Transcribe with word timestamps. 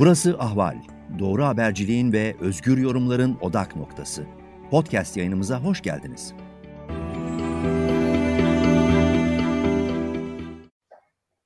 Burası 0.00 0.36
Ahval. 0.38 0.76
Doğru 1.18 1.44
haberciliğin 1.44 2.12
ve 2.12 2.36
özgür 2.40 2.78
yorumların 2.78 3.38
odak 3.40 3.76
noktası. 3.76 4.26
Podcast 4.70 5.16
yayınımıza 5.16 5.60
hoş 5.60 5.82
geldiniz. 5.82 6.34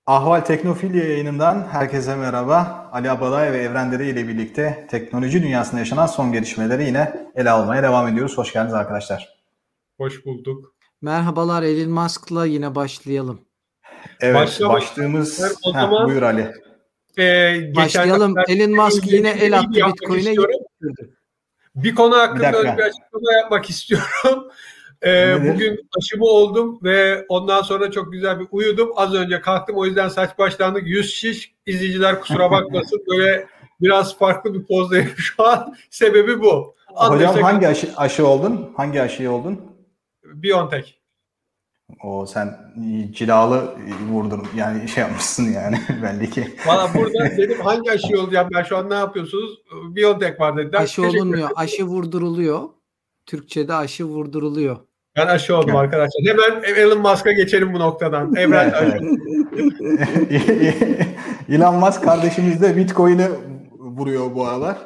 Ahval 0.07 0.41
Teknofilya 0.41 1.05
yayınından 1.05 1.67
herkese 1.71 2.17
merhaba. 2.17 2.91
Ali 2.93 3.11
Abalay 3.11 3.53
ve 3.53 3.59
Evren 3.59 3.93
Dere 3.93 4.09
ile 4.09 4.29
birlikte 4.29 4.87
teknoloji 4.91 5.43
dünyasında 5.43 5.81
yaşanan 5.81 6.07
son 6.07 6.33
gelişmeleri 6.33 6.85
yine 6.85 7.31
ele 7.35 7.51
almaya 7.51 7.83
devam 7.83 8.09
ediyoruz. 8.09 8.39
Hoş 8.39 8.53
geldiniz 8.53 8.75
arkadaşlar. 8.75 9.29
Hoş 9.99 10.27
bulduk. 10.27 10.75
Merhabalar 11.03 11.63
Elon 11.63 11.91
Musk'la 11.91 12.47
yine 12.47 12.75
başlayalım. 12.75 13.41
Evet 14.21 14.35
Başlamak 14.35 14.77
başlığımız 14.77 15.43
Heh, 15.75 15.91
buyur 16.07 16.23
Ali. 16.23 16.65
E, 17.19 17.75
başlayalım. 17.77 18.35
Elon 18.49 18.71
Musk 18.71 19.13
yine 19.13 19.31
el 19.31 19.59
attı 19.59 19.71
Bitcoin'e. 19.71 20.35
Bir 21.75 21.95
konu 21.95 22.17
hakkında 22.17 22.53
bir, 22.53 22.79
bir 22.79 22.83
açıklama 22.83 23.33
yapmak 23.41 23.71
istiyorum. 23.71 24.51
Ee, 25.07 25.37
bugün 25.41 25.89
aşımı 25.99 26.25
oldum 26.25 26.79
ve 26.83 27.25
ondan 27.29 27.63
sonra 27.63 27.91
çok 27.91 28.13
güzel 28.13 28.41
bir 28.41 28.47
uyudum. 28.51 28.91
Az 28.97 29.15
önce 29.15 29.41
kalktım 29.41 29.77
o 29.77 29.87
yüzden 29.87 30.09
saç 30.09 30.39
başlandık. 30.39 30.83
Yüz 30.87 31.15
şiş 31.15 31.55
izleyiciler 31.67 32.21
kusura 32.21 32.51
bakmasın. 32.51 33.05
Böyle 33.11 33.47
biraz 33.81 34.19
farklı 34.19 34.55
bir 34.55 34.65
pozdayım 34.65 35.11
şu 35.17 35.47
an. 35.47 35.77
Sebebi 35.91 36.41
bu. 36.41 36.75
Hocam 36.87 37.13
Anlaştık. 37.13 37.43
hangi 37.43 37.69
aşı, 37.69 37.89
aşı 37.97 38.27
oldun? 38.27 38.73
Hangi 38.77 39.03
aşıyı 39.03 39.31
oldun? 39.31 39.61
Biontech. 40.25 41.04
O 42.03 42.27
sen 42.27 42.59
cilalı 43.13 43.75
vurdun 44.11 44.43
yani 44.57 44.89
şey 44.89 45.03
yapmışsın 45.03 45.53
yani 45.53 45.81
belli 46.03 46.31
ki. 46.31 46.55
Valla 46.67 46.91
burada 46.95 47.37
dedim 47.37 47.61
hangi 47.61 47.91
aşı 47.91 48.21
olacağım 48.21 48.49
ben 48.55 48.63
şu 48.63 48.77
an 48.77 48.91
ne 48.91 48.95
yapıyorsunuz? 48.95 49.63
Biontech 49.97 50.41
var 50.41 50.57
dediler. 50.57 50.81
Aşı 50.81 51.03
olunmuyor. 51.03 51.51
Aşı 51.57 51.85
vurduruluyor. 51.85 52.63
Türkçe'de 53.27 53.75
aşı 53.75 54.05
vurduruluyor. 54.05 54.77
Ben 55.17 55.27
aşı 55.27 55.57
oldum 55.57 55.77
arkadaşlar. 55.77 56.23
Hemen 56.27 56.63
Elon 56.63 57.01
Musk'a 57.01 57.33
geçelim 57.33 57.75
bu 57.75 57.79
noktadan. 57.79 58.35
Evren 58.37 58.75
Elon 61.49 61.75
Musk 61.75 62.05
kardeşimiz 62.05 62.63
de 62.63 62.77
Bitcoin'i 62.77 63.29
vuruyor 63.79 64.35
bu 64.35 64.47
aralar. 64.47 64.79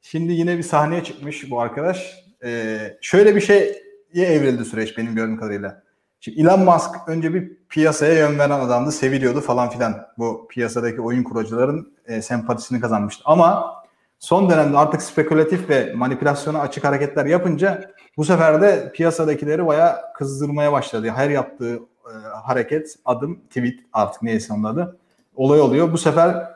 Şimdi 0.00 0.32
yine 0.32 0.58
bir 0.58 0.62
sahneye 0.62 1.04
çıkmış 1.04 1.50
bu 1.50 1.60
arkadaş. 1.60 2.14
Ee, 2.44 2.78
şöyle 3.00 3.36
bir 3.36 3.40
şeye 3.40 3.74
evrildi 4.14 4.64
süreç 4.64 4.98
benim 4.98 5.14
gördüğüm 5.14 5.36
kadarıyla. 5.36 5.82
Şimdi 6.24 6.40
Elon 6.40 6.60
Musk 6.60 6.90
önce 7.06 7.34
bir 7.34 7.52
piyasaya 7.68 8.14
yön 8.14 8.38
veren 8.38 8.60
adamdı, 8.60 8.92
seviliyordu 8.92 9.40
falan 9.40 9.70
filan. 9.70 10.06
Bu 10.18 10.48
piyasadaki 10.48 11.00
oyun 11.00 11.22
kurucuların 11.22 11.92
e, 12.06 12.22
sempatisini 12.22 12.80
kazanmıştı. 12.80 13.22
Ama 13.26 13.74
son 14.18 14.50
dönemde 14.50 14.78
artık 14.78 15.02
spekülatif 15.02 15.68
ve 15.68 15.92
manipülasyona 15.94 16.60
açık 16.60 16.84
hareketler 16.84 17.26
yapınca 17.26 17.90
bu 18.16 18.24
sefer 18.24 18.62
de 18.62 18.92
piyasadakileri 18.94 19.66
bayağı 19.66 19.96
kızdırmaya 20.14 20.72
başladı. 20.72 21.10
Her 21.16 21.30
yaptığı 21.30 21.74
e, 21.74 22.12
hareket, 22.44 22.96
adım, 23.04 23.40
tweet 23.40 23.74
artık 23.92 24.22
neyse 24.22 24.52
onun 24.52 24.64
adı 24.64 24.98
olay 25.34 25.60
oluyor. 25.60 25.92
Bu 25.92 25.98
sefer 25.98 26.48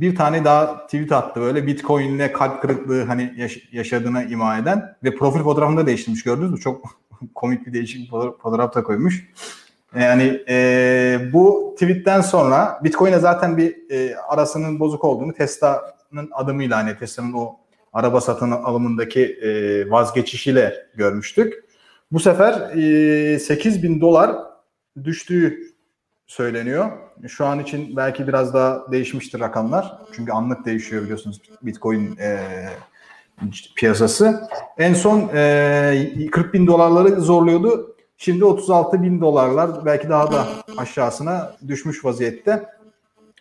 bir 0.00 0.16
tane 0.16 0.44
daha 0.44 0.86
tweet 0.86 1.12
attı 1.12 1.40
böyle 1.40 1.66
Bitcoin'le 1.66 2.32
kalp 2.32 2.62
kırıklığı 2.62 3.04
hani 3.04 3.34
yaş- 3.36 3.68
yaşadığına 3.72 4.22
ima 4.22 4.58
eden 4.58 4.96
ve 5.04 5.14
profil 5.14 5.40
fotoğrafını 5.40 5.80
da 5.80 5.86
değiştirmiş 5.86 6.22
gördünüz 6.22 6.50
mü? 6.50 6.60
Çok 6.60 6.84
komik 7.34 7.66
bir 7.66 7.72
değişik 7.72 8.10
fotoğraf 8.10 8.74
da 8.74 8.82
koymuş. 8.82 9.30
Yani 9.94 10.42
e, 10.48 11.18
bu 11.32 11.74
tweetten 11.80 12.20
sonra 12.20 12.80
Bitcoin'e 12.84 13.18
zaten 13.18 13.56
bir 13.56 13.90
e, 13.90 14.16
arasının 14.16 14.80
bozuk 14.80 15.04
olduğunu 15.04 15.32
Tesla'nın 15.32 16.30
adımıyla 16.32 16.76
hani 16.76 16.98
Tesla'nın 16.98 17.32
o 17.32 17.56
araba 17.92 18.20
satın 18.20 18.50
alımındaki 18.50 19.26
e, 19.26 19.90
vazgeçişiyle 19.90 20.74
görmüştük. 20.94 21.64
Bu 22.12 22.20
sefer 22.20 22.76
e, 23.34 23.38
8 23.38 23.82
bin 23.82 24.00
dolar 24.00 24.36
düştüğü 25.04 25.60
söyleniyor. 26.26 26.90
Şu 27.28 27.46
an 27.46 27.60
için 27.60 27.96
belki 27.96 28.28
biraz 28.28 28.54
daha 28.54 28.92
değişmiştir 28.92 29.40
rakamlar. 29.40 29.98
Çünkü 30.12 30.32
anlık 30.32 30.64
değişiyor 30.64 31.02
biliyorsunuz 31.02 31.40
Bitcoin 31.62 32.16
e, 32.16 32.40
piyasası. 33.76 34.48
En 34.78 34.94
son 34.94 35.30
e, 35.34 36.26
40 36.32 36.54
bin 36.54 36.66
dolarları 36.66 37.20
zorluyordu. 37.20 37.96
Şimdi 38.16 38.44
36 38.44 39.02
bin 39.02 39.20
dolarlar 39.20 39.84
belki 39.84 40.08
daha 40.08 40.32
da 40.32 40.46
aşağısına 40.76 41.56
düşmüş 41.68 42.04
vaziyette. 42.04 42.68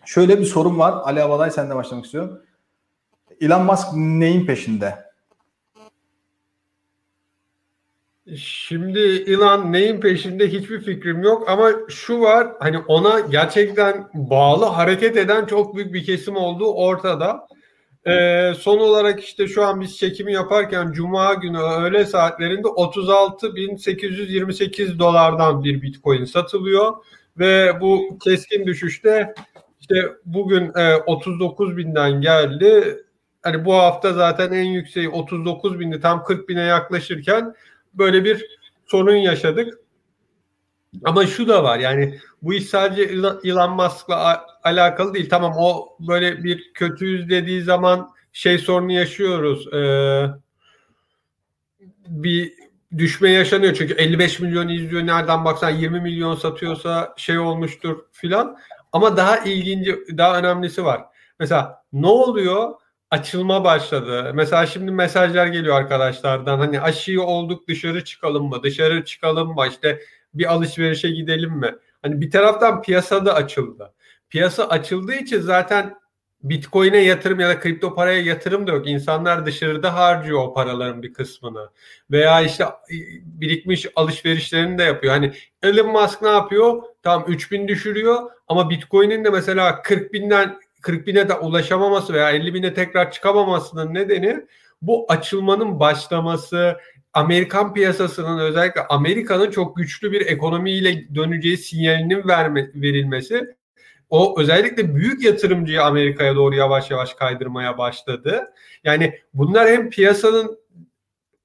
Şöyle 0.06 0.40
bir 0.40 0.46
sorun 0.46 0.80
var. 0.80 0.94
Ali 1.04 1.24
Avalay 1.24 1.52
sen 1.52 1.70
de 1.70 1.76
başlamak 1.76 2.06
istiyorum. 2.06 2.42
Elon 3.42 3.66
Musk 3.66 3.88
neyin 3.94 4.46
peşinde? 4.46 5.10
Şimdi 8.36 9.00
Elon 9.00 9.74
neyin 9.74 10.02
peşinde 10.02 10.48
hiçbir 10.48 10.82
fikrim 10.82 11.24
yok 11.24 11.50
ama 11.50 11.72
şu 11.90 12.22
var 12.22 12.48
hani 12.60 12.78
ona 12.78 13.20
gerçekten 13.20 14.10
bağlı 14.14 14.66
hareket 14.66 15.18
eden 15.18 15.46
çok 15.46 15.76
büyük 15.76 15.94
bir 15.94 16.06
kesim 16.06 16.36
olduğu 16.36 16.74
ortada. 16.74 17.48
Ee, 18.10 18.54
son 18.60 18.80
olarak 18.80 19.24
işte 19.24 19.48
şu 19.48 19.64
an 19.64 19.82
biz 19.82 19.98
çekimi 19.98 20.34
yaparken 20.34 20.92
Cuma 20.92 21.34
günü 21.34 21.60
öğle 21.60 22.06
saatlerinde 22.06 22.68
36.828 22.68 25.00
dolardan 25.00 25.64
bir 25.64 25.82
Bitcoin 25.82 26.26
satılıyor 26.26 26.94
ve 27.40 27.82
bu 27.82 28.18
keskin 28.24 28.66
düşüşte 28.66 29.34
işte 29.80 30.08
bugün 30.26 30.72
e, 30.76 30.96
39 30.96 31.78
binden 31.78 32.22
geldi. 32.22 33.04
Hani 33.42 33.66
bu 33.66 33.74
hafta 33.74 34.14
zaten 34.14 34.52
en 34.52 34.66
yükseği 34.66 35.10
39 35.10 35.80
bindi 35.80 36.00
tam 36.00 36.24
40 36.24 36.50
bine 36.50 36.62
yaklaşırken 36.62 37.56
böyle 37.94 38.24
bir 38.24 38.46
sorun 38.86 39.16
yaşadık. 39.16 39.80
Ama 41.04 41.28
şu 41.28 41.48
da 41.48 41.64
var 41.64 41.80
yani 41.80 42.20
bu 42.42 42.54
iş 42.54 42.66
sadece 42.66 43.04
Elon 43.44 43.72
Musk'la 43.72 44.46
alakalı 44.64 45.14
değil. 45.14 45.30
Tamam 45.30 45.54
o 45.58 45.98
böyle 46.00 46.44
bir 46.44 46.74
kötüyüz 46.74 47.30
dediği 47.30 47.62
zaman 47.62 48.10
şey 48.34 48.58
sorunu 48.58 48.92
yaşıyoruz. 48.92 49.74
Ee, 49.74 50.26
bir 52.08 52.54
düşme 52.98 53.30
yaşanıyor. 53.30 53.74
Çünkü 53.74 53.94
55 53.94 54.40
milyon 54.40 54.68
izliyor. 54.68 55.08
Nereden 55.08 55.46
baksan 55.46 55.70
20 55.70 56.02
milyon 56.02 56.36
satıyorsa 56.36 57.14
şey 57.18 57.40
olmuştur 57.40 58.00
filan. 58.12 58.58
Ama 58.92 59.18
daha 59.18 59.38
ilginci, 59.38 59.98
daha 60.18 60.40
önemlisi 60.40 60.86
var. 60.86 61.02
Mesela 61.40 61.84
ne 61.94 62.08
oluyor? 62.08 62.74
Açılma 63.12 63.64
başladı. 63.64 64.32
Mesela 64.34 64.66
şimdi 64.66 64.92
mesajlar 64.92 65.48
geliyor 65.48 65.76
arkadaşlardan. 65.76 66.60
Hani 66.60 66.82
aşıyı 66.82 67.22
olduk 67.22 67.68
dışarı 67.68 68.04
çıkalım 68.04 68.50
mı? 68.50 68.64
Dışarı 68.64 69.06
çıkalım 69.06 69.56
mı? 69.56 69.68
İşte 69.70 70.00
bir 70.34 70.54
alışverişe 70.54 71.10
gidelim 71.10 71.52
mi? 71.52 71.76
Hani 72.02 72.22
bir 72.22 72.32
taraftan 72.32 72.82
piyasada 72.82 73.34
açıldı. 73.34 73.94
Piyasa 74.30 74.68
açıldığı 74.68 75.16
için 75.16 75.42
zaten 75.42 76.00
Bitcoin'e 76.44 76.98
yatırım 76.98 77.40
ya 77.40 77.50
da 77.50 77.60
kripto 77.60 77.96
paraya 77.96 78.22
yatırım 78.22 78.68
da 78.68 78.72
yok. 78.72 78.88
İnsanlar 78.88 79.46
dışarıda 79.46 79.94
harcıyor 79.94 80.40
o 80.40 80.54
paraların 80.54 81.04
bir 81.04 81.14
kısmını. 81.14 81.70
Veya 82.12 82.42
işte 82.42 82.66
birikmiş 83.24 83.88
alışverişlerini 83.96 84.78
de 84.78 84.84
yapıyor. 84.84 85.14
Hani 85.14 85.34
Elon 85.64 85.92
Musk 85.92 86.22
ne 86.22 86.30
yapıyor? 86.30 86.84
Tam 87.04 87.26
3000 87.28 87.68
düşürüyor 87.68 88.32
ama 88.48 88.70
Bitcoin'in 88.70 89.24
de 89.24 89.30
mesela 89.30 89.82
40 89.82 90.14
binden 90.14 90.60
40 90.82 91.08
bine 91.08 91.30
de 91.30 91.34
ulaşamaması 91.34 92.14
veya 92.14 92.32
50 92.32 92.54
bine 92.54 92.74
tekrar 92.74 93.12
çıkamamasının 93.12 93.94
nedeni 93.94 94.46
bu 94.82 95.06
açılmanın 95.10 95.80
başlaması, 95.80 96.78
Amerikan 97.14 97.74
piyasasının 97.74 98.40
özellikle 98.40 98.88
Amerika'nın 98.88 99.52
çok 99.52 99.78
güçlü 99.78 100.12
bir 100.12 100.22
ekonomiyle 100.22 101.16
döneceği 101.16 101.58
sinyalinin 101.58 102.28
verme, 102.28 102.72
verilmesi 102.76 103.56
o 104.10 104.40
özellikle 104.42 104.96
büyük 104.96 105.24
yatırımcıyı 105.24 105.84
Amerika'ya 105.84 106.36
doğru 106.36 106.56
yavaş 106.56 106.92
yavaş 106.92 107.14
kaydırmaya 107.14 107.78
başladı. 107.78 108.54
Yani 108.84 109.20
bunlar 109.34 109.70
hem 109.70 109.90
piyasanın 109.90 110.60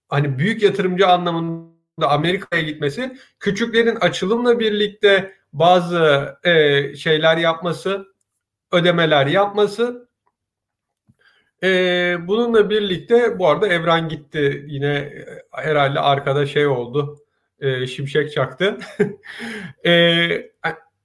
hani 0.08 0.38
büyük 0.38 0.62
yatırımcı 0.62 1.08
anlamında 1.08 2.10
Amerika'ya 2.10 2.62
gitmesi, 2.62 3.16
küçüklerin 3.40 3.96
açılımla 3.96 4.58
birlikte 4.58 5.34
bazı 5.52 6.36
e, 6.44 6.94
şeyler 6.96 7.36
yapması, 7.36 8.06
ödemeler 8.72 9.26
yapması 9.26 10.08
ee, 11.64 12.16
bununla 12.20 12.70
birlikte 12.70 13.38
bu 13.38 13.48
arada 13.48 13.68
Evren 13.68 14.08
gitti. 14.08 14.64
Yine 14.66 14.94
e, 14.94 15.26
herhalde 15.50 16.00
arkada 16.00 16.46
şey 16.46 16.66
oldu. 16.66 17.18
E, 17.60 17.86
şimşek 17.86 18.32
çaktı. 18.32 18.78
e, 19.86 19.92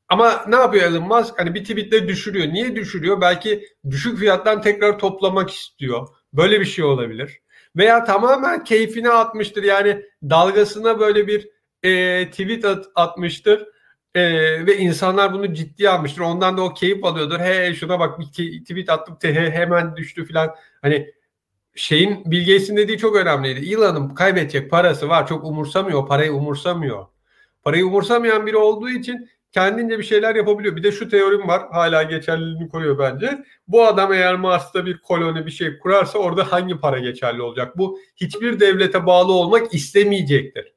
ama 0.10 0.46
ne 0.48 0.56
yapıyor 0.56 0.84
Elon 0.84 1.08
Musk? 1.08 1.40
Hani 1.40 1.54
bir 1.56 1.64
tweetle 1.64 2.08
düşürüyor. 2.08 2.48
Niye 2.48 2.76
düşürüyor? 2.76 3.22
Belki 3.22 3.68
düşük 3.90 4.20
fiyattan 4.20 4.62
tekrar 4.62 5.00
toplamak 5.00 5.50
istiyor. 5.50 6.08
Böyle 6.34 6.60
bir 6.60 6.66
şey 6.66 6.86
olabilir. 6.86 7.40
Veya 7.78 8.04
tamamen 8.04 8.64
keyfine 8.64 9.10
atmıştır. 9.10 9.64
Yani 9.64 10.06
dalgasına 10.24 11.00
böyle 11.00 11.28
bir 11.28 11.50
e, 11.84 12.26
tweet 12.30 12.66
at, 12.66 12.86
atmıştır. 12.96 13.68
Ee, 14.16 14.66
ve 14.66 14.78
insanlar 14.78 15.34
bunu 15.34 15.54
ciddiye 15.54 15.90
almıştır. 15.90 16.22
Ondan 16.22 16.58
da 16.58 16.62
o 16.62 16.74
keyif 16.74 17.06
alıyordur. 17.06 17.40
He 17.40 17.76
şuna 17.76 18.00
bak 18.00 18.20
bir 18.20 18.26
tweet 18.66 18.90
attım 18.90 19.18
he, 19.22 19.52
hemen 19.52 19.96
düştü 19.96 20.26
falan. 20.26 20.56
Hani 20.82 21.12
şeyin 21.76 22.32
Bill 22.32 22.40
Gates'in 22.40 22.78
dediği 22.78 22.98
çok 22.98 23.16
önemliydi. 23.16 23.74
Elon'un 23.74 24.10
kaybedecek 24.10 24.72
parası 24.72 25.10
var. 25.10 25.28
Çok 25.28 25.44
umursamıyor. 25.46 26.08
Parayı 26.08 26.34
umursamıyor. 26.34 27.06
Parayı 27.64 27.86
umursamayan 27.86 28.46
biri 28.46 28.58
olduğu 28.58 28.90
için 28.90 29.30
kendince 29.52 30.00
bir 30.00 30.04
şeyler 30.04 30.36
yapabiliyor. 30.36 30.76
Bir 30.76 30.84
de 30.84 30.92
şu 30.92 31.10
teorim 31.10 31.48
var. 31.48 31.62
Hala 31.72 32.04
geçerliliğini 32.04 32.70
koruyor 32.70 33.00
bence. 33.00 33.44
Bu 33.68 33.86
adam 33.86 34.14
eğer 34.14 34.36
Mars'ta 34.36 34.86
bir 34.86 34.98
koloni 34.98 35.46
bir 35.46 35.52
şey 35.52 35.80
kurarsa 35.80 36.20
orada 36.20 36.52
hangi 36.52 36.80
para 36.80 37.00
geçerli 37.00 37.42
olacak? 37.42 37.78
Bu 37.78 38.00
hiçbir 38.16 38.60
devlete 38.60 39.06
bağlı 39.06 39.32
olmak 39.32 39.74
istemeyecektir. 39.74 40.74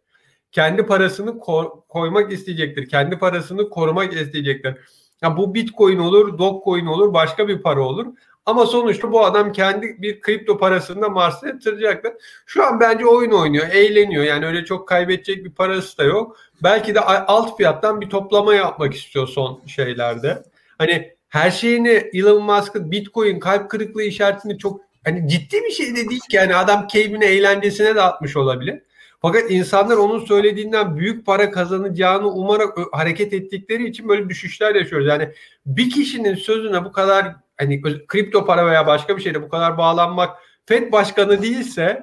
Kendi 0.53 0.87
parasını 0.87 1.31
ko- 1.31 1.87
koymak 1.89 2.33
isteyecektir. 2.33 2.89
Kendi 2.89 3.19
parasını 3.19 3.71
korumak 3.71 4.13
isteyecektir. 4.13 4.75
Ya 5.23 5.37
bu 5.37 5.55
Bitcoin 5.55 5.99
olur, 5.99 6.39
Dogecoin 6.39 6.87
olur, 6.87 7.15
başka 7.15 7.49
bir 7.49 7.63
para 7.63 7.83
olur. 7.83 8.07
Ama 8.47 8.67
sonuçta 8.67 9.12
bu 9.12 9.25
adam 9.25 9.53
kendi 9.53 10.03
bir 10.03 10.21
kripto 10.21 10.59
parasını 10.59 11.03
da 11.03 11.09
Mars'a 11.09 11.49
yatıracaktır. 11.49 12.12
Şu 12.47 12.67
an 12.67 12.81
bence 12.81 13.06
oyun 13.06 13.31
oynuyor, 13.31 13.69
eğleniyor. 13.69 14.25
Yani 14.25 14.47
öyle 14.47 14.65
çok 14.65 14.89
kaybedecek 14.89 15.44
bir 15.44 15.50
parası 15.50 15.99
da 15.99 16.05
yok. 16.05 16.37
Belki 16.62 16.94
de 16.94 17.00
alt 17.00 17.56
fiyattan 17.56 18.00
bir 18.00 18.11
toplama 18.11 18.55
yapmak 18.55 18.94
istiyor 18.94 19.29
son 19.29 19.61
şeylerde. 19.67 20.43
Hani 20.79 21.12
her 21.29 21.50
şeyini 21.50 21.89
Elon 21.89 22.43
Musk'ın 22.43 22.91
Bitcoin 22.91 23.41
kalp 23.41 23.71
kırıklığı 23.71 24.03
işaretini 24.03 24.59
çok 24.59 24.81
hani 25.05 25.29
ciddi 25.29 25.62
bir 25.62 25.71
şey 25.71 25.97
de 25.97 26.09
değil 26.09 26.21
ki. 26.31 26.37
Yani 26.37 26.56
adam 26.56 26.87
keyfine, 26.87 27.27
eğlencesine 27.27 27.95
de 27.95 28.03
atmış 28.03 28.37
olabilir. 28.37 28.83
Fakat 29.23 29.50
insanlar 29.50 29.97
onun 29.97 30.25
söylediğinden 30.25 30.97
büyük 30.97 31.27
para 31.27 31.50
kazanacağını 31.50 32.33
umarak 32.33 32.79
hareket 32.93 33.33
ettikleri 33.33 33.88
için 33.88 34.09
böyle 34.09 34.29
düşüşler 34.29 34.75
yaşıyoruz. 34.75 35.06
Yani 35.06 35.29
bir 35.67 35.91
kişinin 35.91 36.35
sözüne 36.35 36.85
bu 36.85 36.93
kadar 36.93 37.35
hani 37.62 38.06
kripto 38.06 38.44
para 38.44 38.67
veya 38.67 38.87
başka 38.87 39.17
bir 39.17 39.23
şeyde 39.23 39.43
bu 39.43 39.49
kadar 39.49 39.79
bağlanmak 39.79 40.37
FED 40.67 40.93
başkanı 40.93 41.43
değilse 41.43 42.03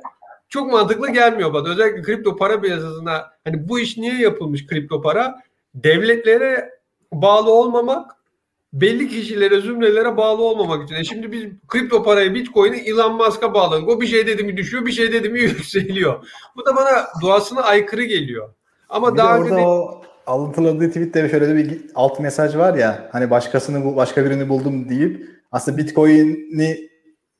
çok 0.50 0.72
mantıklı 0.72 1.10
gelmiyor 1.10 1.54
bana. 1.54 1.70
Özellikle 1.70 2.02
kripto 2.02 2.36
para 2.36 2.62
piyasasına 2.62 3.32
hani 3.44 3.70
bu 3.70 3.80
iş 3.80 3.98
niye 3.98 4.22
yapılmış 4.22 4.68
kripto 4.68 5.02
para? 5.02 5.36
Devletlere 5.76 6.70
bağlı 7.14 7.54
olmamak 7.54 8.20
belli 8.74 9.10
kişilere, 9.10 9.62
zümrelere 9.62 10.18
bağlı 10.18 10.44
olmamak 10.44 10.84
için. 10.84 10.96
E 10.96 11.04
şimdi 11.04 11.32
biz 11.32 11.44
kripto 11.68 12.04
parayı, 12.04 12.34
bitcoin'i 12.34 12.78
Elon 12.78 13.16
Musk'a 13.16 13.54
bağladık. 13.54 13.90
O 13.90 14.02
bir 14.02 14.08
şey 14.08 14.28
dedi 14.28 14.44
mi 14.44 14.58
düşüyor, 14.58 14.86
bir 14.86 14.92
şey 14.92 15.14
dedi 15.14 15.30
mi 15.30 15.40
yükseliyor. 15.42 16.26
Bu 16.56 16.66
da 16.66 16.76
bana 16.76 17.08
doğasına 17.22 17.62
aykırı 17.62 18.04
geliyor. 18.04 18.50
Ama 18.90 19.14
bir 19.14 19.18
daha 19.18 19.36
de 19.36 19.40
orada 19.42 19.54
önce... 19.54 19.66
o 19.66 20.02
alıntıladığı 20.28 20.88
tweette 20.88 21.30
şöyle 21.30 21.56
bir 21.56 21.82
alt 21.96 22.20
mesaj 22.20 22.56
var 22.56 22.74
ya 22.74 23.10
hani 23.12 23.30
başkasını 23.30 23.96
başka 23.96 24.26
birini 24.26 24.50
buldum 24.50 24.90
deyip 24.90 25.39
aslında 25.52 25.78
bitcoin'i 25.78 26.90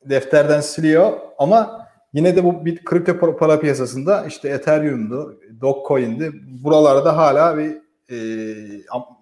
defterden 0.06 0.62
siliyor 0.62 1.14
ama 1.38 1.88
yine 2.14 2.36
de 2.36 2.44
bu 2.44 2.66
bit 2.66 2.84
kripto 2.84 3.38
para 3.38 3.60
piyasasında 3.60 4.26
işte 4.26 4.50
Ethereum'du, 4.50 5.40
Dogecoin'di. 5.62 6.32
Buralarda 6.64 7.18
hala 7.18 7.58
bir 7.58 7.78
e, 8.12 8.18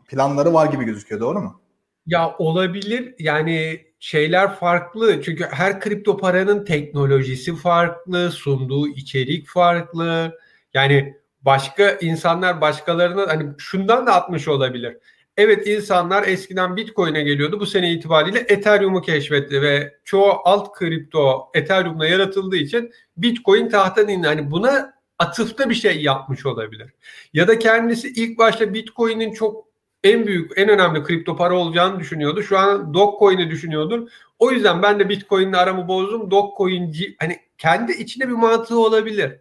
planları 0.08 0.54
var 0.54 0.72
gibi 0.72 0.84
gözüküyor. 0.86 1.22
Doğru 1.22 1.40
mu? 1.42 1.62
Ya 2.06 2.36
olabilir. 2.38 3.16
Yani 3.20 3.82
şeyler 4.00 4.56
farklı. 4.56 5.22
Çünkü 5.22 5.44
her 5.52 5.80
kripto 5.80 6.18
paranın 6.18 6.66
teknolojisi 6.66 7.56
farklı, 7.56 8.32
sunduğu 8.32 8.88
içerik 8.88 9.48
farklı. 9.48 10.38
Yani 10.74 11.18
başka 11.42 11.92
insanlar 11.92 12.62
başkalarına 12.62 13.28
hani 13.28 13.50
şundan 13.58 14.08
da 14.08 14.16
atmış 14.16 14.48
olabilir. 14.48 14.98
Evet 15.38 15.68
insanlar 15.68 16.28
eskiden 16.28 16.76
Bitcoin'e 16.76 17.24
geliyordu. 17.24 17.60
Bu 17.60 17.66
sene 17.66 17.92
itibariyle 17.92 18.40
Ethereum'u 18.40 19.02
keşfetti 19.02 19.62
ve 19.62 19.98
çoğu 20.06 20.32
alt 20.44 20.74
kripto 20.74 21.50
Ethereum'la 21.54 22.08
yaratıldığı 22.08 22.56
için 22.56 22.92
Bitcoin 23.18 23.70
tahttan 23.70 24.08
indi. 24.08 24.28
Hani 24.28 24.52
buna 24.52 24.94
atıfta 25.20 25.70
bir 25.70 25.76
şey 25.76 26.02
yapmış 26.02 26.46
olabilir. 26.46 26.94
Ya 27.34 27.48
da 27.48 27.60
kendisi 27.60 28.08
ilk 28.08 28.38
başta 28.38 28.74
Bitcoin'in 28.74 29.34
çok 29.34 29.68
en 30.04 30.28
büyük, 30.28 30.52
en 30.58 30.70
önemli 30.70 31.04
kripto 31.04 31.36
para 31.36 31.56
olacağını 31.56 32.00
düşünüyordu. 32.00 32.44
Şu 32.44 32.58
an 32.58 32.94
Dogecoin'i 32.94 33.50
düşünüyordur. 33.52 34.08
O 34.40 34.52
yüzden 34.52 34.82
ben 34.82 35.00
de 35.00 35.10
Bitcoin'le 35.10 35.54
aramı 35.54 35.88
bozdum. 35.88 36.32
Dogecoin'ci 36.32 37.16
hani 37.20 37.40
kendi 37.58 37.92
içinde 37.92 38.28
bir 38.28 38.34
mantığı 38.34 38.80
olabilir. 38.80 39.32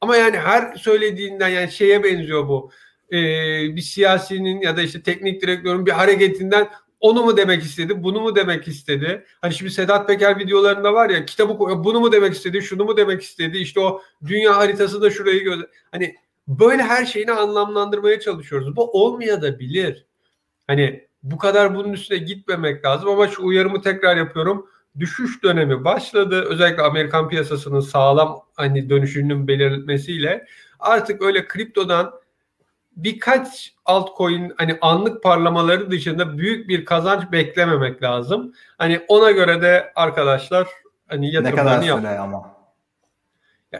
Ama 0.00 0.16
yani 0.16 0.36
her 0.36 0.74
söylediğinden 0.74 1.48
yani 1.48 1.72
şeye 1.72 2.04
benziyor 2.04 2.48
bu. 2.48 2.70
Ee, 3.12 3.76
bir 3.76 3.80
siyasinin 3.80 4.60
ya 4.60 4.76
da 4.76 4.82
işte 4.82 5.02
teknik 5.02 5.42
direktörün 5.42 5.86
bir 5.86 5.90
hareketinden 5.90 6.68
onu 7.00 7.24
mu 7.24 7.36
demek 7.36 7.62
istedi, 7.62 8.02
bunu 8.02 8.20
mu 8.20 8.36
demek 8.36 8.68
istedi? 8.68 9.24
Hani 9.40 9.54
şimdi 9.54 9.70
Sedat 9.70 10.08
Peker 10.08 10.38
videolarında 10.38 10.94
var 10.94 11.10
ya 11.10 11.24
kitabı 11.24 11.58
bunu 11.84 12.00
mu 12.00 12.12
demek 12.12 12.34
istedi, 12.34 12.62
şunu 12.62 12.84
mu 12.84 12.96
demek 12.96 13.22
istedi? 13.22 13.58
İşte 13.58 13.80
o 13.80 14.02
dünya 14.26 14.56
haritası 14.56 15.02
da 15.02 15.10
şurayı 15.10 15.44
göz 15.44 15.60
hani 15.92 16.16
böyle 16.48 16.82
her 16.82 17.06
şeyini 17.06 17.32
anlamlandırmaya 17.32 18.20
çalışıyoruz. 18.20 18.76
Bu 18.76 18.90
olmayabilir. 19.04 20.06
Hani 20.66 21.08
bu 21.22 21.38
kadar 21.38 21.74
bunun 21.74 21.92
üstüne 21.92 22.18
gitmemek 22.18 22.84
lazım 22.84 23.08
ama 23.08 23.28
şu 23.28 23.44
uyarımı 23.44 23.82
tekrar 23.82 24.16
yapıyorum. 24.16 24.66
Düşüş 24.98 25.42
dönemi 25.42 25.84
başladı. 25.84 26.46
Özellikle 26.48 26.82
Amerikan 26.82 27.28
piyasasının 27.28 27.80
sağlam 27.80 28.42
hani 28.54 28.90
dönüşünün 28.90 29.48
belirtmesiyle 29.48 30.46
artık 30.78 31.22
öyle 31.22 31.46
kriptodan 31.46 32.19
birkaç 32.96 33.74
altcoin 33.84 34.52
hani 34.56 34.78
anlık 34.80 35.22
parlamaları 35.22 35.90
dışında 35.90 36.38
büyük 36.38 36.68
bir 36.68 36.84
kazanç 36.84 37.32
beklememek 37.32 38.02
lazım. 38.02 38.54
Hani 38.78 39.00
ona 39.08 39.30
göre 39.30 39.62
de 39.62 39.92
arkadaşlar 39.94 40.68
hani 41.08 41.34
yatırımlarını 41.34 41.84
yap. 41.86 41.96
Ne 41.96 42.02
kadar 42.02 42.12
süre 42.12 42.18
ama? 42.18 42.59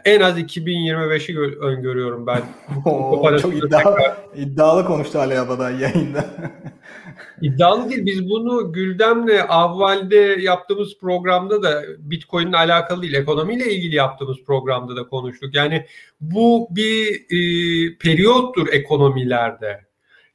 En 0.05 0.21
az 0.21 0.39
2025'i 0.39 1.37
öngörüyorum 1.59 2.27
ben. 2.27 2.41
Oo, 2.85 3.37
çok 3.37 3.55
iddialı, 3.55 4.15
iddialı 4.35 4.85
konuştu 4.85 5.19
Ali 5.19 5.39
Abadan 5.39 5.71
yayında. 5.71 6.25
İddialı 7.41 7.89
değil. 7.89 8.05
Biz 8.05 8.29
bunu 8.29 8.73
Güldem'le 8.73 9.39
avvalde 9.49 10.15
yaptığımız 10.39 10.97
programda 10.97 11.63
da 11.63 11.83
Bitcoin'le 11.97 12.53
alakalı 12.53 13.01
değil, 13.01 13.13
ekonomiyle 13.13 13.73
ilgili 13.73 13.95
yaptığımız 13.95 14.37
programda 14.43 14.95
da 14.95 15.07
konuştuk. 15.07 15.55
Yani 15.55 15.85
bu 16.21 16.67
bir 16.71 17.15
e, 17.15 17.97
periyottur 17.97 18.67
ekonomilerde. 18.67 19.85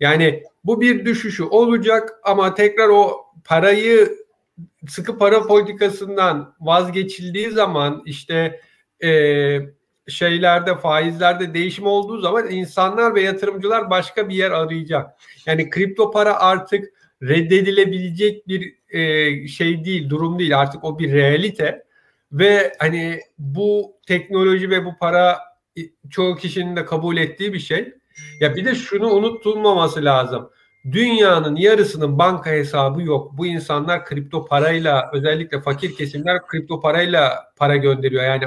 Yani 0.01 0.43
bu 0.65 0.81
bir 0.81 1.05
düşüşü 1.05 1.45
olacak 1.45 2.21
ama 2.25 2.55
tekrar 2.55 2.89
o 2.89 3.17
parayı 3.45 4.17
sıkı 4.89 5.19
para 5.19 5.43
politikasından 5.43 6.55
vazgeçildiği 6.61 7.51
zaman 7.51 8.03
işte 8.07 8.61
e, 9.05 9.11
şeylerde 10.09 10.77
faizlerde 10.77 11.55
değişim 11.55 11.87
olduğu 11.87 12.21
zaman 12.21 12.51
insanlar 12.51 13.15
ve 13.15 13.23
yatırımcılar 13.23 13.91
başka 13.91 14.29
bir 14.29 14.35
yer 14.35 14.51
arayacak. 14.51 15.11
Yani 15.47 15.71
kripto 15.71 16.11
para 16.11 16.41
artık 16.41 16.93
reddedilebilecek 17.23 18.49
bir 18.49 18.75
e, 18.89 19.49
şey 19.49 19.85
değil, 19.85 20.11
durum 20.11 20.39
değil. 20.39 20.59
Artık 20.59 20.85
o 20.85 20.99
bir 20.99 21.13
realite 21.13 21.85
ve 22.33 22.73
hani 22.79 23.21
bu 23.39 23.97
teknoloji 24.07 24.71
ve 24.71 24.85
bu 24.85 24.99
para 25.01 25.39
çoğu 26.11 26.37
kişinin 26.37 26.77
de 26.77 26.85
kabul 26.85 27.17
ettiği 27.17 27.53
bir 27.53 27.59
şey. 27.59 27.95
Ya 28.41 28.57
bir 28.57 28.65
de 28.65 28.75
şunu 28.75 29.11
unutulmaması 29.11 30.05
lazım. 30.05 30.51
Dünyanın 30.93 31.57
yarısının 31.57 32.19
banka 32.19 32.51
hesabı 32.51 33.03
yok. 33.03 33.39
Bu 33.39 33.47
insanlar 33.47 34.05
kripto 34.05 34.47
parayla 34.47 35.11
özellikle 35.13 35.61
fakir 35.61 35.97
kesimler 35.97 36.47
kripto 36.47 36.81
parayla 36.81 37.53
para 37.57 37.77
gönderiyor. 37.77 38.25
Yani 38.25 38.45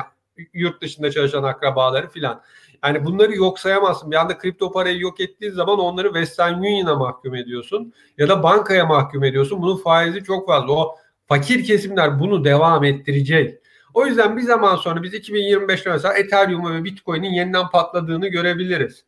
yurt 0.53 0.81
dışında 0.81 1.11
çalışan 1.11 1.43
akrabaları 1.43 2.09
filan. 2.09 2.41
Yani 2.83 3.05
bunları 3.05 3.35
yok 3.35 3.59
sayamazsın. 3.59 4.11
Bir 4.11 4.15
anda 4.15 4.37
kripto 4.37 4.71
parayı 4.71 4.99
yok 4.99 5.19
ettiğin 5.19 5.51
zaman 5.51 5.79
onları 5.79 6.07
Western 6.07 6.53
Union'a 6.53 6.95
mahkum 6.95 7.35
ediyorsun 7.35 7.93
ya 8.17 8.29
da 8.29 8.43
bankaya 8.43 8.85
mahkum 8.85 9.23
ediyorsun. 9.23 9.61
Bunun 9.61 9.77
faizi 9.77 10.23
çok 10.23 10.47
fazla. 10.47 10.71
O 10.73 10.95
fakir 11.27 11.63
kesimler 11.63 12.19
bunu 12.19 12.45
devam 12.45 12.83
ettirecek. 12.83 13.59
O 13.93 14.05
yüzden 14.05 14.37
bir 14.37 14.41
zaman 14.41 14.75
sonra 14.75 15.03
biz 15.03 15.13
2025'te 15.13 15.89
mesela 15.89 16.13
Ethereum 16.13 16.75
ve 16.75 16.83
Bitcoin'in 16.83 17.29
yeniden 17.29 17.69
patladığını 17.69 18.27
görebiliriz. 18.27 19.05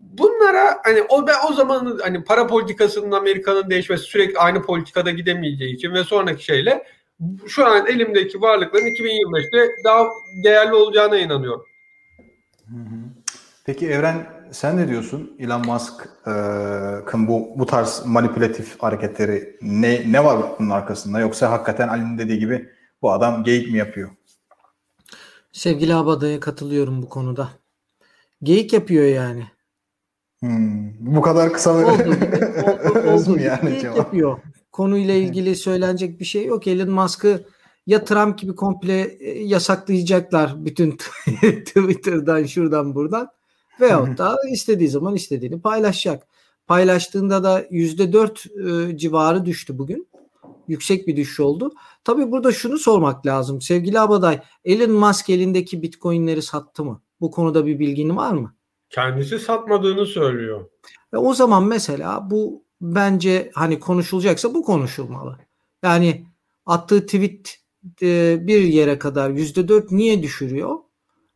Bunlara 0.00 0.80
hani 0.84 1.02
o 1.08 1.26
ben 1.26 1.34
o 1.50 1.52
zaman 1.52 1.98
hani 2.02 2.24
para 2.24 2.46
politikasının 2.46 3.12
Amerika'nın 3.12 3.70
değişmesi 3.70 4.04
sürekli 4.04 4.38
aynı 4.38 4.62
politikada 4.62 5.10
gidemeyeceği 5.10 5.74
için 5.74 5.94
ve 5.94 6.04
sonraki 6.04 6.44
şeyle 6.44 6.84
şu 7.46 7.66
an 7.66 7.86
elimdeki 7.86 8.40
varlıkların 8.40 8.84
2025'te 8.86 9.68
daha 9.84 10.08
değerli 10.44 10.74
olacağına 10.74 11.18
inanıyorum. 11.18 11.64
Peki 13.66 13.88
Evren 13.88 14.26
sen 14.52 14.76
ne 14.76 14.88
diyorsun? 14.88 15.36
Elon 15.38 15.66
Musk'ın 15.66 17.28
bu 17.28 17.48
bu 17.56 17.66
tarz 17.66 18.02
manipülatif 18.06 18.82
hareketleri 18.82 19.56
ne 19.62 20.12
ne 20.12 20.24
var 20.24 20.38
bunun 20.58 20.70
arkasında 20.70 21.20
yoksa 21.20 21.50
hakikaten 21.50 21.88
Ali'nin 21.88 22.18
dediği 22.18 22.38
gibi 22.38 22.68
bu 23.02 23.12
adam 23.12 23.44
geyik 23.44 23.70
mi 23.72 23.78
yapıyor? 23.78 24.10
Sevgili 25.52 25.94
Abada'ya 25.94 26.40
katılıyorum 26.40 27.02
bu 27.02 27.08
konuda. 27.08 27.48
Geyik 28.42 28.72
yapıyor 28.72 29.04
yani. 29.04 29.44
Hmm, 30.40 30.90
bu 31.16 31.20
kadar 31.22 31.52
kısa 31.52 31.72
mı? 31.72 31.86
Olduğu 31.86 32.02
gibi, 32.14 32.36
oldu, 32.90 32.98
Öz 32.98 33.28
mü 33.28 33.34
olduğu 33.34 33.42
yani 33.42 33.70
gibi 33.70 33.80
cevap? 33.80 33.96
yapıyor. 33.96 34.38
Konuyla 34.72 35.14
ilgili 35.14 35.56
söylenecek 35.56 36.20
bir 36.20 36.24
şey 36.24 36.44
yok. 36.44 36.66
Elon 36.66 36.90
Musk'ı 36.90 37.46
ya 37.86 38.04
Trump 38.04 38.38
gibi 38.38 38.54
komple 38.54 39.16
e, 39.20 39.44
yasaklayacaklar 39.44 40.64
bütün 40.64 40.90
Twitter'dan 41.66 42.44
şuradan 42.44 42.94
buradan 42.94 43.28
veyahut 43.80 44.18
da 44.18 44.36
istediği 44.52 44.88
zaman 44.88 45.14
istediğini 45.14 45.60
paylaşacak. 45.60 46.26
Paylaştığında 46.66 47.44
da 47.44 47.62
%4 47.62 48.92
e, 48.92 48.96
civarı 48.96 49.46
düştü 49.46 49.78
bugün. 49.78 50.08
Yüksek 50.68 51.06
bir 51.06 51.16
düşüş 51.16 51.40
oldu. 51.40 51.72
Tabii 52.04 52.30
burada 52.30 52.52
şunu 52.52 52.78
sormak 52.78 53.26
lazım. 53.26 53.60
Sevgili 53.60 54.00
Abaday, 54.00 54.40
Elon 54.64 54.90
Musk 54.90 55.30
elindeki 55.30 55.82
bitcoinleri 55.82 56.42
sattı 56.42 56.84
mı? 56.84 57.02
Bu 57.20 57.30
konuda 57.30 57.66
bir 57.66 57.78
bilgin 57.78 58.16
var 58.16 58.32
mı? 58.32 58.54
Kendisi 58.90 59.38
satmadığını 59.38 60.06
söylüyor. 60.06 60.68
Ve 61.12 61.18
o 61.18 61.34
zaman 61.34 61.64
mesela 61.64 62.30
bu 62.30 62.64
bence 62.80 63.50
hani 63.54 63.80
konuşulacaksa 63.80 64.54
bu 64.54 64.62
konuşulmalı. 64.62 65.38
Yani 65.84 66.24
attığı 66.66 67.06
tweet 67.06 67.58
e, 68.02 68.38
bir 68.46 68.60
yere 68.62 68.98
kadar 68.98 69.30
yüzde 69.30 69.68
dört 69.68 69.90
niye 69.92 70.22
düşürüyor? 70.22 70.76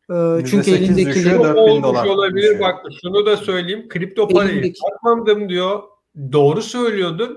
E, 0.09 0.15
çünkü 0.45 0.71
%8 0.71 0.73
elindekileri 0.75 1.15
düşüyor, 1.15 1.35
Şu 1.37 1.43
4000 1.43 1.61
olmuş 1.61 1.83
dolar 1.83 2.05
olabilir. 2.05 2.41
düşüyor. 2.41 2.59
Bak 2.59 2.85
şunu 3.01 3.25
da 3.25 3.37
söyleyeyim. 3.37 3.89
Kripto 3.89 4.27
parayı 4.27 4.59
Elindeki- 4.59 4.79
satmadım 4.79 5.49
diyor. 5.49 5.83
Doğru 6.31 6.61
söylüyordur. 6.61 7.35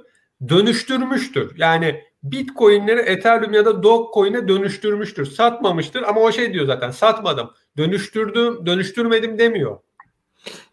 Dönüştürmüştür. 0.49 1.53
Yani 1.57 2.01
Bitcoin'leri 2.23 3.01
Ethereum 3.01 3.53
ya 3.53 3.65
da 3.65 3.83
Dogecoin'e 3.83 4.49
dönüştürmüştür. 4.49 5.27
Satmamıştır 5.27 6.03
ama 6.03 6.21
o 6.21 6.33
şey 6.33 6.53
diyor 6.53 6.67
zaten 6.67 6.91
satmadım. 6.91 7.51
Dönüştürdüm, 7.77 8.67
dönüştürmedim 8.67 9.39
demiyor. 9.39 9.79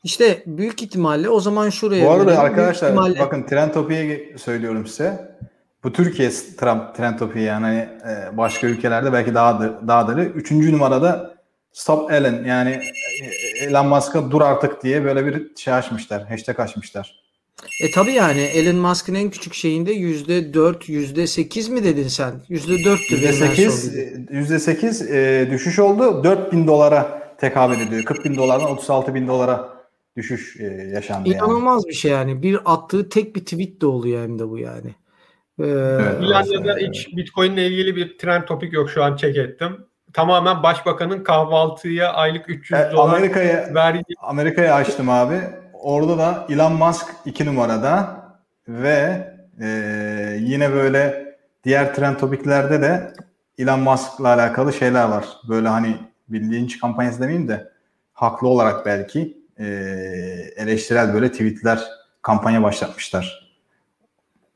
İşte 0.04 0.44
büyük 0.46 0.82
ihtimalle 0.82 1.30
o 1.30 1.40
zaman 1.40 1.70
şuraya 1.70 2.06
Bu 2.06 2.12
arada 2.12 2.26
verelim. 2.26 2.42
Arkadaşlar 2.42 2.90
ihtimalle- 2.90 3.20
bakın 3.20 3.44
Trend 3.44 3.74
Topi'ye 3.74 4.36
söylüyorum 4.38 4.88
size. 4.88 5.36
Bu 5.84 5.94
Türkiye 5.94 6.30
Trump 6.30 6.96
Trend 6.96 7.20
Topi 7.20 7.40
yani 7.40 7.66
hani, 7.66 7.78
e, 7.80 8.38
başka 8.38 8.68
ülkelerde 8.68 9.14
belki 9.14 9.34
daha 9.34 9.60
da, 9.60 9.88
daha 9.88 10.08
da 10.08 10.24
üçüncü 10.24 10.72
numarada 10.72 11.36
Stop 11.74 12.12
Elon 12.12 12.44
yani 12.44 12.80
e, 13.60 13.66
Elon 13.66 13.88
Musk'a 13.88 14.32
dur 14.32 14.42
artık 14.42 14.84
diye 14.84 15.06
böyle 15.06 15.26
bir 15.26 15.56
şey 15.56 15.74
açmışlar. 15.74 16.24
Hashtag 16.28 16.60
açmışlar. 16.60 17.26
E 17.82 17.92
tabi 17.92 18.12
yani 18.12 18.42
Elon 18.42 18.76
Musk'ın 18.76 19.16
en 19.16 19.30
küçük 19.30 19.54
şeyinde 19.54 19.92
yüzde 19.92 20.54
dört, 20.54 20.90
yüzde 20.90 21.28
sekiz 21.28 21.70
mi 21.70 21.84
dedin 21.84 22.08
sen? 22.08 22.34
Yüzde 22.50 22.84
dörttü. 22.84 23.22
benim 23.22 23.28
en 23.28 23.32
son 23.32 23.46
%8, 23.48 23.94
bildiğim. 23.94 24.46
%8 24.46 25.02
e, 25.02 25.52
düşüş 25.52 25.80
oldu. 25.80 26.24
4000 26.24 26.68
dolara 26.68 27.25
tekabül 27.38 27.80
ediyor. 27.80 28.04
40 28.04 28.26
bin 28.26 28.36
dolardan 28.36 28.72
36 28.72 29.16
bin 29.16 29.28
dolara 29.28 29.70
düşüş 30.18 30.60
e, 30.60 30.64
yaşandı 30.94 31.30
yani. 31.30 31.38
İnanılmaz 31.38 31.88
bir 31.88 31.94
şey 31.94 32.12
yani. 32.12 32.44
Bir 32.44 32.60
attığı 32.66 33.10
tek 33.10 33.36
bir 33.36 33.42
tweet 33.46 33.82
de 33.82 33.86
oluyor 33.86 34.24
hem 34.24 34.40
de 34.40 34.50
bu 34.50 34.58
yani. 34.58 34.96
Ee, 35.60 35.64
Finlandiya'da 36.20 36.78
hiç 36.78 37.18
Bitcoin 37.18 37.52
ile 37.52 37.68
ilgili 37.68 37.96
bir 37.96 38.18
trend 38.18 38.44
topik 38.44 38.74
yok 38.74 38.90
şu 38.90 39.04
an 39.04 39.16
check 39.16 39.38
ettim. 39.38 39.86
Tamamen 40.14 40.64
başbakanın 40.64 41.24
kahvaltıya 41.24 42.14
aylık 42.14 42.50
300 42.50 42.80
E, 42.80 42.92
dolar 42.92 43.18
Amerika'ya 43.18 43.76
vergi 43.76 44.04
Amerika'yı 44.22 44.74
açtım 44.74 45.10
abi. 45.10 45.42
Orada 45.74 46.18
da 46.18 46.48
Elon 46.50 46.74
Musk 46.74 47.06
2 47.26 47.46
numarada 47.46 48.22
ve 48.68 49.28
e, 49.62 49.68
yine 50.40 50.74
böyle 50.74 51.36
diğer 51.64 51.96
trend 51.96 52.16
topiklerde 52.18 52.82
de 52.82 53.14
Elon 53.58 53.80
Musk'la 53.80 54.28
alakalı 54.28 54.74
şeyler 54.74 55.08
var. 55.08 55.26
Böyle 55.50 55.68
hani 55.68 55.98
bilinç 56.30 56.80
kampanyası 56.80 57.22
demeyeyim 57.22 57.48
de 57.48 57.72
haklı 58.14 58.48
olarak 58.48 58.86
belki 58.86 59.38
e, 59.60 59.66
eleştirel 60.56 61.14
böyle 61.14 61.32
tweetler 61.32 61.84
kampanya 62.22 62.64
başlatmışlar. 62.64 63.56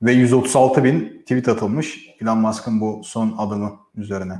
Ve 0.02 0.12
136 0.12 0.84
bin 0.84 1.22
tweet 1.22 1.48
atılmış 1.48 2.10
Elon 2.22 2.38
Musk'ın 2.38 2.82
bu 2.82 3.02
son 3.04 3.36
adımı 3.38 3.80
üzerine. 3.96 4.40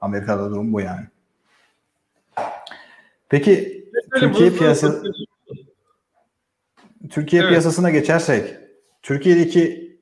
Amerika'da 0.00 0.50
durum 0.50 0.72
bu 0.72 0.80
yani. 0.80 1.06
Peki 3.28 3.84
Türkiye 4.14 4.50
piyasası 4.50 5.02
Türkiye 7.10 7.42
Evet. 7.42 7.50
piyasasına 7.50 7.90
geçersek 7.90 8.56
Türkiye'deki 9.02 9.96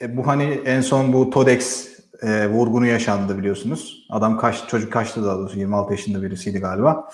e, 0.00 0.16
bu 0.16 0.26
hani 0.26 0.60
en 0.64 0.80
son 0.80 1.12
bu 1.12 1.30
TODEX 1.30 1.91
e, 2.22 2.48
vurgunu 2.48 2.86
yaşandı 2.86 3.38
biliyorsunuz. 3.38 4.06
Adam 4.10 4.38
kaç 4.38 4.68
çocuk 4.68 4.92
kaçtı 4.92 5.24
daha 5.24 5.38
doğrusu 5.38 5.58
26 5.58 5.92
yaşında 5.92 6.22
birisiydi 6.22 6.58
galiba. 6.58 7.10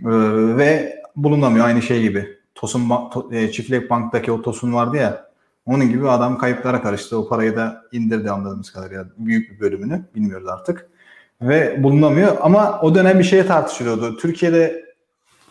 E, 0.00 0.10
ve 0.56 1.02
bulunamıyor 1.16 1.66
aynı 1.66 1.82
şey 1.82 2.02
gibi. 2.02 2.38
Tosun 2.54 2.80
To- 2.88 3.36
e, 3.36 3.52
Çiftlik 3.52 3.90
Bank'taki 3.90 4.32
o 4.32 4.42
Tosun 4.42 4.74
vardı 4.74 4.96
ya. 4.96 5.28
Onun 5.66 5.88
gibi 5.88 6.10
adam 6.10 6.38
kayıplara 6.38 6.82
karıştı. 6.82 7.18
O 7.18 7.28
parayı 7.28 7.56
da 7.56 7.82
indirdi 7.92 8.30
anladığımız 8.30 8.70
kadarıyla. 8.72 9.06
Büyük 9.18 9.50
bir 9.50 9.60
bölümünü 9.60 10.02
bilmiyoruz 10.14 10.48
artık. 10.48 10.88
Ve 11.42 11.82
bulunamıyor 11.82 12.36
ama 12.40 12.80
o 12.82 12.94
dönem 12.94 13.18
bir 13.18 13.24
şeye 13.24 13.46
tartışılıyordu. 13.46 14.16
Türkiye'de 14.16 14.84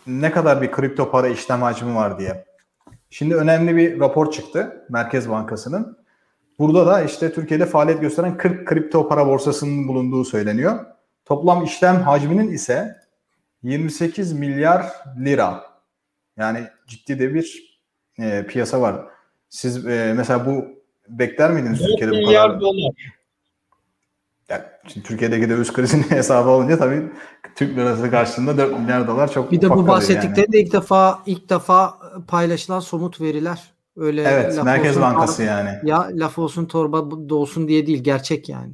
ne 0.06 0.30
kadar 0.32 0.62
bir 0.62 0.70
kripto 0.70 1.10
para 1.10 1.28
işlem 1.28 1.62
hacmi 1.62 1.94
var 1.94 2.18
diye. 2.18 2.44
Şimdi 3.10 3.36
önemli 3.36 3.76
bir 3.76 4.00
rapor 4.00 4.30
çıktı 4.30 4.86
Merkez 4.88 5.30
Bankası'nın. 5.30 5.97
Burada 6.58 6.86
da 6.86 7.02
işte 7.02 7.32
Türkiye'de 7.32 7.66
faaliyet 7.66 8.00
gösteren 8.00 8.36
40 8.36 8.68
kripto 8.68 9.08
para 9.08 9.26
borsasının 9.26 9.88
bulunduğu 9.88 10.24
söyleniyor. 10.24 10.86
Toplam 11.24 11.64
işlem 11.64 12.00
hacminin 12.02 12.50
ise 12.50 12.96
28 13.62 14.32
milyar 14.32 14.86
lira. 15.24 15.64
Yani 16.36 16.64
ciddi 16.86 17.18
de 17.18 17.34
bir 17.34 17.78
e, 18.18 18.46
piyasa 18.46 18.80
var. 18.80 19.06
Siz 19.48 19.86
e, 19.86 20.14
mesela 20.16 20.46
bu 20.46 20.64
bekler 21.08 21.50
miydiniz 21.50 21.80
4 21.80 21.88
Türkiye'de 21.88 22.12
bu 22.12 22.16
milyar 22.16 22.48
kadar? 22.48 22.60
dolar. 22.60 22.94
Yani 24.48 24.62
şimdi 24.86 25.06
Türkiye'deki 25.06 25.48
döviz 25.50 25.72
krizinin 25.72 26.02
hesabı 26.10 26.48
olunca 26.48 26.78
tabii 26.78 27.12
Türk 27.56 27.76
lirası 27.76 28.10
karşısında 28.10 28.58
4 28.58 28.80
milyar 28.80 29.06
dolar 29.06 29.32
çok 29.32 29.52
Bir 29.52 29.60
de 29.60 29.70
bu 29.70 29.86
bahsettikleri 29.86 30.52
de 30.52 30.60
ilk 30.60 30.72
defa 30.72 31.22
ilk 31.26 31.50
defa 31.50 31.98
paylaşılan 32.28 32.80
somut 32.80 33.20
veriler. 33.20 33.77
Öyle 33.98 34.22
Evet, 34.22 34.64
Merkez 34.64 34.90
olsun, 34.90 35.02
Bankası 35.02 35.42
yani. 35.42 35.70
Ya 35.84 36.08
laf 36.12 36.38
olsun 36.38 36.64
torba 36.66 37.10
dolsun 37.28 37.68
diye 37.68 37.86
değil 37.86 38.04
gerçek 38.04 38.48
yani. 38.48 38.72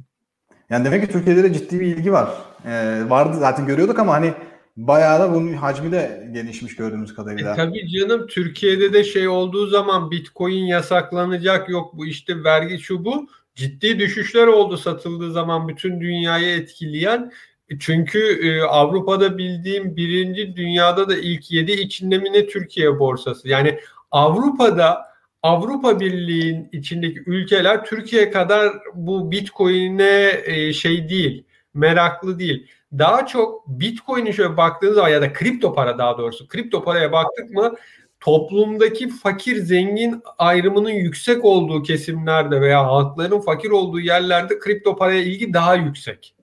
Yani 0.69 0.85
demek 0.85 1.05
ki 1.07 1.11
Türkiye'de 1.11 1.43
de 1.43 1.53
ciddi 1.53 1.79
bir 1.79 1.85
ilgi 1.85 2.11
var. 2.11 2.29
Ee, 2.65 3.01
vardı 3.09 3.37
zaten 3.39 3.65
görüyorduk 3.65 3.99
ama 3.99 4.13
hani 4.13 4.33
bayağı 4.77 5.19
da 5.19 5.33
bunun 5.35 5.53
hacmi 5.53 5.91
de 5.91 6.29
genişmiş 6.33 6.75
gördüğümüz 6.75 7.11
E, 7.11 7.15
kadarıyla. 7.15 7.55
tabii 7.55 7.87
canım 7.89 8.27
Türkiye'de 8.27 8.93
de 8.93 9.03
şey 9.03 9.27
olduğu 9.27 9.67
zaman 9.67 10.11
Bitcoin 10.11 10.63
yasaklanacak 10.65 11.69
yok 11.69 11.97
bu 11.97 12.05
işte 12.05 12.43
vergi 12.43 12.79
şu 12.79 13.05
bu 13.05 13.27
ciddi 13.55 13.99
düşüşler 13.99 14.47
oldu 14.47 14.77
satıldığı 14.77 15.31
zaman 15.31 15.67
bütün 15.67 16.01
dünyayı 16.01 16.57
etkileyen 16.59 17.31
E, 17.69 17.79
çünkü 17.79 18.19
e, 18.47 18.61
Avrupa'da 18.61 19.37
bildiğim 19.37 19.95
birinci 19.95 20.55
dünyada 20.55 21.09
da 21.09 21.17
ilk 21.17 21.51
yedi 21.51 21.71
içinde 21.71 22.17
mi 22.17 22.33
ne 22.33 22.47
Türkiye 22.47 22.99
borsası 22.99 23.47
yani 23.49 23.79
Avrupa'da 24.11 25.14
Avrupa 25.45 25.99
Birliği'nin 25.99 26.69
içindeki 26.71 27.23
ülkeler 27.25 27.85
Türkiye 27.85 28.31
kadar 28.31 28.73
bu 28.93 29.31
Bitcoin'e 29.31 30.41
e, 30.45 30.73
şey 30.73 31.09
değil 31.09 31.45
meraklı 31.73 32.39
değil 32.39 32.67
daha 32.97 33.25
çok 33.25 33.67
Bitcoin'i 33.67 34.33
şöyle 34.33 34.57
baktığınız 34.57 34.95
zaman 34.95 35.09
ya 35.09 35.21
da 35.21 35.33
kripto 35.33 35.73
para 35.73 35.97
daha 35.97 36.17
doğrusu 36.17 36.47
kripto 36.47 36.83
paraya 36.83 37.11
baktık 37.11 37.49
mı 37.49 37.75
toplumdaki 38.19 39.09
fakir 39.09 39.55
zengin 39.55 40.21
ayrımının 40.37 40.89
yüksek 40.89 41.45
olduğu 41.45 41.83
kesimlerde 41.83 42.61
veya 42.61 42.85
halkların 42.85 43.39
fakir 43.39 43.69
olduğu 43.69 43.99
yerlerde 43.99 44.59
kripto 44.59 44.95
paraya 44.95 45.23
ilgi 45.23 45.53
daha 45.53 45.75
yüksek. 45.75 46.35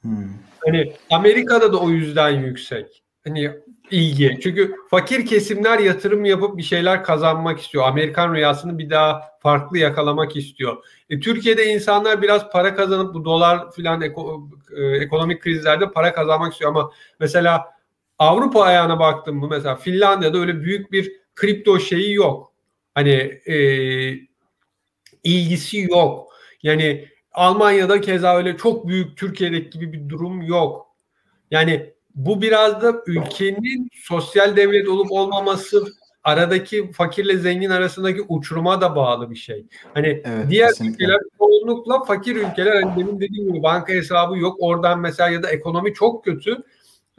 Hmm. 0.00 0.28
Hani 0.66 0.92
Amerika'da 1.10 1.72
da 1.72 1.76
o 1.76 1.90
yüzden 1.90 2.30
yüksek. 2.30 3.02
Hani 3.24 3.50
ilgi. 3.90 4.38
Çünkü 4.42 4.76
fakir 4.90 5.26
kesimler 5.26 5.78
yatırım 5.78 6.24
yapıp 6.24 6.56
bir 6.56 6.62
şeyler 6.62 7.04
kazanmak 7.04 7.60
istiyor. 7.60 7.84
Amerikan 7.84 8.34
rüyasını 8.34 8.78
bir 8.78 8.90
daha 8.90 9.22
farklı 9.40 9.78
yakalamak 9.78 10.36
istiyor. 10.36 10.84
E, 11.10 11.20
Türkiye'de 11.20 11.66
insanlar 11.66 12.22
biraz 12.22 12.50
para 12.50 12.74
kazanıp 12.74 13.14
bu 13.14 13.24
dolar 13.24 13.72
filan 13.72 14.00
eko- 14.00 14.48
e, 14.76 14.96
ekonomik 14.96 15.42
krizlerde 15.42 15.90
para 15.90 16.12
kazanmak 16.12 16.52
istiyor 16.52 16.70
ama 16.70 16.90
mesela 17.20 17.64
Avrupa 18.18 18.62
ayağına 18.62 18.98
baktım 18.98 19.36
mı 19.36 19.48
mesela 19.50 19.76
Finlandiya'da 19.76 20.38
öyle 20.38 20.60
büyük 20.60 20.92
bir 20.92 21.12
kripto 21.34 21.80
şeyi 21.80 22.14
yok. 22.14 22.52
Hani 22.94 23.40
e, 23.46 23.56
ilgisi 25.24 25.80
yok. 25.80 26.28
Yani 26.62 27.08
Almanya'da 27.32 28.00
keza 28.00 28.36
öyle 28.36 28.56
çok 28.56 28.88
büyük 28.88 29.16
Türkiye'deki 29.16 29.78
gibi 29.78 29.92
bir 29.92 30.08
durum 30.08 30.42
yok. 30.42 30.86
Yani 31.50 31.92
bu 32.18 32.42
biraz 32.42 32.82
da 32.82 33.02
ülkenin 33.06 33.88
sosyal 33.92 34.56
devlet 34.56 34.88
olup 34.88 35.12
olmaması 35.12 35.84
aradaki 36.24 36.92
fakirle 36.92 37.36
zengin 37.36 37.70
arasındaki 37.70 38.22
uçuruma 38.28 38.80
da 38.80 38.96
bağlı 38.96 39.30
bir 39.30 39.36
şey. 39.36 39.66
Hani 39.94 40.06
Evet, 40.06 40.50
diğer 40.50 40.68
kesinlikle. 40.68 41.04
ülkeler 41.04 41.18
çoğunlukla 41.38 42.04
fakir 42.04 42.36
ülkeler 42.36 42.82
hani 42.82 43.00
demin 43.00 43.20
dediğim 43.20 43.48
gibi 43.48 43.62
banka 43.62 43.92
hesabı 43.92 44.38
yok. 44.38 44.56
Oradan 44.60 45.00
mesela 45.00 45.30
ya 45.30 45.42
da 45.42 45.50
ekonomi 45.50 45.94
çok 45.94 46.24
kötü. 46.24 46.56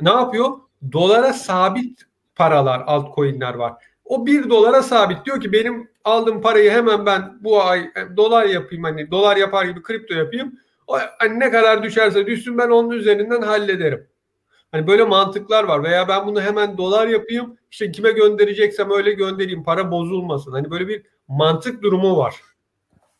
Ne 0.01 0.09
yapıyor? 0.09 0.49
Dolara 0.91 1.33
sabit 1.33 2.01
paralar, 2.35 2.83
altcoin'ler 2.87 3.53
var. 3.53 3.73
O 4.05 4.25
1 4.25 4.49
dolara 4.49 4.83
sabit. 4.83 5.25
Diyor 5.25 5.41
ki 5.41 5.53
benim 5.53 5.89
aldığım 6.03 6.41
parayı 6.41 6.71
hemen 6.71 7.05
ben 7.05 7.37
bu 7.41 7.63
ay 7.63 7.79
e, 7.79 8.17
dolar 8.17 8.45
yapayım 8.45 8.83
hani 8.83 9.11
dolar 9.11 9.37
yapar 9.37 9.65
gibi 9.65 9.81
kripto 9.81 10.13
yapayım. 10.13 10.53
O, 10.87 10.97
hani 11.19 11.39
ne 11.39 11.51
kadar 11.51 11.83
düşerse 11.83 12.25
düşsün 12.27 12.57
ben 12.57 12.69
onun 12.69 12.89
üzerinden 12.89 13.41
hallederim. 13.41 14.07
Hani 14.71 14.87
böyle 14.87 15.03
mantıklar 15.03 15.63
var 15.63 15.83
veya 15.83 16.07
ben 16.07 16.27
bunu 16.27 16.41
hemen 16.41 16.77
dolar 16.77 17.07
yapayım 17.07 17.57
işte 17.71 17.91
kime 17.91 18.11
göndereceksem 18.11 18.91
öyle 18.91 19.13
göndereyim 19.13 19.63
para 19.63 19.91
bozulmasın. 19.91 20.51
Hani 20.51 20.71
böyle 20.71 20.87
bir 20.87 21.03
mantık 21.27 21.83
durumu 21.83 22.17
var. 22.17 22.35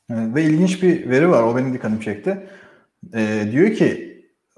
ve 0.10 0.44
ilginç 0.44 0.84
bir 0.84 1.10
veri 1.10 1.30
var 1.30 1.44
o 1.44 1.56
benim 1.56 1.74
dikkatimi 1.74 2.02
çekti. 2.02 2.48
Ee, 3.14 3.50
diyor 3.52 3.74
ki 3.76 4.10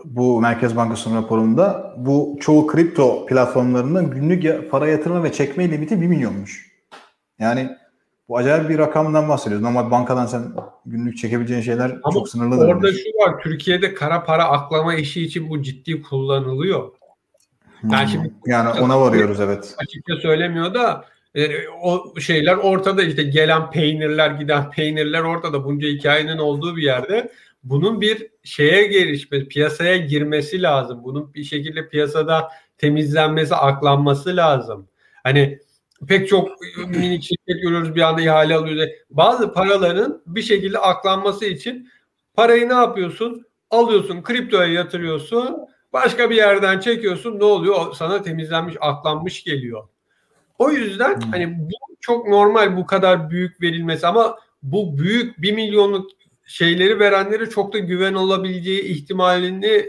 bu 0.05 0.41
Merkez 0.41 0.75
Bankası'nın 0.75 1.15
raporunda 1.15 1.95
bu 1.97 2.37
çoğu 2.41 2.67
kripto 2.67 3.25
platformlarının 3.25 4.11
günlük 4.11 4.71
para 4.71 4.87
yatırma 4.87 5.23
ve 5.23 5.31
çekme 5.31 5.71
limiti 5.71 6.01
1 6.01 6.07
milyonmuş. 6.07 6.71
Yani 7.39 7.69
bu 8.31 8.37
acayip 8.37 8.69
bir 8.69 8.77
rakamdan 8.77 9.29
bahsediyoruz. 9.29 9.63
Normal 9.63 9.91
bankadan 9.91 10.25
sen 10.25 10.53
günlük 10.85 11.17
çekebileceğin 11.17 11.61
şeyler 11.61 11.91
Ama 12.03 12.13
çok 12.13 12.29
sınırlı. 12.29 12.67
Orada 12.67 12.91
şu 12.91 13.09
var. 13.19 13.41
Türkiye'de 13.43 13.93
kara 13.93 14.23
para 14.23 14.45
aklama 14.45 14.95
işi 14.95 15.23
için 15.23 15.49
bu 15.49 15.61
ciddi 15.61 16.01
kullanılıyor. 16.01 16.91
Yani, 17.83 18.01
hmm. 18.01 18.07
şimdi, 18.07 18.33
yani 18.45 18.79
ona 18.79 19.01
varıyoruz 19.01 19.39
evet. 19.39 19.75
Açıkça 19.77 20.15
söylemiyor 20.15 20.73
da 20.73 21.05
e, 21.35 21.67
o 21.81 22.19
şeyler 22.19 22.55
ortada 22.55 23.03
işte 23.03 23.23
gelen 23.23 23.71
peynirler 23.71 24.31
giden 24.31 24.71
peynirler 24.71 25.21
ortada 25.21 25.65
bunca 25.65 25.87
hikayenin 25.87 26.37
olduğu 26.37 26.75
bir 26.75 26.83
yerde 26.83 27.31
bunun 27.63 28.01
bir 28.01 28.27
şeye 28.43 28.87
gelişmesi, 28.87 29.47
piyasaya 29.47 29.97
girmesi 29.97 30.61
lazım. 30.61 31.03
Bunun 31.03 31.33
bir 31.33 31.43
şekilde 31.43 31.87
piyasada 31.87 32.49
temizlenmesi, 32.77 33.55
aklanması 33.55 34.35
lazım. 34.35 34.87
Hani 35.23 35.59
pek 36.07 36.27
çok 36.27 36.49
minik 36.87 37.23
şirket 37.23 37.61
görüyoruz 37.63 37.95
bir 37.95 38.01
anda 38.01 38.21
ihale 38.21 38.55
alıyoruz. 38.55 38.89
Bazı 39.09 39.53
paraların 39.53 40.21
bir 40.25 40.41
şekilde 40.41 40.77
aklanması 40.77 41.45
için 41.45 41.89
parayı 42.33 42.69
ne 42.69 42.73
yapıyorsun? 42.73 43.45
Alıyorsun, 43.69 44.21
kriptoya 44.21 44.67
yatırıyorsun. 44.67 45.57
Başka 45.93 46.29
bir 46.29 46.35
yerden 46.35 46.79
çekiyorsun. 46.79 47.39
Ne 47.39 47.43
oluyor? 47.43 47.93
Sana 47.95 48.21
temizlenmiş, 48.21 48.75
aklanmış 48.81 49.43
geliyor. 49.43 49.87
O 50.57 50.71
yüzden 50.71 51.21
hmm. 51.21 51.31
hani 51.31 51.59
bu 51.59 51.95
çok 51.99 52.27
normal 52.27 52.77
bu 52.77 52.85
kadar 52.85 53.29
büyük 53.29 53.61
verilmesi 53.61 54.07
ama 54.07 54.37
bu 54.63 54.97
büyük 54.97 55.41
bir 55.41 55.53
milyonluk 55.53 56.11
şeyleri 56.45 56.99
verenlere 56.99 57.49
çok 57.49 57.73
da 57.73 57.79
güven 57.79 58.13
olabileceği 58.13 58.81
ihtimalini 58.83 59.85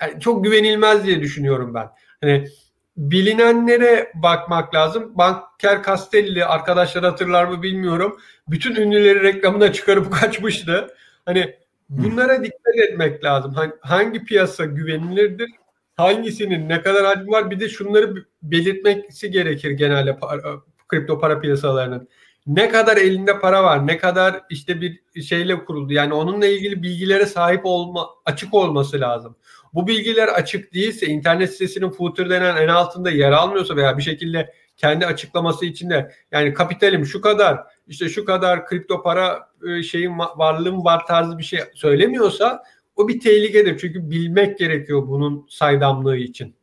yani 0.00 0.20
çok 0.20 0.44
güvenilmez 0.44 1.06
diye 1.06 1.20
düşünüyorum 1.20 1.74
ben. 1.74 1.88
Hani 2.20 2.48
bilinenlere 2.96 4.12
bakmak 4.14 4.74
lazım. 4.74 5.12
Banker 5.18 5.82
Castelli 5.82 6.44
arkadaşlar 6.44 7.04
hatırlar 7.04 7.44
mı 7.44 7.62
bilmiyorum. 7.62 8.18
Bütün 8.48 8.74
ünlüleri 8.74 9.22
reklamına 9.22 9.72
çıkarıp 9.72 10.12
kaçmıştı. 10.20 10.94
Hani 11.24 11.54
bunlara 11.88 12.44
dikkat 12.44 12.76
etmek 12.76 13.24
lazım. 13.24 13.54
Hangi 13.80 14.24
piyasa 14.24 14.64
güvenilirdir? 14.64 15.50
Hangisinin 15.96 16.68
ne 16.68 16.82
kadar 16.82 17.04
hacmi 17.04 17.30
var? 17.30 17.50
Bir 17.50 17.60
de 17.60 17.68
şunları 17.68 18.14
belirtmesi 18.42 19.30
gerekir 19.30 19.70
genelde 19.70 20.16
para, 20.16 20.42
kripto 20.88 21.20
para 21.20 21.40
piyasalarının. 21.40 22.08
Ne 22.46 22.68
kadar 22.68 22.96
elinde 22.96 23.40
para 23.40 23.64
var, 23.64 23.86
ne 23.86 23.98
kadar 23.98 24.42
işte 24.50 24.80
bir 24.80 25.22
şeyle 25.22 25.64
kuruldu. 25.64 25.92
Yani 25.92 26.14
onunla 26.14 26.46
ilgili 26.46 26.82
bilgilere 26.82 27.26
sahip 27.26 27.60
olma, 27.64 28.08
açık 28.24 28.54
olması 28.54 29.00
lazım. 29.00 29.36
Bu 29.74 29.86
bilgiler 29.86 30.28
açık 30.28 30.74
değilse, 30.74 31.06
internet 31.06 31.52
sitesinin 31.52 31.90
footer 31.90 32.30
denen 32.30 32.56
en 32.56 32.68
altında 32.68 33.10
yer 33.10 33.32
almıyorsa 33.32 33.76
veya 33.76 33.98
bir 33.98 34.02
şekilde 34.02 34.52
kendi 34.76 35.06
açıklaması 35.06 35.66
içinde 35.66 36.12
yani 36.32 36.54
kapitalim 36.54 37.06
şu 37.06 37.20
kadar 37.20 37.60
işte 37.86 38.08
şu 38.08 38.24
kadar 38.24 38.66
kripto 38.66 39.02
para 39.02 39.48
e, 39.68 39.82
şeyin 39.82 40.18
varlığım 40.18 40.84
var 40.84 41.06
tarzı 41.06 41.38
bir 41.38 41.42
şey 41.42 41.60
söylemiyorsa 41.74 42.62
o 42.96 43.08
bir 43.08 43.20
tehlikedir. 43.20 43.78
Çünkü 43.78 44.10
bilmek 44.10 44.58
gerekiyor 44.58 45.08
bunun 45.08 45.46
saydamlığı 45.50 46.16
için. 46.16 46.54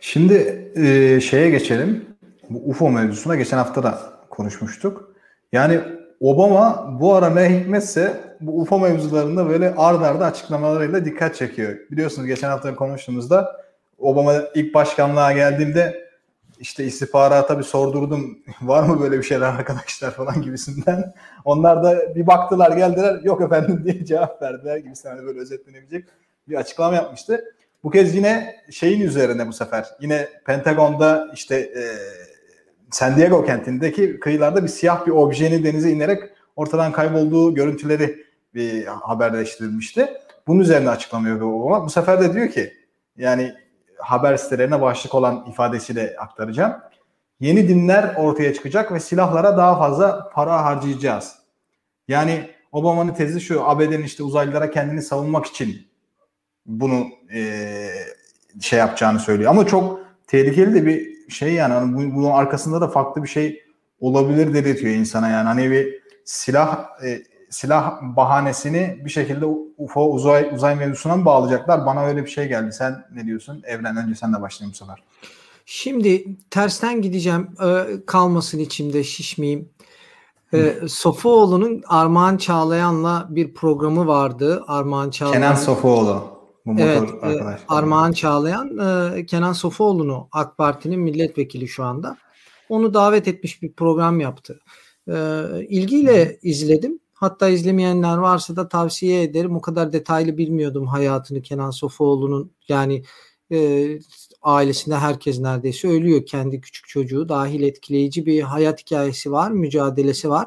Şimdi 0.00 0.68
e, 0.76 1.20
şeye 1.20 1.50
geçelim. 1.50 2.04
Bu 2.50 2.70
UFO 2.70 2.90
mevzusuna 2.90 3.36
geçen 3.36 3.56
hafta 3.56 3.82
da 3.82 3.98
konuşmuştuk. 4.30 5.14
Yani 5.52 5.80
Obama 6.24 6.96
bu 7.00 7.14
ara 7.14 7.30
ne 7.30 7.58
hikmetse 7.58 8.20
bu 8.40 8.60
UFO 8.60 8.78
mevzularında 8.78 9.48
böyle 9.48 9.74
ard 9.76 10.02
arda 10.02 10.26
açıklamalarıyla 10.26 11.04
dikkat 11.04 11.34
çekiyor. 11.34 11.76
Biliyorsunuz 11.90 12.28
geçen 12.28 12.48
hafta 12.48 12.74
konuştuğumuzda 12.74 13.64
Obama 13.98 14.34
ilk 14.54 14.74
başkanlığa 14.74 15.32
geldiğinde 15.32 16.08
işte 16.58 16.84
istihbarata 16.84 17.58
bir 17.58 17.62
sordurdum 17.62 18.38
var 18.62 18.82
mı 18.82 19.00
böyle 19.00 19.18
bir 19.18 19.22
şeyler 19.22 19.46
arkadaşlar 19.46 20.10
falan 20.10 20.42
gibisinden. 20.42 21.14
Onlar 21.44 21.84
da 21.84 22.14
bir 22.14 22.26
baktılar 22.26 22.76
geldiler 22.76 23.20
yok 23.22 23.40
efendim 23.40 23.84
diye 23.84 24.04
cevap 24.06 24.42
verdiler 24.42 24.76
gibisinden 24.76 25.16
hani 25.16 25.26
böyle 25.26 25.40
özetlenebilecek 25.40 26.04
bir 26.48 26.56
açıklama 26.56 26.94
yapmıştı. 26.94 27.44
Bu 27.84 27.90
kez 27.90 28.14
yine 28.14 28.56
şeyin 28.70 29.00
üzerine 29.00 29.48
bu 29.48 29.52
sefer 29.52 29.86
yine 30.00 30.28
Pentagon'da 30.46 31.30
işte 31.34 31.56
e, 31.56 31.82
San 32.94 33.16
Diego 33.16 33.44
kentindeki 33.44 34.20
kıyılarda 34.20 34.62
bir 34.62 34.68
siyah 34.68 35.06
bir 35.06 35.10
objenin 35.10 35.64
denize 35.64 35.90
inerek 35.90 36.22
ortadan 36.56 36.92
kaybolduğu 36.92 37.54
görüntüleri 37.54 38.24
bir 38.54 38.86
haberleştirilmişti. 38.86 40.08
Bunun 40.46 40.60
üzerine 40.60 40.90
açıklamıyor 40.90 41.40
Obama. 41.40 41.84
Bu 41.84 41.90
sefer 41.90 42.20
de 42.20 42.34
diyor 42.34 42.48
ki 42.48 42.74
yani 43.16 43.54
haber 43.98 44.36
sitelerine 44.36 44.80
başlık 44.80 45.14
olan 45.14 45.46
ifadesiyle 45.50 46.16
aktaracağım. 46.18 46.74
Yeni 47.40 47.68
dinler 47.68 48.14
ortaya 48.14 48.54
çıkacak 48.54 48.92
ve 48.92 49.00
silahlara 49.00 49.56
daha 49.56 49.78
fazla 49.78 50.30
para 50.34 50.64
harcayacağız. 50.64 51.34
Yani 52.08 52.50
Obama'nın 52.72 53.14
tezi 53.14 53.40
şu 53.40 53.64
ABD'nin 53.64 54.02
işte 54.02 54.22
uzaylılara 54.22 54.70
kendini 54.70 55.02
savunmak 55.02 55.46
için 55.46 55.86
bunu 56.66 57.06
e, 57.34 57.88
şey 58.60 58.78
yapacağını 58.78 59.20
söylüyor. 59.20 59.50
Ama 59.50 59.66
çok 59.66 60.00
tehlikeli 60.26 60.74
de 60.74 60.86
bir 60.86 61.13
şey 61.28 61.52
yani 61.52 61.74
hani 61.74 62.14
bunun 62.14 62.30
arkasında 62.30 62.80
da 62.80 62.88
farklı 62.88 63.22
bir 63.22 63.28
şey 63.28 63.62
olabilir 64.00 64.54
dedirtiyor 64.54 64.94
insana 64.94 65.28
yani. 65.28 65.46
Hani 65.46 65.70
bir 65.70 65.94
silah 66.24 66.86
e, 67.04 67.22
silah 67.50 68.02
bahanesini 68.02 69.00
bir 69.04 69.10
şekilde 69.10 69.46
UFO 69.78 70.10
uzay 70.10 70.50
uzay 70.54 70.76
mevzusuna 70.76 71.16
mı 71.16 71.24
bağlayacaklar? 71.24 71.86
Bana 71.86 72.04
öyle 72.06 72.24
bir 72.24 72.30
şey 72.30 72.48
geldi. 72.48 72.72
Sen 72.72 73.04
ne 73.14 73.26
diyorsun? 73.26 73.62
Evren 73.66 73.96
önce 73.96 74.14
sen 74.14 74.32
de 74.32 74.42
başlayayım 74.42 74.72
bu 74.72 74.76
sefer. 74.76 75.02
Şimdi 75.66 76.24
tersten 76.50 77.02
gideceğim. 77.02 77.48
Ee, 77.64 77.84
kalmasın 78.06 78.58
içimde 78.58 79.04
şişmeyeyim. 79.04 79.68
Ee, 80.54 80.74
Sofuoğlu'nun 80.88 81.82
Armağan 81.86 82.36
Çağlayan'la 82.36 83.26
bir 83.30 83.54
programı 83.54 84.06
vardı. 84.06 84.64
Armağan 84.66 85.10
Çağlayan. 85.10 85.34
Kenan 85.34 85.54
Sofuoğlu. 85.54 86.33
Bu 86.66 86.80
evet, 86.80 87.10
e, 87.22 87.58
Armağan 87.68 88.12
Çağlayan 88.12 88.78
e, 89.18 89.26
Kenan 89.26 89.52
Sofuoğlu'nu 89.52 90.28
AK 90.32 90.58
Parti'nin 90.58 91.00
milletvekili 91.00 91.68
şu 91.68 91.84
anda. 91.84 92.16
Onu 92.68 92.94
davet 92.94 93.28
etmiş 93.28 93.62
bir 93.62 93.72
program 93.72 94.20
yaptı. 94.20 94.60
E, 95.08 95.44
ilgiyle 95.68 96.38
izledim. 96.42 97.00
Hatta 97.14 97.48
izlemeyenler 97.48 98.16
varsa 98.16 98.56
da 98.56 98.68
tavsiye 98.68 99.22
ederim. 99.22 99.56
O 99.56 99.60
kadar 99.60 99.92
detaylı 99.92 100.38
bilmiyordum 100.38 100.86
hayatını 100.86 101.42
Kenan 101.42 101.70
Sofuoğlu'nun. 101.70 102.52
Yani 102.68 103.02
e, 103.52 103.88
ailesinde 104.42 104.96
herkes 104.96 105.38
neredeyse 105.38 105.88
ölüyor. 105.88 106.26
Kendi 106.26 106.60
küçük 106.60 106.88
çocuğu 106.88 107.28
dahil 107.28 107.62
etkileyici 107.62 108.26
bir 108.26 108.42
hayat 108.42 108.80
hikayesi 108.80 109.32
var, 109.32 109.50
mücadelesi 109.50 110.30
var. 110.30 110.46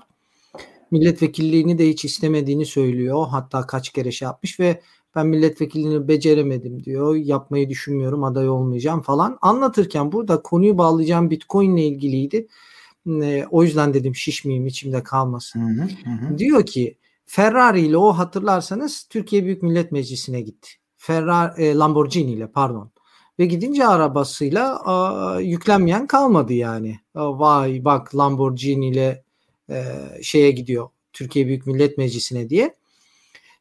Milletvekilliğini 0.92 1.78
de 1.78 1.90
hiç 1.90 2.06
istemediğini 2.06 2.66
söylüyor. 2.66 3.28
Hatta 3.32 3.68
kaç 3.68 3.90
kere 3.90 4.12
şey 4.12 4.26
yapmış 4.26 4.60
ve 4.60 4.82
ben 5.18 5.28
milletvekilliğini 5.28 6.08
beceremedim 6.08 6.84
diyor. 6.84 7.16
Yapmayı 7.16 7.70
düşünmüyorum 7.70 8.24
aday 8.24 8.50
olmayacağım 8.50 9.02
falan. 9.02 9.38
Anlatırken 9.42 10.12
burada 10.12 10.42
konuyu 10.42 10.78
bağlayacağım 10.78 11.30
Bitcoin 11.30 11.76
ile 11.76 11.88
ilgiliydi. 11.88 12.48
E, 13.08 13.46
o 13.52 13.64
yüzden 13.64 13.94
dedim 13.94 14.16
şişmeyeyim 14.16 14.68
içimde 14.68 15.04
kalmasın. 15.04 15.60
Hı 15.60 15.84
hı 15.84 16.10
hı. 16.10 16.38
Diyor 16.38 16.66
ki 16.66 16.98
Ferrari 17.26 17.82
ile 17.82 17.98
o 17.98 18.14
hatırlarsanız 18.14 19.08
Türkiye 19.10 19.46
Büyük 19.46 19.64
Millet 19.64 19.92
Meclisi'ne 19.92 20.42
gitti. 20.42 20.70
Ferrari 20.98 21.64
e, 21.64 21.76
Lamborghini 21.76 22.32
ile 22.32 22.48
pardon. 22.48 22.92
Ve 23.40 23.46
gidince 23.46 23.88
arabasıyla 23.88 24.80
a, 24.86 25.40
yüklenmeyen 25.40 26.08
kalmadı 26.08 26.54
yani. 26.54 27.00
A, 27.16 27.40
vay 27.40 27.86
bak 27.86 28.16
Lamborghini 28.16 28.90
ile 28.90 29.24
e, 29.70 29.84
şeye 30.22 30.52
gidiyor. 30.52 30.90
Türkiye 31.14 31.48
Büyük 31.48 31.68
Millet 31.68 31.98
Meclisi'ne 31.98 32.50
diye. 32.50 32.76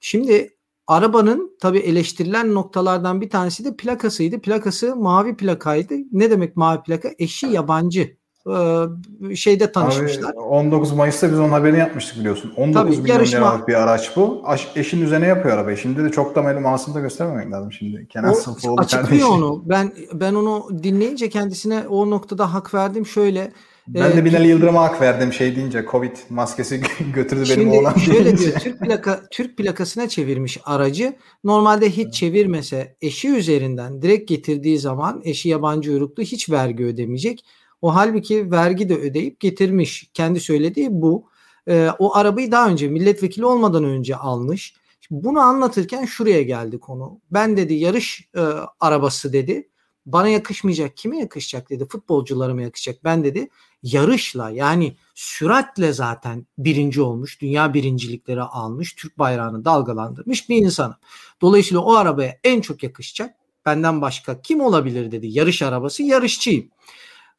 Şimdi 0.00 0.55
arabanın 0.86 1.56
tabi 1.60 1.78
eleştirilen 1.78 2.54
noktalardan 2.54 3.20
bir 3.20 3.30
tanesi 3.30 3.64
de 3.64 3.76
plakasıydı. 3.76 4.40
Plakası 4.40 4.96
mavi 4.96 5.36
plakaydı. 5.36 5.94
Ne 6.12 6.30
demek 6.30 6.56
mavi 6.56 6.82
plaka? 6.82 7.10
Eşi 7.18 7.46
yabancı 7.46 8.16
e, 8.50 9.36
şeyde 9.36 9.72
tanışmışlar. 9.72 10.30
Abi, 10.30 10.38
19 10.38 10.92
Mayıs'ta 10.92 11.30
biz 11.30 11.38
onun 11.38 11.48
haberini 11.48 11.78
yapmıştık 11.78 12.18
biliyorsun. 12.18 12.52
19 12.56 12.96
Tabii, 12.96 13.10
yarışma... 13.10 13.38
liralık 13.38 13.68
bir 13.68 13.74
araç 13.74 14.16
bu. 14.16 14.44
Eşin 14.76 15.02
üzerine 15.02 15.26
yapıyor 15.26 15.54
arabayı. 15.54 15.76
Şimdi 15.76 16.04
de 16.04 16.10
çok 16.10 16.34
da 16.34 16.44
benim 16.46 16.66
aslında 16.66 17.00
göstermemek 17.00 17.52
lazım 17.52 17.72
şimdi. 17.72 18.08
Kenan 18.08 18.34
o, 18.66 18.80
açıklıyor 18.80 19.28
onu. 19.28 19.62
Ben 19.66 19.92
ben 20.12 20.34
onu 20.34 20.68
dinleyince 20.82 21.28
kendisine 21.28 21.84
o 21.88 22.10
noktada 22.10 22.54
hak 22.54 22.74
verdim. 22.74 23.06
Şöyle 23.06 23.52
ben 23.88 24.16
de 24.16 24.24
Binali 24.24 24.48
Yıldırım'a 24.48 24.82
hak 24.82 25.00
verdim 25.00 25.32
şey 25.32 25.56
deyince 25.56 25.84
Covid 25.90 26.16
maskesi 26.30 26.80
götürdü 27.14 27.40
benim 27.40 27.60
Şimdi 27.60 27.76
oğlan. 27.76 27.94
Şöyle 27.94 28.38
diyor 28.38 28.52
Türk 28.52 28.80
plaka 28.80 29.22
Türk 29.30 29.58
plakasına 29.58 30.08
çevirmiş 30.08 30.58
aracı. 30.64 31.16
Normalde 31.44 31.90
hiç 31.90 32.14
çevirmese 32.14 32.96
eşi 33.00 33.28
üzerinden 33.28 34.02
direkt 34.02 34.28
getirdiği 34.28 34.78
zaman 34.78 35.20
eşi 35.24 35.48
yabancı 35.48 35.92
uyruklu 35.92 36.22
hiç 36.22 36.50
vergi 36.50 36.84
ödemeyecek. 36.84 37.44
O 37.82 37.94
halbuki 37.94 38.50
vergi 38.50 38.88
de 38.88 38.96
ödeyip 38.96 39.40
getirmiş. 39.40 40.10
Kendi 40.14 40.40
söylediği 40.40 40.88
bu. 40.90 41.28
Ee, 41.68 41.88
o 41.98 42.16
arabayı 42.16 42.52
daha 42.52 42.68
önce 42.68 42.88
milletvekili 42.88 43.46
olmadan 43.46 43.84
önce 43.84 44.16
almış. 44.16 44.74
Bunu 45.10 45.40
anlatırken 45.40 46.04
şuraya 46.04 46.42
geldi 46.42 46.80
konu. 46.80 47.20
Ben 47.30 47.56
dedi 47.56 47.74
yarış 47.74 48.28
e, 48.36 48.40
arabası 48.80 49.32
dedi. 49.32 49.68
Bana 50.06 50.28
yakışmayacak. 50.28 50.96
Kime 50.96 51.18
yakışacak 51.18 51.70
dedi. 51.70 51.86
Futbolcularıma 51.88 52.62
yakışacak. 52.62 53.04
Ben 53.04 53.24
dedi 53.24 53.48
yarışla 53.82 54.50
yani 54.50 54.96
süratle 55.14 55.92
zaten 55.92 56.46
birinci 56.58 57.02
olmuş. 57.02 57.40
Dünya 57.40 57.74
birincilikleri 57.74 58.42
almış. 58.42 58.94
Türk 58.94 59.18
bayrağını 59.18 59.64
dalgalandırmış 59.64 60.48
bir 60.48 60.56
insanım. 60.56 60.96
Dolayısıyla 61.40 61.80
o 61.80 61.94
arabaya 61.94 62.38
en 62.44 62.60
çok 62.60 62.82
yakışacak. 62.82 63.34
Benden 63.66 64.00
başka 64.00 64.42
kim 64.42 64.60
olabilir 64.60 65.12
dedi. 65.12 65.26
Yarış 65.26 65.62
arabası 65.62 66.02
yarışçıyım. 66.02 66.68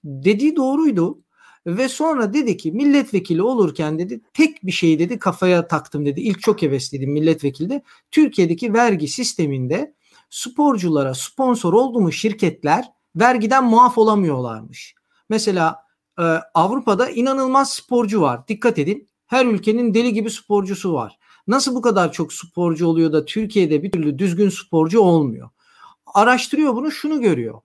Dediği 0.04 0.56
doğruydu. 0.56 1.20
Ve 1.68 1.90
sonra 1.90 2.34
dedi 2.34 2.58
ki 2.58 2.72
milletvekili 2.72 3.42
olurken 3.42 4.00
dedi 4.00 4.22
tek 4.34 4.66
bir 4.66 4.72
şey 4.72 5.00
dedi 5.00 5.20
kafaya 5.20 5.68
taktım 5.68 6.06
dedi. 6.06 6.22
İlk 6.22 6.42
çok 6.42 6.62
hevesledim 6.62 7.12
milletvekilde. 7.12 7.84
Türkiye'deki 8.12 8.74
vergi 8.74 9.08
sisteminde 9.08 9.94
sporculara 10.30 11.14
sponsor 11.14 11.74
oldu 11.74 12.00
mu 12.00 12.12
şirketler 12.12 12.86
vergiden 13.16 13.64
muaf 13.64 13.98
olamıyorlarmış. 13.98 14.96
Mesela 15.30 15.84
e, 16.20 16.24
Avrupa'da 16.54 17.10
inanılmaz 17.10 17.74
sporcu 17.74 18.22
var. 18.22 18.48
Dikkat 18.48 18.80
edin. 18.80 19.10
Her 19.26 19.46
ülkenin 19.46 19.94
deli 19.94 20.14
gibi 20.14 20.30
sporcusu 20.30 20.94
var. 20.94 21.18
Nasıl 21.48 21.76
bu 21.76 21.82
kadar 21.82 22.12
çok 22.12 22.34
sporcu 22.34 22.88
oluyor 22.88 23.14
da 23.14 23.26
Türkiye'de 23.26 23.84
bir 23.84 23.92
türlü 23.92 24.20
düzgün 24.20 24.50
sporcu 24.50 25.00
olmuyor? 25.00 25.50
Araştırıyor 26.06 26.76
bunu 26.76 26.92
şunu 26.92 27.22
görüyor. 27.22 27.62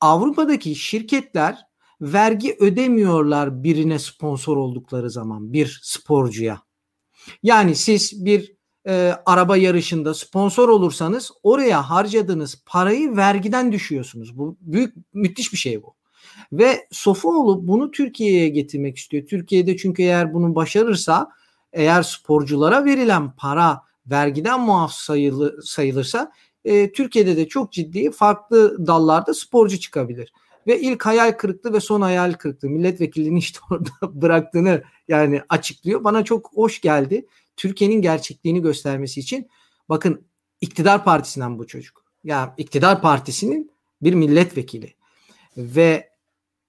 Avrupa'daki 0.00 0.74
şirketler 0.74 1.58
vergi 2.00 2.56
ödemiyorlar 2.60 3.64
birine 3.64 3.98
sponsor 3.98 4.56
oldukları 4.56 5.10
zaman 5.10 5.52
bir 5.52 5.80
sporcuya. 5.82 6.62
Yani 7.42 7.76
siz 7.76 8.24
bir 8.24 8.56
e, 8.86 9.14
araba 9.26 9.56
yarışında 9.56 10.14
sponsor 10.14 10.68
olursanız 10.68 11.30
oraya 11.42 11.90
harcadığınız 11.90 12.62
parayı 12.66 13.16
vergiden 13.16 13.72
düşüyorsunuz. 13.72 14.38
Bu 14.38 14.56
büyük 14.60 14.94
müthiş 15.14 15.52
bir 15.52 15.58
şey 15.58 15.82
bu. 15.82 15.94
Ve 16.52 16.86
Sofuoğlu 16.90 17.68
bunu 17.68 17.90
Türkiye'ye 17.90 18.48
getirmek 18.48 18.96
istiyor. 18.96 19.26
Türkiye'de 19.26 19.76
çünkü 19.76 20.02
eğer 20.02 20.34
bunu 20.34 20.54
başarırsa 20.54 21.28
eğer 21.72 22.02
sporculara 22.02 22.84
verilen 22.84 23.30
para 23.36 23.82
vergiden 24.06 24.60
muaf 24.60 24.92
sayılı, 24.92 25.62
sayılırsa 25.62 26.32
e, 26.64 26.92
Türkiye'de 26.92 27.36
de 27.36 27.48
çok 27.48 27.72
ciddi 27.72 28.10
farklı 28.10 28.86
dallarda 28.86 29.34
sporcu 29.34 29.80
çıkabilir. 29.80 30.32
Ve 30.66 30.80
ilk 30.80 31.06
hayal 31.06 31.32
kırıklığı 31.32 31.72
ve 31.72 31.80
son 31.80 32.00
hayal 32.00 32.32
kırıklığı 32.32 32.68
milletvekilliğini 32.68 33.38
işte 33.38 33.58
orada 33.70 33.90
bıraktığını 34.22 34.82
yani 35.08 35.42
açıklıyor. 35.48 36.04
Bana 36.04 36.24
çok 36.24 36.50
hoş 36.54 36.80
geldi. 36.80 37.26
Türkiye'nin 37.56 38.02
gerçekliğini 38.02 38.62
göstermesi 38.62 39.20
için 39.20 39.48
bakın 39.88 40.26
iktidar 40.60 41.04
partisinden 41.04 41.58
bu 41.58 41.66
çocuk. 41.66 42.04
Yani 42.24 42.50
iktidar 42.56 43.02
partisinin 43.02 43.72
bir 44.02 44.14
milletvekili 44.14 44.94
ve 45.56 46.12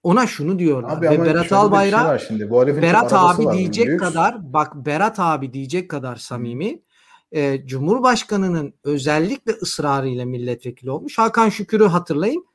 ona 0.03 0.27
şunu 0.27 0.59
diyorlar. 0.59 0.97
Abi 0.97 1.09
ve 1.09 1.25
Berat 1.25 1.51
Albayrak 1.51 2.19
şey 2.19 2.27
şimdi. 2.27 2.49
Bu 2.49 2.67
Berat 2.67 3.13
abi 3.13 3.57
diyecek 3.57 3.87
büyük. 3.87 3.99
kadar 3.99 4.53
bak 4.53 4.75
Berat 4.75 5.19
abi 5.19 5.53
diyecek 5.53 5.89
kadar 5.89 6.15
samimi 6.15 6.81
e, 7.31 7.65
Cumhurbaşkanı'nın 7.65 8.73
özellikle 8.83 9.51
ısrarıyla 9.51 10.25
milletvekili 10.25 10.91
olmuş. 10.91 11.17
Hakan 11.17 11.49
Şükür'ü 11.49 11.87
hatırlayın. 11.87 12.45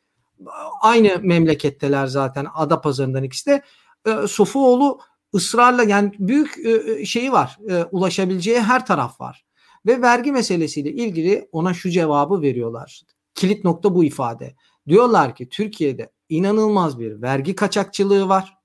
Aynı 0.81 1.21
memleketteler 1.23 2.07
zaten 2.07 2.47
Adapazarı'ndan 2.55 3.23
ikisi 3.23 3.51
de. 3.51 3.63
E, 4.07 4.27
Sofuoğlu 4.27 5.01
ısrarla 5.35 5.83
yani 5.83 6.13
büyük 6.19 6.59
e, 6.65 6.93
e, 6.93 7.05
şeyi 7.05 7.33
var. 7.33 7.59
E, 7.71 7.85
ulaşabileceği 7.85 8.61
her 8.61 8.87
taraf 8.87 9.21
var. 9.21 9.45
Ve 9.87 10.03
vergi 10.03 10.33
meselesiyle 10.33 10.93
ilgili 10.93 11.49
ona 11.53 11.75
şu 11.75 11.91
cevabı 11.91 12.43
veriyorlar. 12.43 13.03
Kilit 13.35 13.65
nokta 13.65 13.95
bu 13.95 14.05
ifade. 14.05 14.55
Diyorlar 14.89 15.35
ki 15.35 15.49
Türkiye'de 15.49 16.11
inanılmaz 16.29 16.99
bir 16.99 17.23
vergi 17.23 17.55
kaçakçılığı 17.55 18.29
var. 18.29 18.59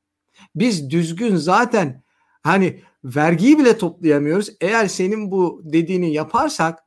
Biz 0.56 0.90
düzgün 0.90 1.36
zaten 1.36 2.04
hani 2.44 2.82
vergiyi 3.04 3.60
bile 3.60 3.78
toplayamıyoruz. 3.78 4.50
Eğer 4.62 4.88
senin 4.88 5.32
bu 5.32 5.62
dediğini 5.64 6.14
yaparsak 6.14 6.80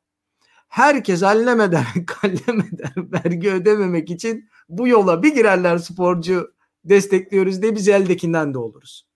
herkes 0.67 1.21
hallemeden 1.21 1.85
kallemeden 2.07 2.93
vergi 2.97 3.51
ödememek 3.51 4.11
için 4.11 4.49
bu 4.69 4.87
yola 4.87 5.23
bir 5.23 5.35
girerler 5.35 5.77
sporcu 5.77 6.53
destekliyoruz 6.85 7.61
de 7.61 7.75
biz 7.75 7.87
eldekinden 7.87 8.53
de 8.53 8.57
oluruz. 8.57 9.06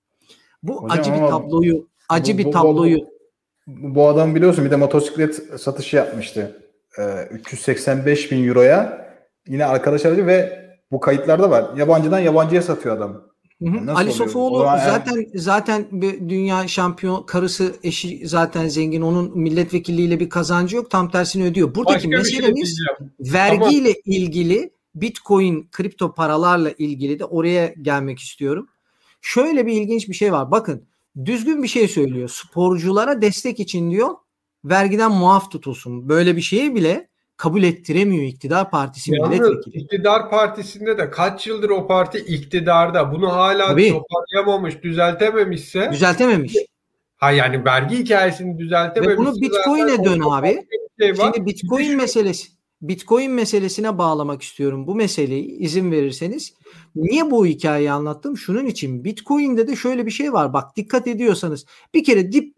Bu 0.63 0.83
Hocam 0.83 0.99
acı 0.99 1.13
bir 1.13 1.17
tabloyu 1.17 1.87
acı 2.09 2.33
bu, 2.33 2.37
bir 2.37 2.51
tabloyu 2.51 2.97
bu, 3.67 3.95
bu 3.95 4.07
adam 4.07 4.35
biliyorsun 4.35 4.65
bir 4.65 4.71
de 4.71 4.75
motosiklet 4.75 5.35
satışı 5.35 5.95
yapmıştı. 5.95 6.61
Ee, 6.97 7.27
385 7.31 8.31
bin 8.31 8.47
euroya 8.47 9.07
yine 9.47 9.65
arkadaş 9.65 10.05
aracı 10.05 10.27
ve 10.27 10.61
bu 10.91 10.99
kayıtlarda 10.99 11.49
var. 11.49 11.77
Yabancıdan 11.77 12.19
yabancıya 12.19 12.61
satıyor 12.61 12.97
adam. 12.97 13.31
Hı 13.61 13.69
hı. 13.69 13.93
Ali 13.93 14.11
Sofuoğlu 14.11 14.59
zaten 14.63 15.15
yani... 15.15 15.29
zaten 15.35 15.85
bir 15.91 16.29
dünya 16.29 16.67
şampiyon 16.67 17.23
karısı 17.23 17.75
eşi 17.83 18.27
zaten 18.27 18.67
zengin 18.67 19.01
onun 19.01 19.37
milletvekilliğiyle 19.37 20.19
bir 20.19 20.29
kazancı 20.29 20.75
yok 20.75 20.91
tam 20.91 21.11
tersini 21.11 21.43
ödüyor. 21.43 21.75
Buradaki 21.75 22.11
Başka 22.11 22.23
şey 22.23 22.39
meselemiz 22.39 22.77
şey 22.77 23.33
vergiyle 23.33 23.89
Ama... 23.89 24.15
ilgili 24.15 24.71
Bitcoin 24.95 25.67
kripto 25.71 26.13
paralarla 26.13 26.71
ilgili 26.71 27.19
de 27.19 27.25
oraya 27.25 27.73
gelmek 27.81 28.19
istiyorum. 28.19 28.67
Şöyle 29.21 29.65
bir 29.65 29.73
ilginç 29.73 30.09
bir 30.09 30.13
şey 30.13 30.31
var. 30.31 30.51
Bakın 30.51 30.87
düzgün 31.25 31.63
bir 31.63 31.67
şey 31.67 31.87
söylüyor. 31.87 32.29
Sporculara 32.29 33.21
destek 33.21 33.59
için 33.59 33.91
diyor 33.91 34.09
vergiden 34.65 35.11
muaf 35.11 35.51
tutulsun. 35.51 36.09
Böyle 36.09 36.35
bir 36.35 36.41
şeyi 36.41 36.75
bile 36.75 37.07
kabul 37.37 37.63
ettiremiyor 37.63 38.23
iktidar 38.23 38.71
partisi 38.71 39.15
Yalnız 39.15 39.39
milletvekili. 39.39 39.83
İktidar 39.83 40.29
partisinde 40.29 40.97
de 40.97 41.09
kaç 41.09 41.47
yıldır 41.47 41.69
o 41.69 41.87
parti 41.87 42.17
iktidarda 42.17 43.11
bunu 43.11 43.33
hala 43.33 43.67
Tabii. 43.67 43.89
toparlayamamış, 43.89 44.83
düzeltememişse 44.83 45.89
düzeltememiş. 45.91 46.55
Ha 47.17 47.31
yani 47.31 47.65
vergi 47.65 47.97
hikayesini 47.97 48.59
düzeltememiş. 48.59 49.13
Ve 49.13 49.17
bunu 49.17 49.35
Bitcoin'e 49.41 50.05
dön 50.05 50.19
abi. 50.19 50.67
Şey 50.99 51.15
Şimdi 51.15 51.45
Bitcoin 51.45 51.97
meselesi 51.97 52.47
Bitcoin 52.81 53.31
meselesine 53.31 53.97
bağlamak 53.97 54.41
istiyorum 54.41 54.87
bu 54.87 54.95
meseleyi 54.95 55.45
izin 55.45 55.91
verirseniz. 55.91 56.53
Niye 56.95 57.31
bu 57.31 57.45
hikayeyi 57.45 57.91
anlattım? 57.91 58.37
Şunun 58.37 58.65
için 58.65 59.03
Bitcoin'de 59.03 59.67
de 59.67 59.75
şöyle 59.75 60.05
bir 60.05 60.11
şey 60.11 60.33
var. 60.33 60.53
Bak 60.53 60.75
dikkat 60.75 61.07
ediyorsanız 61.07 61.65
bir 61.93 62.03
kere 62.03 62.31
dip, 62.31 62.55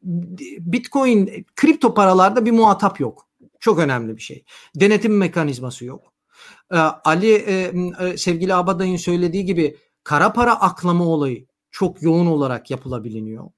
Bitcoin 0.59 1.45
kripto 1.55 1.93
paralarda 1.93 2.45
bir 2.45 2.51
muhatap 2.51 2.99
yok. 2.99 3.27
Çok 3.59 3.79
önemli 3.79 4.17
bir 4.17 4.21
şey. 4.21 4.43
Denetim 4.75 5.17
mekanizması 5.17 5.85
yok. 5.85 6.13
Ee, 6.71 6.77
Ali 6.77 7.31
e, 7.31 7.73
e, 7.99 8.17
sevgili 8.17 8.53
Abaday'ın 8.53 8.97
söylediği 8.97 9.45
gibi 9.45 9.77
kara 10.03 10.33
para 10.33 10.61
aklama 10.61 11.05
olayı 11.05 11.45
çok 11.71 12.01
yoğun 12.01 12.25
olarak 12.25 12.71
yapılabiliyor. 12.71 13.49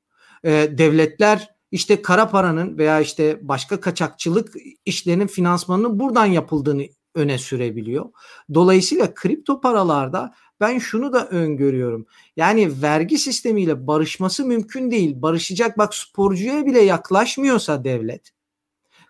Ee, 0.44 0.70
devletler 0.78 1.56
işte 1.72 2.02
kara 2.02 2.30
paranın 2.30 2.78
veya 2.78 3.02
işte 3.02 3.40
başka 3.42 3.80
kaçakçılık 3.82 4.54
işlerinin 4.86 5.28
finansmanının 5.28 6.00
buradan 6.00 6.26
yapıldığını 6.26 6.86
öne 7.15 7.38
sürebiliyor. 7.38 8.06
Dolayısıyla 8.54 9.13
kripto 9.13 9.62
paralarda 9.62 10.34
ben 10.60 10.80
şunu 10.80 11.13
da 11.13 11.28
öngörüyorum. 11.28 12.06
Yani 12.38 12.82
vergi 12.82 13.17
sistemiyle 13.17 13.88
barışması 13.88 14.45
mümkün 14.45 14.91
değil. 14.91 15.21
Barışacak 15.21 15.78
bak 15.78 15.95
sporcuya 15.95 16.65
bile 16.65 16.82
yaklaşmıyorsa 16.82 17.84
devlet 17.84 18.36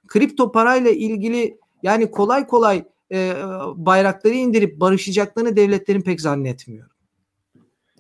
kripto 0.08 0.52
parayla 0.52 0.92
ilgili 0.92 1.58
yani 1.84 2.12
kolay 2.12 2.48
kolay 2.48 2.84
e, 3.12 3.34
bayrakları 3.76 4.34
indirip 4.34 4.80
barışacaklarını 4.80 5.56
devletlerin 5.56 6.02
pek 6.02 6.22
zannetmiyorum. 6.22 6.92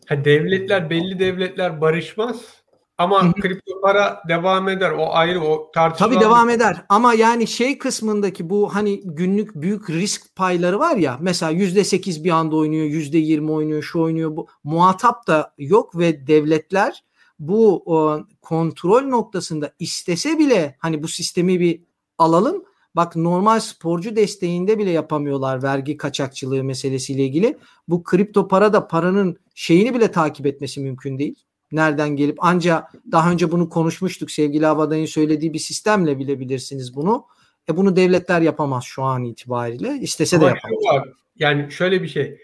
Ha, 0.06 0.26
devletler 0.26 0.90
belli 0.90 1.20
devletler 1.20 1.82
barışmaz. 1.82 2.65
Ama 2.98 3.24
Hı 3.24 3.28
hı. 3.28 3.34
kripto 3.34 3.82
para 3.82 4.22
devam 4.30 4.70
eder. 4.70 4.92
O 4.92 5.14
ayrı 5.14 5.42
o 5.42 5.72
tartışılan. 5.72 6.10
Tabii 6.10 6.20
devam 6.20 6.50
eder 6.50 6.86
ama 6.90 7.14
yani 7.14 7.48
şey 7.48 7.78
kısmındaki 7.78 8.50
bu 8.50 8.76
hani 8.76 9.02
günlük 9.06 9.56
büyük 9.56 9.90
risk 9.90 10.36
payları 10.36 10.80
var 10.80 10.96
ya 10.96 11.18
mesela 11.22 11.52
yüzde 11.52 11.84
sekiz 11.84 12.24
bir 12.24 12.30
anda 12.30 12.56
oynuyor 12.56 12.86
yüzde 12.86 13.18
yirmi 13.18 13.52
oynuyor 13.52 13.84
şu 13.84 14.02
oynuyor 14.02 14.36
bu 14.36 14.48
muhatap 14.64 15.28
da 15.28 15.54
yok 15.58 15.98
ve 15.98 16.28
devletler 16.28 17.04
bu 17.40 17.84
o, 17.86 18.20
kontrol 18.42 19.02
noktasında 19.02 19.72
istese 19.80 20.40
bile 20.40 20.76
hani 20.80 21.04
bu 21.04 21.08
sistemi 21.08 21.60
bir 21.60 21.82
alalım 22.18 22.64
bak 22.96 23.16
normal 23.16 23.60
sporcu 23.60 24.16
desteğinde 24.16 24.78
bile 24.78 24.92
yapamıyorlar 24.92 25.64
vergi 25.64 25.98
kaçakçılığı 25.98 26.64
meselesiyle 26.64 27.24
ilgili 27.24 27.58
bu 27.88 28.04
kripto 28.04 28.48
para 28.48 28.74
da 28.74 28.88
paranın 28.88 29.38
şeyini 29.56 29.94
bile 29.94 30.12
takip 30.12 30.46
etmesi 30.46 30.80
mümkün 30.80 31.20
değil 31.20 31.45
nereden 31.72 32.10
gelip 32.10 32.44
anca 32.44 32.88
daha 33.12 33.32
önce 33.32 33.52
bunu 33.52 33.70
konuşmuştuk 33.70 34.32
sevgili 34.32 34.66
Havaday'ın 34.66 35.06
söylediği 35.06 35.54
bir 35.54 35.60
sistemle 35.60 36.20
bilebilirsiniz 36.20 36.96
bunu. 36.96 37.26
E 37.70 37.78
bunu 37.78 37.96
devletler 37.96 38.42
yapamaz 38.42 38.84
şu 38.84 39.04
an 39.04 39.24
itibariyle. 39.24 39.98
İstese 40.02 40.42
de 40.42 40.46
Ama 40.46 40.50
yapamaz. 40.56 40.78
şu 40.90 40.96
var, 40.96 41.10
Yani 41.40 41.72
şöyle 41.72 42.02
bir 42.04 42.08
şey. 42.08 42.38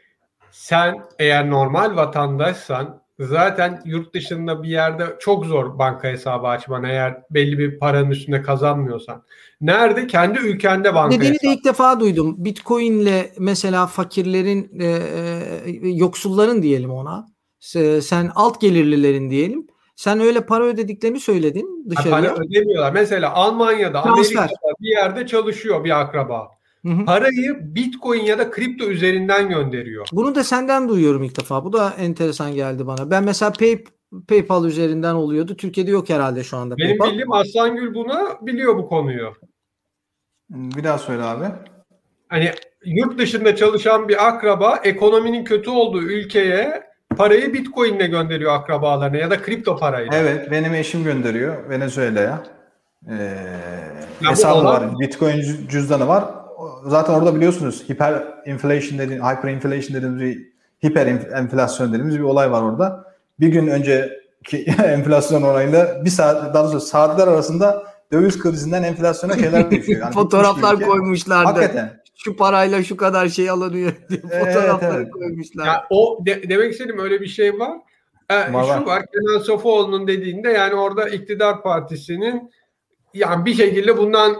Sen 0.51 1.01
eğer 1.19 1.49
normal 1.49 1.95
vatandaşsan 1.95 3.01
zaten 3.19 3.81
yurt 3.85 4.13
dışında 4.13 4.63
bir 4.63 4.69
yerde 4.69 5.05
çok 5.19 5.45
zor 5.45 5.79
banka 5.79 6.07
hesabı 6.07 6.47
açman 6.47 6.83
eğer 6.83 7.21
belli 7.31 7.57
bir 7.59 7.79
paranın 7.79 8.09
üstünde 8.11 8.41
kazanmıyorsan. 8.41 9.23
Nerede? 9.61 10.07
Kendi 10.07 10.39
ülkende 10.39 10.95
banka 10.95 11.15
Dediğini 11.15 11.33
de 11.33 11.37
hesabı. 11.37 11.53
ilk 11.53 11.65
defa 11.65 11.99
duydum. 11.99 12.35
Bitcoin'le 12.45 13.23
mesela 13.39 13.87
fakirlerin 13.87 14.79
e, 14.79 14.85
e, 14.85 15.89
yoksulların 15.89 16.61
diyelim 16.63 16.91
ona. 16.91 17.27
Se- 17.61 18.01
Sen 18.01 18.31
alt 18.35 18.61
gelirlilerin 18.61 19.29
diyelim. 19.29 19.67
Sen 19.95 20.19
öyle 20.19 20.45
para 20.45 20.63
ödediklerini 20.63 21.19
söyledin 21.19 21.83
Ha, 21.85 21.89
dışarıya. 21.89 22.33
Para 22.33 22.43
ödemiyorlar. 22.45 22.91
Mesela 22.93 23.33
Almanya'da, 23.33 24.01
Transfer. 24.01 24.37
Amerika'da 24.37 24.73
bir 24.79 24.87
yerde 24.89 25.27
çalışıyor 25.27 25.83
bir 25.83 26.01
akraba. 26.01 26.47
Hı 26.85 26.89
hı. 26.91 27.05
Parayı 27.05 27.57
Bitcoin 27.61 28.21
ya 28.23 28.37
da 28.39 28.51
kripto 28.51 28.85
üzerinden 28.85 29.49
gönderiyor. 29.49 30.07
Bunu 30.11 30.35
da 30.35 30.43
senden 30.43 30.89
duyuyorum 30.89 31.23
ilk 31.23 31.39
defa. 31.39 31.65
Bu 31.65 31.73
da 31.73 31.93
enteresan 31.99 32.53
geldi 32.55 32.87
bana. 32.87 33.11
Ben 33.11 33.23
mesela 33.23 33.53
Pay, 33.53 33.83
PayPal 34.27 34.65
üzerinden 34.65 35.13
oluyordu. 35.15 35.55
Türkiye'de 35.55 35.91
yok 35.91 36.09
herhalde 36.09 36.43
şu 36.43 36.57
anda 36.57 36.77
Benim 36.77 36.89
PayPal. 36.89 37.11
bildiğim 37.11 37.31
Aslangül 37.31 37.93
buna 37.93 38.37
biliyor 38.41 38.77
bu 38.77 38.87
konuyu. 38.89 39.33
Bir 40.49 40.83
daha 40.83 40.97
söyle 40.97 41.23
abi. 41.23 41.45
Hani 42.27 42.51
yurt 42.85 43.17
dışında 43.17 43.55
çalışan 43.55 44.09
bir 44.09 44.27
akraba 44.27 44.79
ekonominin 44.83 45.43
kötü 45.43 45.69
olduğu 45.69 46.01
ülkeye 46.01 46.90
parayı 47.17 47.53
Bitcoin'le 47.53 48.09
gönderiyor 48.11 48.53
akrabalarına 48.53 49.17
ya 49.17 49.31
da 49.31 49.41
kripto 49.41 49.77
parayla. 49.77 50.17
Evet 50.17 50.51
benim 50.51 50.73
eşim 50.73 51.03
gönderiyor 51.03 51.69
Venezuela'ya. 51.69 52.43
Ee, 53.09 53.37
hesabı 54.23 54.53
olan- 54.53 54.65
var. 54.65 54.99
Bitcoin 54.99 55.35
cü- 55.35 55.67
cüzdanı 55.67 56.07
var. 56.07 56.23
Zaten 56.85 57.13
orada 57.13 57.35
biliyorsunuz 57.35 57.89
hiper 57.89 58.23
inflation 58.45 58.99
dediğimiz, 58.99 59.29
hyper 59.29 59.49
inflation 59.51 59.95
dediğimiz 59.97 60.21
bir 60.21 60.51
hiper 60.83 61.07
enf- 61.07 61.37
enflasyon 61.39 61.89
dediğimiz 61.93 62.17
bir 62.19 62.23
olay 62.23 62.51
var 62.51 62.61
orada. 62.61 63.03
Bir 63.39 63.47
gün 63.47 63.67
önceki 63.67 64.57
enflasyon 64.85 65.41
olayında 65.41 66.05
bir 66.05 66.09
saat 66.09 66.53
daha 66.53 66.63
doğrusu 66.63 66.79
saatler 66.87 67.27
arasında 67.27 67.83
döviz 68.11 68.39
krizinden 68.39 68.83
enflasyona 68.83 69.33
şeyler 69.37 69.71
değişiyor. 69.71 70.01
Yani 70.01 70.13
Fotoğraflar 70.13 70.79
koymuşlardı. 70.79 71.47
Hakikaten. 71.47 72.00
Şu 72.23 72.35
parayla 72.35 72.83
şu 72.83 72.97
kadar 72.97 73.27
şey 73.27 73.49
alınıyor 73.49 73.93
diye 74.09 74.19
Evet, 74.23 74.45
fotoğrafları 74.45 75.01
evet. 75.01 75.11
koymuşlar. 75.11 75.65
Ya 75.65 75.87
o 75.89 76.19
de- 76.25 76.49
demek 76.49 76.71
istediğim 76.71 76.99
öyle 76.99 77.21
bir 77.21 77.27
şey 77.27 77.59
var. 77.59 77.71
Ee, 78.29 78.53
Var, 78.53 78.63
şu 78.79 78.85
var 78.85 79.03
Kenan 79.13 79.39
Sofuoğlu'nun 79.39 80.07
dediğinde 80.07 80.49
yani 80.49 80.73
orada 80.75 81.09
iktidar 81.09 81.63
partisinin 81.63 82.51
yani 83.13 83.45
bir 83.45 83.53
şekilde 83.53 83.97
bundan 83.97 84.37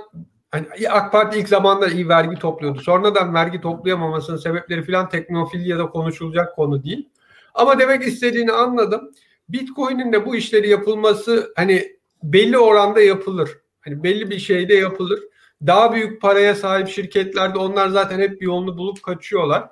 hani 0.51 0.89
AK 0.89 1.11
Parti 1.11 1.39
ilk 1.39 1.49
zamanda 1.49 1.87
iyi 1.87 2.09
vergi 2.09 2.35
topluyordu. 2.35 2.79
Sonradan 2.79 3.33
vergi 3.33 3.61
toplayamamasının 3.61 4.37
sebepleri 4.37 4.83
filan 4.83 5.09
teknofili 5.09 5.69
ya 5.69 5.79
da 5.79 5.85
konuşulacak 5.89 6.55
konu 6.55 6.83
değil. 6.83 7.09
Ama 7.53 7.79
demek 7.79 8.03
istediğini 8.07 8.51
anladım. 8.51 9.11
Bitcoin'in 9.49 10.13
de 10.13 10.25
bu 10.25 10.35
işleri 10.35 10.69
yapılması 10.69 11.53
hani 11.55 11.95
belli 12.23 12.57
oranda 12.57 13.01
yapılır. 13.01 13.49
Hani 13.81 14.03
belli 14.03 14.29
bir 14.29 14.39
şeyde 14.39 14.73
yapılır. 14.73 15.19
Daha 15.67 15.93
büyük 15.93 16.21
paraya 16.21 16.55
sahip 16.55 16.87
şirketlerde 16.87 17.57
onlar 17.57 17.87
zaten 17.89 18.19
hep 18.19 18.41
bir 18.41 18.45
yolunu 18.45 18.77
bulup 18.77 19.03
kaçıyorlar. 19.03 19.69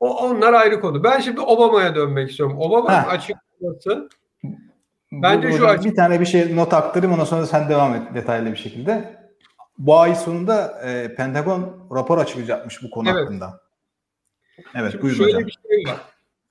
O 0.00 0.16
onlar 0.18 0.52
ayrı 0.52 0.80
konu. 0.80 1.04
Ben 1.04 1.20
şimdi 1.20 1.40
Obama'ya 1.40 1.94
dönmek 1.94 2.30
istiyorum. 2.30 2.56
Obama'nın 2.58 3.08
açıklaması 3.08 4.08
Bence 5.12 5.48
Bu- 5.52 5.56
şu 5.56 5.66
açık- 5.66 5.90
bir 5.90 5.96
tane 5.96 6.20
bir 6.20 6.26
şey 6.26 6.56
not 6.56 6.74
aktarayım 6.74 7.12
ondan 7.14 7.24
sonra 7.24 7.46
sen 7.46 7.68
devam 7.68 7.94
et 7.94 8.02
detaylı 8.14 8.52
bir 8.52 8.56
şekilde. 8.56 9.20
Bu 9.78 9.98
ay 10.00 10.14
sonunda 10.14 10.80
e, 10.84 11.14
Pentagon 11.14 11.88
rapor 11.94 12.18
açıklayacakmış 12.18 12.82
bu 12.82 12.90
konu 12.90 13.08
Evet. 13.10 13.20
hakkında. 13.22 13.60
Evet 14.74 14.90
Şimdi 14.92 15.02
buyurun 15.02 15.18
şöyle 15.18 15.32
hocam. 15.36 15.46
bir 15.46 15.58
şey 15.70 15.92
var. 15.92 16.00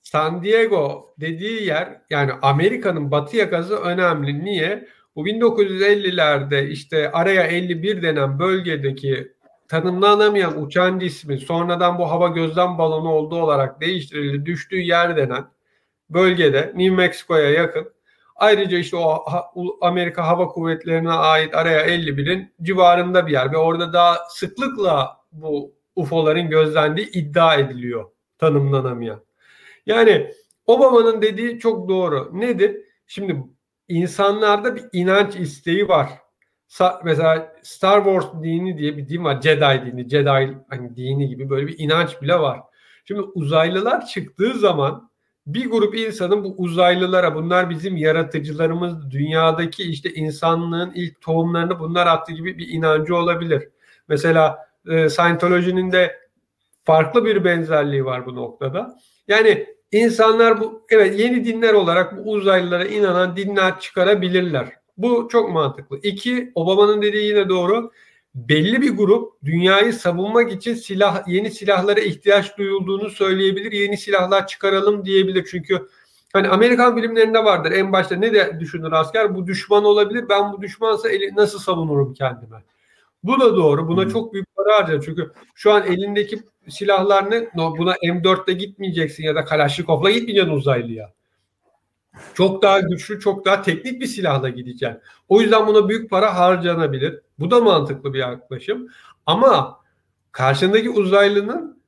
San 0.04 0.44
Diego 0.44 1.14
dediği 1.20 1.64
yer 1.64 2.02
yani 2.10 2.32
Amerika'nın 2.42 3.12
batı 3.12 3.38
yakası 3.38 3.76
önemli. 3.76 4.46
Niye? 4.46 4.88
Bu 5.20 5.28
1950'lerde 5.28 6.68
işte 6.68 7.12
araya 7.12 7.44
51 7.44 8.02
denen 8.02 8.40
bölgedeki 8.40 9.34
tanımlanamayan 9.68 10.62
uçan 10.62 11.00
cismin 11.00 11.38
sonradan 11.38 12.00
bu 12.00 12.12
hava 12.12 12.28
gözlem 12.28 12.78
balonu 12.78 13.10
olduğu 13.10 13.42
olarak 13.42 13.82
değiştirildi. 13.82 14.46
Düştüğü 14.46 14.80
yer 14.80 15.18
denen 15.18 15.46
bölgede 16.10 16.74
New 16.76 16.96
Mexico'ya 16.96 17.50
yakın. 17.50 17.94
Ayrıca 18.36 18.78
işte 18.78 18.98
o 18.98 19.26
Amerika 19.82 20.28
Hava 20.28 20.48
Kuvvetleri'ne 20.48 21.12
ait 21.12 21.56
araya 21.56 21.88
51'in 21.88 22.54
civarında 22.62 23.28
bir 23.28 23.32
yer 23.32 23.52
ve 23.52 23.58
orada 23.58 23.94
daha 23.94 24.18
sıklıkla 24.30 25.18
bu 25.32 25.74
UFO'ların 25.96 26.50
gözlendiği 26.50 27.12
iddia 27.12 27.56
ediliyor 27.56 28.10
tanımlanamayan. 28.38 29.22
Yani 29.86 30.32
Obama'nın 30.66 31.22
dediği 31.22 31.60
çok 31.60 31.90
doğru. 31.90 32.30
Nedir? 32.34 32.78
Şimdi 33.08 33.44
insanlarda 33.90 34.76
bir 34.76 34.84
inanç 34.94 35.36
isteği 35.36 35.88
var. 35.88 36.10
Sa- 36.70 37.02
mesela 37.04 37.56
Star 37.64 38.04
Wars 38.04 38.44
dini 38.44 38.78
diye 38.78 38.98
bir 38.98 39.10
din 39.10 39.24
var. 39.24 39.42
Jedi 39.42 39.86
dini, 39.86 40.10
Jedi 40.10 40.30
hani 40.70 40.96
dini 40.96 41.28
gibi 41.28 41.50
böyle 41.50 41.68
bir 41.68 41.80
inanç 41.80 42.22
bile 42.22 42.40
var. 42.40 42.60
Şimdi 43.06 43.22
uzaylılar 43.22 44.06
çıktığı 44.06 44.54
zaman 44.54 45.10
bir 45.48 45.70
grup 45.70 45.98
insanın 45.98 46.44
bu 46.44 46.56
uzaylılara 46.58 47.36
bunlar 47.36 47.70
bizim 47.70 47.98
yaratıcılarımız 47.98 49.12
dünyadaki 49.12 49.84
işte 49.84 50.14
insanlığın 50.14 50.92
ilk 50.96 51.22
tohumlarını 51.22 51.80
bunlar 51.80 52.08
attı 52.08 52.32
gibi 52.32 52.58
bir 52.58 52.68
inancı 52.68 53.16
olabilir. 53.16 53.70
Mesela 54.08 54.70
e, 54.88 55.10
Scientology'nin 55.10 55.92
de 55.92 56.20
farklı 56.84 57.26
bir 57.26 57.44
benzerliği 57.44 58.06
var 58.06 58.26
bu 58.26 58.36
noktada. 58.36 58.96
Yani 59.28 59.66
insanlar 59.92 60.62
bu 60.62 60.86
evet 60.90 61.20
yeni 61.20 61.46
dinler 61.46 61.74
olarak 61.74 62.18
bu 62.18 62.32
uzaylılara 62.32 62.86
inanan 62.86 63.36
dinler 63.36 63.80
çıkarabilirler. 63.80 64.80
Bu 64.98 65.28
çok 65.32 65.52
mantıklı. 65.52 66.00
İki, 66.04 66.52
Obama'nın 66.56 67.02
dediği 67.02 67.28
yine 67.28 67.50
doğru. 67.50 67.92
Belli 68.36 68.82
bir 68.82 68.98
grup 68.98 69.34
dünyayı 69.46 69.94
savunmak 69.94 70.52
için 70.52 70.74
silah 70.74 71.28
yeni 71.28 71.52
silahlara 71.52 72.00
ihtiyaç 72.00 72.58
duyulduğunu 72.58 73.10
söyleyebilir. 73.10 73.72
Yeni 73.72 73.98
silahlar 73.98 74.48
çıkaralım 74.48 75.06
diyebilir. 75.06 75.48
Çünkü 75.52 75.88
hani 76.34 76.48
Amerikan 76.48 76.98
bilimlerinde 76.98 77.44
vardır. 77.44 77.72
En 77.72 77.92
başta 77.92 78.16
ne 78.16 78.34
de 78.34 78.58
düşünür 78.60 78.92
asker? 78.92 79.36
Bu 79.36 79.48
düşman 79.48 79.86
olabilir. 79.86 80.26
Ben 80.30 80.54
bu 80.54 80.62
düşmansa 80.62 81.10
eli, 81.10 81.36
nasıl 81.36 81.60
savunurum 81.60 82.14
kendime? 82.14 82.64
Bu 83.24 83.40
da 83.40 83.56
doğru. 83.56 83.88
Buna 83.88 84.06
Hı. 84.06 84.10
çok 84.10 84.34
büyük 84.34 84.56
para 84.56 84.78
harcar. 84.78 85.02
Çünkü 85.06 85.32
şu 85.56 85.72
an 85.72 85.84
elindeki 85.88 86.40
silahlar 86.72 87.32
ne? 87.32 87.50
No, 87.56 87.78
Buna 87.78 87.94
M4'te 87.94 88.54
gitmeyeceksin 88.54 89.24
ya 89.24 89.36
da 89.36 89.46
Kalaşnikov'la 89.46 90.12
gitmeyeceksin 90.12 90.52
uzaylıya. 90.52 91.14
Çok 92.34 92.62
daha 92.62 92.80
güçlü, 92.80 93.20
çok 93.20 93.46
daha 93.46 93.62
teknik 93.62 94.02
bir 94.02 94.06
silahla 94.06 94.50
gideceksin. 94.50 95.02
O 95.30 95.42
yüzden 95.42 95.68
buna 95.68 95.90
büyük 95.90 96.10
para 96.10 96.38
harcanabilir. 96.38 97.20
Bu 97.40 97.52
da 97.52 97.60
mantıklı 97.60 98.14
bir 98.14 98.20
yaklaşım. 98.20 98.88
Ama 99.26 99.80
karşındaki 100.32 100.90
uzaylının 100.90 101.82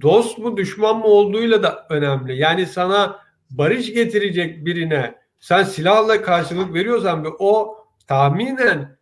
dost 0.00 0.38
mu 0.38 0.56
düşman 0.56 0.98
mı 0.98 1.04
olduğuyla 1.04 1.62
da 1.62 1.86
önemli. 1.90 2.36
Yani 2.36 2.66
sana 2.66 3.20
barış 3.50 3.94
getirecek 3.94 4.66
birine 4.66 5.14
sen 5.40 5.62
silahla 5.62 6.22
karşılık 6.22 6.74
veriyorsan 6.74 7.24
ve 7.24 7.28
o 7.38 7.76
tahminen 8.06 8.98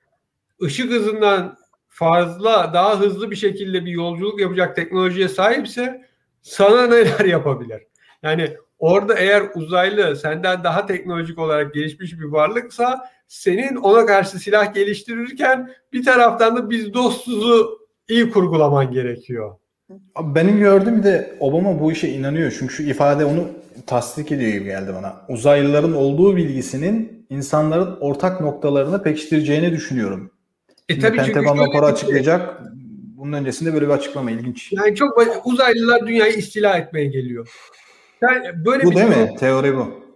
ışık 0.63 0.91
hızından 0.93 1.57
fazla 1.97 2.71
daha 2.75 3.01
hızlı 3.01 3.31
bir 3.31 3.37
şekilde 3.37 3.85
bir 3.85 3.91
yolculuk 3.91 4.41
yapacak 4.41 4.77
teknolojiye 4.77 5.29
sahipse 5.29 6.05
sana 6.43 6.87
neler 6.87 7.25
yapabilir? 7.25 7.83
Yani 8.23 8.57
orada 8.79 9.15
eğer 9.15 9.43
uzaylı 9.55 10.17
senden 10.17 10.65
daha 10.65 10.87
teknolojik 10.87 11.39
olarak 11.39 11.75
gelişmiş 11.75 12.19
bir 12.19 12.25
varlıksa 12.25 13.11
senin 13.29 13.77
ona 13.77 14.07
karşı 14.07 14.39
silah 14.39 14.75
geliştirirken 14.75 15.71
bir 15.93 16.05
taraftan 16.05 16.57
da 16.57 16.71
biz 16.71 16.95
dostuzu 16.95 17.79
iyi 18.09 18.31
kurgulaman 18.31 18.93
gerekiyor. 18.93 19.55
Benim 20.21 20.59
gördüğüm 20.59 21.03
de 21.03 21.37
Obama 21.41 21.81
bu 21.81 21.93
işe 21.93 22.09
inanıyor. 22.09 22.57
Çünkü 22.59 22.75
şu 22.75 22.83
ifade 22.83 23.25
onu 23.25 23.49
tasdik 23.87 24.33
ediyor 24.33 24.53
gibi 24.53 24.65
geldi 24.65 24.93
bana. 24.95 25.17
Uzaylıların 25.29 25.95
olduğu 25.95 26.37
bilgisinin 26.37 27.27
insanların 27.31 27.97
ortak 28.01 28.41
noktalarını 28.41 29.03
pekiştireceğini 29.03 29.73
düşünüyorum. 29.73 30.31
E 30.89 30.99
tabii 30.99 31.17
Pentagon 31.17 31.59
raporu 31.59 31.85
şey- 31.87 31.93
açıklayacak. 31.93 32.61
Bunun 33.17 33.33
öncesinde 33.33 33.75
böyle 33.75 33.87
bir 33.87 33.93
açıklama 33.93 34.31
ilginç. 34.31 34.73
Yani 34.73 34.95
çok 34.95 35.23
uzaylılar 35.45 36.07
dünyayı 36.07 36.33
istila 36.33 36.77
etmeye 36.77 37.07
geliyor. 37.07 37.49
Yani 38.23 38.65
böyle 38.65 38.85
Bu 38.85 38.91
bir 38.91 38.97
değil 38.97 39.07
durum- 39.07 39.21
mi? 39.23 39.37
Teori 39.37 39.77
bu. 39.77 40.07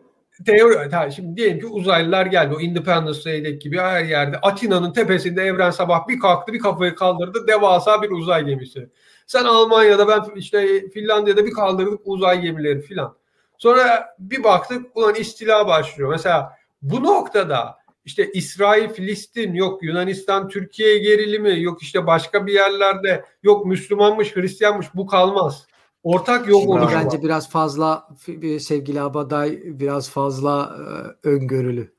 teori 0.47 0.91
ha, 0.91 1.11
şimdi 1.11 1.37
diyelim 1.37 1.61
ki 1.61 1.67
uzaylılar 1.67 2.27
geldi. 2.27 2.55
O 2.57 2.61
Independence 2.61 3.25
Day'deki 3.25 3.59
gibi 3.59 3.79
her 3.79 4.05
yerde 4.05 4.39
Atina'nın 4.43 4.93
tepesinde 4.93 5.43
evren 5.43 5.71
sabah 5.71 6.09
bir 6.09 6.19
kalktı 6.21 6.53
bir 6.53 6.59
kafayı 6.59 6.95
kaldırdı 6.95 7.47
devasa 7.49 8.03
bir 8.03 8.11
uzay 8.11 8.45
gemisi. 8.45 8.89
Sen 9.27 9.45
Almanya'da 9.45 10.09
ben 10.09 10.21
işte 10.37 10.89
Finlandiya'da 10.91 11.47
bir 11.47 11.53
kaldırdık 11.53 12.01
uzay 12.05 12.41
gemileri 12.41 12.81
filan. 12.83 13.17
Sonra 13.59 14.15
bir 14.19 14.45
baktık 14.45 14.87
ulan 14.97 15.15
istila 15.15 15.67
başlıyor. 15.69 16.11
Mesela 16.11 16.53
bu 16.83 17.03
noktada 17.05 17.77
işte 18.05 18.31
İsrail, 18.35 18.89
Filistin, 18.89 19.55
yok 19.55 19.83
Yunanistan, 19.83 20.49
Türkiye 20.49 20.99
gerilimi, 20.99 21.63
yok 21.63 21.83
işte 21.83 22.07
başka 22.07 22.47
bir 22.47 22.53
yerlerde, 22.53 23.25
yok 23.43 23.67
Müslümanmış, 23.67 24.37
Hristiyanmış 24.37 24.87
bu 24.95 25.07
kalmaz. 25.07 25.67
Ortak 26.03 26.49
yok 26.49 26.61
Şimdi. 26.61 26.77
Bence 27.05 27.23
biraz 27.23 27.51
fazla 27.51 28.09
f- 28.19 28.59
sevgili 28.61 29.01
Abaday 29.01 29.61
biraz 29.65 30.11
fazla 30.11 30.77
e, 31.25 31.29
öngörülü. 31.29 31.93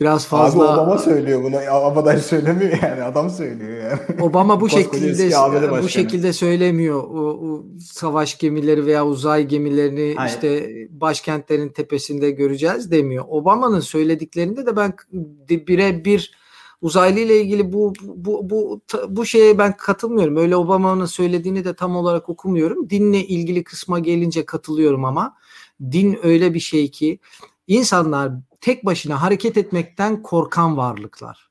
Biraz 0.00 0.26
fazla 0.26 0.64
Abi 0.64 0.80
Obama 0.80 0.98
söylüyor 0.98 1.42
bunu. 1.42 1.56
Abaday 1.70 2.18
söylemiyor 2.18 2.78
yani. 2.82 3.02
Adam 3.02 3.30
söylüyor 3.30 3.84
yani. 3.84 4.22
Obama 4.22 4.60
bu 4.60 4.68
şekilde 4.68 5.82
bu 5.82 5.88
şekilde 5.88 6.32
söylemiyor. 6.32 7.04
O, 7.04 7.20
o 7.20 7.64
savaş 7.80 8.38
gemileri 8.38 8.86
veya 8.86 9.06
uzay 9.06 9.46
gemilerini 9.46 10.14
Hayır. 10.16 10.34
işte 10.34 10.70
başkentlerin 10.90 11.68
tepesinde 11.68 12.30
göreceğiz 12.30 12.90
demiyor. 12.90 13.24
Obama'nın 13.28 13.80
söylediklerinde 13.80 14.66
de 14.66 14.76
ben 14.76 14.94
birebir 15.50 16.34
uzaylı 16.80 17.20
ile 17.20 17.40
ilgili 17.40 17.72
bu 17.72 17.92
bu 18.02 18.50
bu 18.50 18.80
bu 19.08 19.26
şeye 19.26 19.58
ben 19.58 19.76
katılmıyorum. 19.76 20.36
Öyle 20.36 20.56
Obama'nın 20.56 21.06
söylediğini 21.06 21.64
de 21.64 21.74
tam 21.74 21.96
olarak 21.96 22.28
okumuyorum. 22.28 22.90
Dinle 22.90 23.24
ilgili 23.24 23.64
kısma 23.64 23.98
gelince 23.98 24.44
katılıyorum 24.46 25.04
ama 25.04 25.36
din 25.82 26.18
öyle 26.22 26.54
bir 26.54 26.60
şey 26.60 26.90
ki 26.90 27.18
insanlar 27.66 28.32
tek 28.60 28.86
başına 28.86 29.22
hareket 29.22 29.56
etmekten 29.56 30.22
korkan 30.22 30.76
varlıklar. 30.76 31.50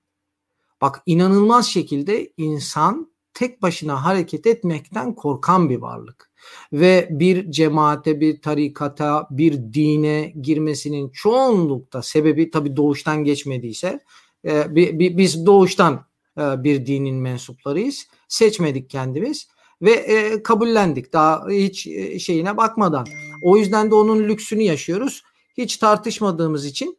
Bak 0.82 1.02
inanılmaz 1.06 1.67
şekilde 1.67 2.34
insan 2.38 3.12
tek 3.34 3.62
başına 3.62 4.06
hareket 4.06 4.48
etmekten 4.48 5.15
korkan 5.15 5.69
bir 5.69 5.78
varlık. 5.78 6.30
Ve 6.74 7.08
bir 7.12 7.52
cemaate, 7.52 8.19
bir 8.19 8.41
tarikata, 8.41 9.28
bir 9.32 9.74
dine 9.74 10.34
girmesinin 10.41 11.10
çoğunlukta 11.10 12.02
sebebi 12.02 12.52
tabii 12.52 12.76
doğuştan 12.76 13.24
geçmediyse 13.24 14.00
e, 14.45 14.76
bi- 14.76 15.00
bi- 15.00 15.17
biz 15.17 15.45
doğuştan 15.45 16.06
e, 16.38 16.63
bir 16.63 16.86
dinin 16.86 17.15
mensuplarıyız. 17.15 18.08
Seçmedik 18.28 18.89
kendimiz 18.89 19.48
ve 19.82 19.91
e, 19.91 20.43
kabullendik 20.43 21.13
daha 21.13 21.50
hiç 21.50 21.84
şeyine 22.24 22.58
bakmadan. 22.58 23.08
O 23.41 23.58
yüzden 23.58 23.91
de 23.91 23.95
onun 23.95 24.24
lüksünü 24.24 24.62
yaşıyoruz. 24.62 25.24
Hiç 25.60 25.78
tartışmadığımız 25.78 26.65
için 26.65 26.98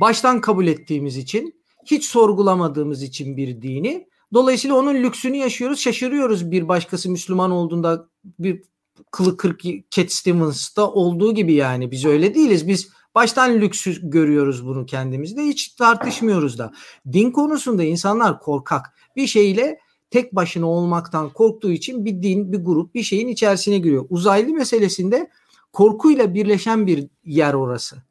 baştan 0.00 0.40
kabul 0.40 0.66
ettiğimiz 0.66 1.16
için 1.16 1.62
hiç 1.86 2.04
sorgulamadığımız 2.04 3.02
için 3.02 3.36
bir 3.36 3.62
dini. 3.62 4.08
Dolayısıyla 4.32 4.76
onun 4.76 4.94
lüksünü 4.94 5.36
yaşıyoruz 5.36 5.80
şaşırıyoruz 5.80 6.50
bir 6.50 6.68
başkası 6.68 7.10
Müslüman 7.10 7.50
olduğunda 7.50 8.08
bir 8.38 8.62
kılı 9.10 9.36
kırk 9.36 9.62
Cat 9.90 10.12
Stevens'ta 10.12 10.90
olduğu 10.90 11.34
gibi 11.34 11.54
yani. 11.54 11.90
Biz 11.90 12.04
öyle 12.04 12.34
değiliz. 12.34 12.68
Biz 12.68 12.88
baştan 13.14 13.60
lüksü 13.60 14.10
görüyoruz 14.10 14.66
bunu 14.66 14.86
kendimizde. 14.86 15.42
Hiç 15.42 15.68
tartışmıyoruz 15.68 16.58
da. 16.58 16.72
Din 17.12 17.30
konusunda 17.30 17.82
insanlar 17.82 18.40
korkak. 18.40 18.94
Bir 19.16 19.26
şeyle 19.26 19.78
tek 20.10 20.34
başına 20.34 20.66
olmaktan 20.66 21.30
korktuğu 21.30 21.70
için 21.70 22.04
bir 22.04 22.22
din 22.22 22.52
bir 22.52 22.58
grup 22.58 22.94
bir 22.94 23.02
şeyin 23.02 23.28
içerisine 23.28 23.78
giriyor. 23.78 24.06
Uzaylı 24.10 24.52
meselesinde 24.52 25.30
korkuyla 25.72 26.34
birleşen 26.34 26.86
bir 26.86 27.08
yer 27.24 27.54
orası 27.54 28.02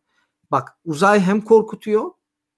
Bak 0.52 0.78
uzay 0.86 1.19
hem 1.19 1.41
korkutuyor. 1.41 2.12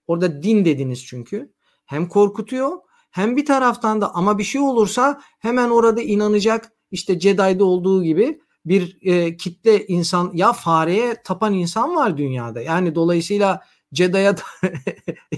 Orada 0.07 0.43
din 0.43 0.65
dediniz 0.65 1.05
çünkü. 1.05 1.53
Hem 1.85 2.07
korkutuyor 2.07 2.71
hem 3.11 3.37
bir 3.37 3.45
taraftan 3.45 4.01
da 4.01 4.15
ama 4.15 4.37
bir 4.37 4.43
şey 4.43 4.61
olursa 4.61 5.21
hemen 5.39 5.69
orada 5.69 6.01
inanacak 6.01 6.71
işte 6.91 7.19
Jedi'de 7.19 7.63
olduğu 7.63 8.03
gibi 8.03 8.41
bir 8.65 8.97
e, 9.01 9.37
kitle 9.37 9.87
insan 9.87 10.31
ya 10.33 10.53
fareye 10.53 11.21
tapan 11.23 11.53
insan 11.53 11.95
var 11.95 12.17
dünyada. 12.17 12.61
Yani 12.61 12.95
dolayısıyla 12.95 13.61
Jedi'ye 13.91 14.35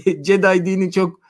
Jedi 0.24 0.66
dini 0.66 0.92
çok 0.92 1.20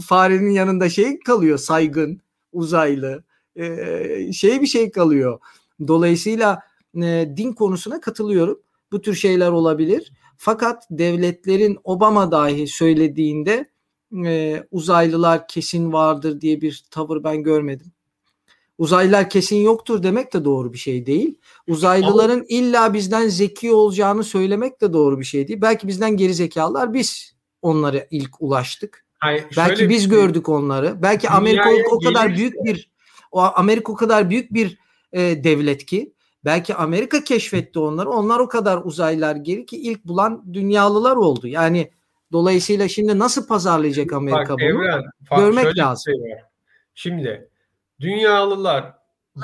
farenin 0.00 0.50
yanında 0.50 0.88
şey 0.88 1.20
kalıyor 1.20 1.58
saygın, 1.58 2.20
uzaylı 2.52 3.24
e, 3.56 4.32
şey 4.32 4.60
bir 4.60 4.66
şey 4.66 4.90
kalıyor. 4.90 5.40
Dolayısıyla 5.88 6.62
e, 7.02 7.32
din 7.36 7.52
konusuna 7.52 8.00
katılıyorum. 8.00 8.60
Bu 8.92 9.00
tür 9.00 9.14
şeyler 9.14 9.50
olabilir. 9.50 10.12
Fakat 10.36 10.86
devletlerin 10.90 11.78
Obama 11.84 12.32
dahi 12.32 12.68
söylediğinde 12.68 13.70
e, 14.24 14.62
uzaylılar 14.70 15.48
kesin 15.48 15.92
vardır 15.92 16.40
diye 16.40 16.60
bir 16.60 16.84
tavır 16.90 17.24
ben 17.24 17.42
görmedim. 17.42 17.92
Uzaylılar 18.78 19.30
kesin 19.30 19.56
yoktur 19.56 20.02
demek 20.02 20.32
de 20.32 20.44
doğru 20.44 20.72
bir 20.72 20.78
şey 20.78 21.06
değil. 21.06 21.38
Uzaylıların 21.66 22.44
illa 22.48 22.94
bizden 22.94 23.28
zeki 23.28 23.72
olacağını 23.72 24.24
söylemek 24.24 24.80
de 24.80 24.92
doğru 24.92 25.20
bir 25.20 25.24
şey 25.24 25.48
değil. 25.48 25.62
Belki 25.62 25.88
bizden 25.88 26.16
geri 26.16 26.34
zekalılar 26.34 26.94
biz 26.94 27.34
onlara 27.62 28.06
ilk 28.10 28.42
ulaştık. 28.42 29.04
Hayır, 29.18 29.44
Belki 29.56 29.88
biz 29.88 30.02
şey- 30.02 30.10
gördük 30.10 30.48
onları. 30.48 31.02
Belki 31.02 31.28
Amerika 31.28 31.70
o, 31.70 31.96
o 31.96 32.00
kadar 32.00 32.26
gelirse- 32.26 32.36
büyük 32.36 32.64
bir 32.64 32.90
o 33.32 33.40
Amerika 33.40 33.92
o 33.92 33.94
kadar 33.94 34.30
büyük 34.30 34.54
bir 34.54 34.78
e, 35.12 35.44
devlet 35.44 35.86
ki 35.86 36.12
belki 36.48 36.74
Amerika 36.74 37.24
keşfetti 37.24 37.78
onları. 37.78 38.10
Onlar 38.10 38.38
o 38.38 38.48
kadar 38.48 38.80
uzaylılar 38.84 39.36
geri 39.36 39.66
ki 39.66 39.76
ilk 39.76 40.04
bulan 40.04 40.54
dünyalılar 40.54 41.16
oldu. 41.16 41.46
Yani 41.46 41.90
dolayısıyla 42.32 42.88
şimdi 42.88 43.18
nasıl 43.18 43.46
pazarlayacak 43.46 44.12
Amerika 44.12 44.52
Bak 44.52 44.58
bunu? 44.60 44.64
Evren, 44.68 45.02
fa- 45.30 45.40
görmek 45.40 45.62
şöyle 45.62 45.74
bir 45.74 45.80
lazım. 45.80 46.14
şey 46.14 46.30
var. 46.32 46.42
Şimdi 46.94 47.48
dünyalılar 48.00 48.94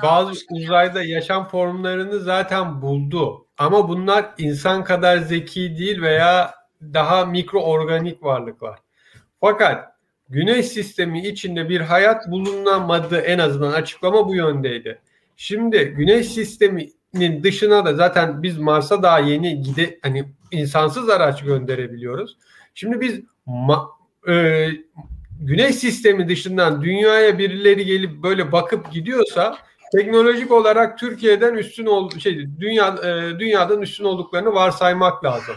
bazı 0.02 0.40
uzayda 0.50 1.02
yaşam 1.04 1.48
formlarını 1.48 2.20
zaten 2.20 2.82
buldu. 2.82 3.46
Ama 3.58 3.88
bunlar 3.88 4.34
insan 4.38 4.84
kadar 4.84 5.18
zeki 5.18 5.76
değil 5.78 6.02
veya 6.02 6.54
daha 6.82 7.24
mikroorganik 7.24 8.22
varlıklar. 8.22 8.78
Fakat 9.40 9.94
Güneş 10.28 10.66
sistemi 10.66 11.26
içinde 11.26 11.68
bir 11.68 11.80
hayat 11.80 12.30
bulunamadı 12.30 13.18
en 13.18 13.38
azından 13.38 13.72
açıklama 13.72 14.28
bu 14.28 14.34
yöndeydi. 14.34 15.00
Şimdi 15.36 15.84
Güneş 15.84 16.26
sisteminin 16.28 17.42
dışına 17.42 17.84
da 17.84 17.94
zaten 17.94 18.42
biz 18.42 18.58
Mars'a 18.58 19.02
daha 19.02 19.18
yeni 19.18 19.62
gide 19.62 19.98
hani 20.02 20.24
insansız 20.50 21.08
araç 21.10 21.42
gönderebiliyoruz. 21.44 22.36
Şimdi 22.74 23.00
biz 23.00 23.20
ma- 23.46 23.88
e, 24.28 24.68
Güneş 25.40 25.74
sistemi 25.74 26.28
dışından 26.28 26.82
dünyaya 26.82 27.38
birileri 27.38 27.84
gelip 27.84 28.22
böyle 28.22 28.52
bakıp 28.52 28.92
gidiyorsa 28.92 29.58
teknolojik 29.96 30.52
olarak 30.52 30.98
Türkiye'den 30.98 31.54
üstün 31.54 31.86
ol 31.86 32.10
şey 32.18 32.46
dünya 32.60 32.88
e, 32.88 33.38
dünyadan 33.38 33.82
üstün 33.82 34.04
olduklarını 34.04 34.54
varsaymak 34.54 35.24
lazım. 35.24 35.54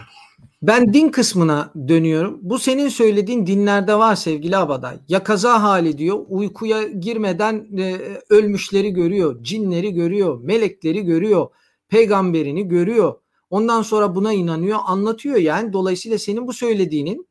Ben 0.62 0.92
din 0.94 1.08
kısmına 1.08 1.72
dönüyorum. 1.88 2.38
Bu 2.42 2.58
senin 2.58 2.88
söylediğin 2.88 3.46
dinlerde 3.46 3.94
var 3.94 4.14
sevgili 4.16 4.56
Abaday. 4.56 4.96
Ya 5.08 5.24
kaza 5.24 5.62
hali 5.62 5.98
diyor. 5.98 6.18
Uykuya 6.28 6.82
girmeden 6.82 7.66
e, 7.78 7.96
ölmüşleri 8.30 8.90
görüyor, 8.90 9.42
cinleri 9.42 9.94
görüyor, 9.94 10.40
melekleri 10.42 11.04
görüyor, 11.04 11.48
peygamberini 11.88 12.68
görüyor. 12.68 13.14
Ondan 13.50 13.82
sonra 13.82 14.14
buna 14.14 14.32
inanıyor, 14.32 14.78
anlatıyor 14.86 15.36
yani. 15.36 15.72
Dolayısıyla 15.72 16.18
senin 16.18 16.46
bu 16.46 16.52
söylediğinin 16.52 17.28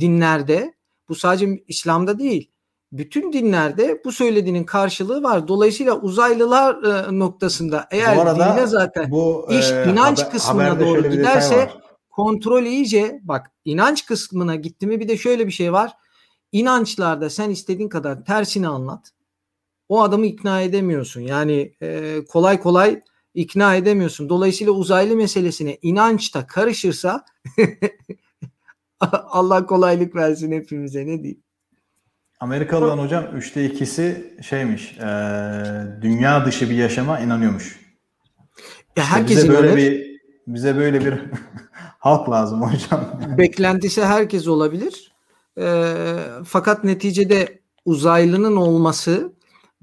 dinlerde, 0.00 0.74
bu 1.08 1.14
sadece 1.14 1.62
İslam'da 1.68 2.18
değil, 2.18 2.50
bütün 2.92 3.32
dinlerde 3.32 4.00
bu 4.04 4.12
söylediğinin 4.12 4.64
karşılığı 4.64 5.22
var. 5.22 5.48
Dolayısıyla 5.48 6.00
uzaylılar 6.00 6.82
e, 6.82 7.18
noktasında 7.18 7.88
eğer 7.90 8.16
Bu 8.16 8.20
arada 8.20 8.56
dine 8.56 8.66
zaten 8.66 9.10
bu 9.10 9.46
iş 9.50 9.70
e, 9.70 9.86
inanç 9.92 10.20
haber- 10.20 10.30
kısmına 10.32 10.80
doğru 10.80 11.10
giderse. 11.10 11.70
Kontrol 12.12 12.62
iyice 12.64 13.20
bak 13.22 13.50
inanç 13.64 14.06
kısmına 14.06 14.54
gitti 14.56 14.86
mi 14.86 15.00
bir 15.00 15.08
de 15.08 15.16
şöyle 15.16 15.46
bir 15.46 15.52
şey 15.52 15.72
var. 15.72 15.92
İnançlarda 16.52 17.30
sen 17.30 17.50
istediğin 17.50 17.88
kadar 17.88 18.24
tersini 18.24 18.68
anlat. 18.68 19.10
O 19.88 20.02
adamı 20.02 20.26
ikna 20.26 20.60
edemiyorsun. 20.60 21.20
Yani 21.20 21.74
e, 21.82 22.18
kolay 22.28 22.60
kolay 22.60 23.00
ikna 23.34 23.74
edemiyorsun. 23.76 24.28
Dolayısıyla 24.28 24.72
uzaylı 24.72 25.16
meselesine 25.16 25.78
inançta 25.82 26.46
karışırsa 26.46 27.24
Allah 29.10 29.66
kolaylık 29.66 30.14
versin 30.14 30.52
hepimize 30.52 31.06
ne 31.06 31.22
diyeyim. 31.22 31.42
Amerikalıların 32.40 33.02
hocam 33.02 33.24
3'te 33.24 33.66
2'si 33.66 34.42
şeymiş. 34.42 34.98
e, 34.98 36.02
dünya 36.02 36.46
dışı 36.46 36.70
bir 36.70 36.74
yaşama 36.74 37.20
inanıyormuş. 37.20 37.80
Ya 38.96 39.02
İşte 39.04 39.16
herkesin 39.16 39.48
bize 39.48 39.58
böyle 39.62 39.70
öyle. 39.70 39.76
bir 39.76 40.12
bize 40.46 40.76
böyle 40.76 41.00
bir 41.04 41.14
Halk 42.02 42.30
lazım 42.30 42.62
hocam. 42.72 43.20
Beklentisi 43.38 44.04
herkes 44.04 44.48
olabilir. 44.48 45.12
E, 45.58 45.94
fakat 46.44 46.84
neticede 46.84 47.60
uzaylının 47.84 48.56
olması 48.56 49.32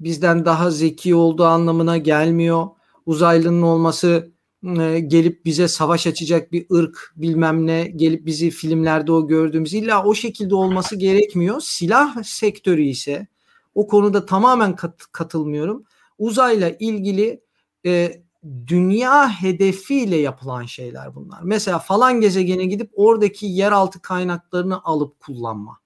bizden 0.00 0.44
daha 0.44 0.70
zeki 0.70 1.14
olduğu 1.14 1.44
anlamına 1.44 1.96
gelmiyor. 1.96 2.66
Uzaylının 3.06 3.62
olması 3.62 4.32
e, 4.78 5.00
gelip 5.00 5.44
bize 5.44 5.68
savaş 5.68 6.06
açacak 6.06 6.52
bir 6.52 6.66
ırk 6.72 7.12
bilmem 7.16 7.66
ne 7.66 7.84
gelip 7.96 8.26
bizi 8.26 8.50
filmlerde 8.50 9.12
o 9.12 9.26
gördüğümüz 9.26 9.74
illa 9.74 10.04
o 10.04 10.14
şekilde 10.14 10.54
olması 10.54 10.96
gerekmiyor. 10.96 11.60
Silah 11.60 12.22
sektörü 12.22 12.82
ise 12.82 13.26
o 13.74 13.86
konuda 13.86 14.26
tamamen 14.26 14.76
kat, 14.76 15.06
katılmıyorum. 15.12 15.84
Uzayla 16.18 16.70
ilgili 16.78 17.40
e, 17.86 18.22
dünya 18.66 19.42
hedefiyle 19.42 20.16
yapılan 20.16 20.64
şeyler 20.64 21.14
bunlar. 21.14 21.38
Mesela 21.42 21.78
falan 21.78 22.20
gezegene 22.20 22.64
gidip 22.64 22.90
oradaki 22.94 23.46
yeraltı 23.46 24.02
kaynaklarını 24.02 24.84
alıp 24.84 25.20
kullanma. 25.20 25.78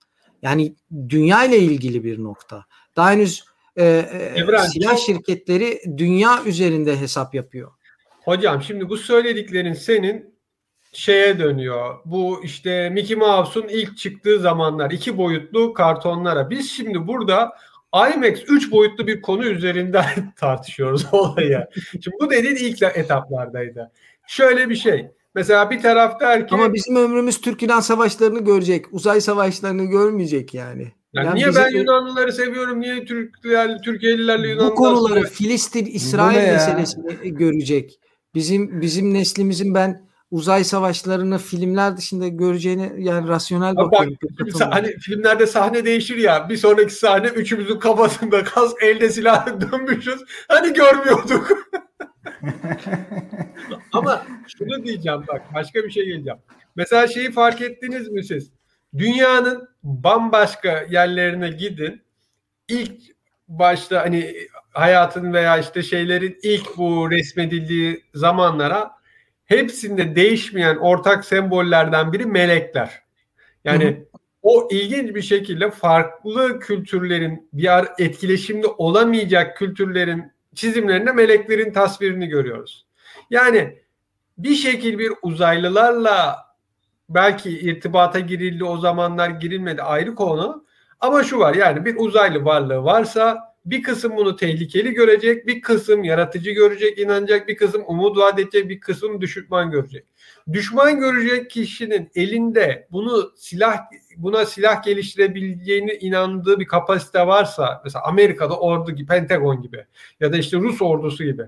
Yani 0.43 0.77
dünya 1.09 1.45
ile 1.45 1.59
ilgili 1.59 2.05
bir 2.05 2.23
nokta. 2.23 2.65
Daha 2.97 3.11
henüz 3.11 3.45
e, 3.77 3.85
Evren, 4.37 4.65
silah 4.65 4.97
şirketleri 4.97 5.81
dünya 5.97 6.45
üzerinde 6.45 7.01
hesap 7.01 7.35
yapıyor. 7.35 7.73
Hocam 8.25 8.63
şimdi 8.63 8.89
bu 8.89 8.97
söylediklerin 8.97 9.73
senin 9.73 10.35
şeye 10.93 11.39
dönüyor. 11.39 11.99
Bu 12.05 12.45
işte 12.45 12.91
Mickey 12.91 13.17
Mouse'un 13.17 13.69
ilk 13.69 13.99
çıktığı 13.99 14.39
zamanlar 14.39 14.91
iki 14.91 15.17
boyutlu 15.19 15.73
kartonlara. 15.73 16.51
Biz 16.51 16.71
şimdi 16.71 17.07
burada 17.07 17.53
IMAX 17.95 18.41
3 18.49 18.71
boyutlu 18.71 19.07
bir 19.07 19.23
konu 19.23 19.45
üzerinden 19.45 20.33
tartışıyoruz 20.37 21.07
olayı. 21.13 21.67
Şimdi 21.91 22.17
bu 22.21 22.31
dediğin 22.31 22.57
ilk 22.57 22.83
etaplardaydı. 22.83 23.93
Şöyle 24.27 24.69
bir 24.69 24.77
şey. 24.77 25.11
Mesela 25.35 25.71
bir 25.71 25.83
taraf 25.83 26.21
der 26.21 26.49
ki... 26.49 26.55
Ama 26.55 26.75
bizim 26.75 26.97
ömrümüz 26.97 27.41
Türk 27.41 27.63
Yunan 27.63 27.81
savaşlarını 27.81 28.45
görecek. 28.45 28.87
Uzay 28.93 29.21
savaşlarını 29.21 29.85
görmeyecek 29.85 30.55
yani. 30.55 30.93
Yani, 31.13 31.27
yani 31.27 31.35
niye 31.35 31.49
bizim... 31.49 31.63
ben 31.63 31.71
Yunanlıları 31.71 32.33
seviyorum? 32.33 32.81
Niye 32.81 33.05
Türkler, 33.05 33.83
Türkiye'lilerle 33.83 34.49
Yunanlılar 34.49 34.73
Bu 34.73 34.75
konuları 34.75 35.23
Filistin, 35.25 35.87
İsrail 35.87 36.53
meselesini 36.53 37.35
görecek. 37.35 38.01
Bizim 38.35 38.81
bizim 38.81 39.15
neslimizin 39.15 39.75
ben 39.75 40.09
uzay 40.35 40.65
savaşlarını 40.65 41.39
filmler 41.39 41.97
dışında 41.97 42.29
göreceğini 42.29 42.93
yani 42.99 43.29
rasyonel 43.29 43.77
bakıyorum. 43.77 44.17
Bak, 44.61 44.75
hani 44.75 44.99
filmlerde 44.99 45.47
sahne 45.47 45.85
değişir 45.85 46.17
ya. 46.17 46.49
Bir 46.49 46.57
sonraki 46.57 46.95
sahne 46.95 47.27
üçümüzün 47.27 47.79
kafasında 47.79 48.45
kask, 48.45 48.83
elde 48.83 49.11
silah 49.11 49.47
dönmüşüz. 49.61 50.23
Hani 50.49 50.73
görmüyorduk. 50.73 51.49
Ama 53.93 54.27
şunu 54.59 54.85
diyeceğim 54.85 55.25
bak 55.29 55.43
başka 55.55 55.85
bir 55.85 55.91
şey 55.91 56.07
geleceğim. 56.07 56.39
Mesela 56.77 57.09
şeyi 57.09 57.33
fark 57.33 57.61
ettiniz 57.61 58.09
mi 58.09 58.25
siz? 58.25 58.51
Dünyanın 58.99 59.69
bambaşka 59.83 60.87
yerlerine 60.91 61.49
gidin. 61.49 62.03
İlk 62.69 63.01
başta 63.49 64.01
hani 64.01 64.35
hayatın 64.73 65.33
veya 65.33 65.59
işte 65.59 65.83
şeylerin 65.83 66.39
ilk 66.43 66.77
bu 66.77 67.11
resmedildiği 67.11 68.05
zamanlara 68.15 69.04
hepsinde 69.47 70.17
değişmeyen 70.17 70.77
ortak 70.77 71.25
sembollerden 71.25 72.13
biri 72.13 72.27
melekler. 72.27 73.03
Yani 73.65 73.85
Hı-hı. 73.85 74.21
o 74.43 74.69
ilginç 74.71 75.15
bir 75.15 75.23
şekilde 75.23 75.71
farklı 75.71 76.61
kültürlerin 76.61 77.49
bir 77.53 77.79
ar 77.79 77.89
etkileşimde 77.99 78.67
olamayacak 78.67 79.57
kültürlerin 79.57 80.33
çizimlerinde 80.55 81.13
meleklerin 81.13 81.73
tasvirini 81.73 82.27
görüyoruz. 82.27 82.87
Yani 83.31 83.79
bir 84.39 84.55
şekil 84.55 84.99
bir 84.99 85.13
uzaylılarla 85.23 86.37
belki 87.09 87.51
irtibata 87.51 88.21
girildi 88.21 88.65
o 88.65 88.77
zamanlar 88.77 89.31
girilmedi 89.31 89.83
ayrı 89.83 90.15
konu. 90.15 90.65
Ama 91.01 91.25
şu 91.25 91.39
var 91.39 91.55
yani 91.55 91.85
bir 91.85 91.97
uzaylı 91.99 92.45
varlığı 92.45 92.85
varsa 92.85 93.54
bir 93.67 93.83
kısım 93.83 94.17
bunu 94.17 94.37
tehlikeli 94.37 94.93
görecek, 94.93 95.47
bir 95.47 95.61
kısım 95.61 96.05
yaratıcı 96.05 96.51
görecek, 96.51 96.99
inanacak, 96.99 97.49
bir 97.49 97.57
kısım 97.57 97.83
umut 97.87 98.19
vaat 98.19 98.39
edecek, 98.39 98.69
bir 98.69 98.81
kısım 98.81 99.21
düşman 99.21 99.71
görecek. 99.71 100.05
Düşman 100.53 101.01
görecek 101.01 101.51
kişinin 101.51 102.11
elinde 102.15 102.89
bunu 102.93 103.33
silah 103.37 103.79
buna 104.17 104.47
silah 104.47 104.83
geliştirebileceğini 104.83 105.93
inandığı 105.93 106.61
bir 106.61 106.67
kapasite 106.67 107.27
varsa 107.27 107.81
mesela 107.85 108.05
Amerika'da 108.05 108.59
ordu 108.59 108.91
gibi, 108.91 109.07
Pentagon 109.07 109.63
gibi 109.63 109.85
ya 110.21 110.33
da 110.33 110.37
işte 110.37 110.57
Rus 110.57 110.83
ordusu 110.83 111.25
gibi 111.25 111.43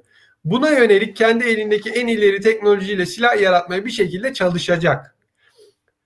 buna 0.45 0.71
yönelik 0.71 1.17
kendi 1.17 1.45
elindeki 1.45 1.91
en 1.91 2.07
ileri 2.07 2.41
teknolojiyle 2.41 3.07
silah 3.07 3.41
yaratmaya 3.41 3.85
bir 3.85 3.91
şekilde 3.91 4.35
çalışacak. 4.35 5.17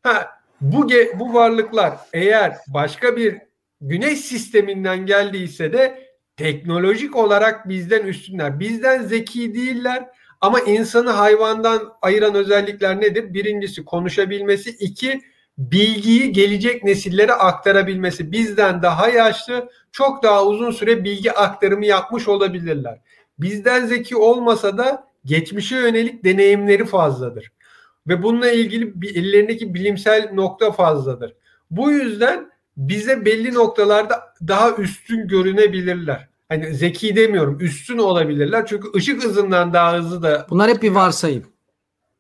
Ha, 0.03 0.31
bu 0.61 0.89
bu 1.15 1.35
varlıklar 1.35 1.95
eğer 2.13 2.57
başka 2.75 3.17
bir 3.17 3.50
güneş 3.81 4.21
sisteminden 4.21 5.07
geldiyse 5.07 5.73
de 5.73 6.11
teknolojik 6.37 7.17
olarak 7.17 7.69
bizden 7.69 8.07
üstünler. 8.07 8.61
Bizden 8.61 9.03
zeki 9.03 9.55
değiller 9.55 10.09
ama 10.41 10.61
insanı 10.61 11.11
hayvandan 11.11 11.93
ayıran 12.03 12.35
özellikler 12.35 13.01
nedir? 13.01 13.35
Birincisi 13.35 13.85
konuşabilmesi, 13.85 14.71
iki 14.71 15.21
bilgiyi 15.59 16.33
gelecek 16.33 16.85
nesillere 16.85 17.33
aktarabilmesi. 17.33 18.33
Bizden 18.33 18.83
daha 18.83 19.09
yaşlı, 19.09 19.71
çok 19.93 20.23
daha 20.23 20.47
uzun 20.47 20.71
süre 20.71 21.05
bilgi 21.05 21.33
aktarımı 21.33 21.87
yapmış 21.87 22.29
olabilirler. 22.29 22.99
Bizden 23.39 23.87
zeki 23.87 24.17
olmasa 24.17 24.79
da 24.79 25.07
geçmişe 25.25 25.77
yönelik 25.77 26.25
deneyimleri 26.25 26.85
fazladır. 26.85 27.53
Ve 28.09 28.23
bununla 28.23 28.51
ilgili 28.51 28.93
ellerindeki 29.15 29.75
bilimsel 29.75 30.31
nokta 30.33 30.73
fazladır. 30.73 31.35
Bu 31.71 31.91
yüzden 31.91 32.50
bize 32.77 33.25
belli 33.25 33.55
noktalarda 33.55 34.35
daha 34.49 34.77
üstün 34.77 35.29
görünebilirler. 35.29 36.29
Hani 36.49 36.75
zeki 36.75 37.17
demiyorum 37.17 37.61
üstün 37.61 37.99
olabilirler. 37.99 38.67
Çünkü 38.67 38.89
ışık 38.97 39.25
hızından 39.25 39.73
daha 39.73 39.97
hızlı 39.97 40.23
da. 40.23 40.47
Bunlar 40.51 40.71
hep 40.71 40.83
bir 40.83 40.91
varsayım. 40.91 41.47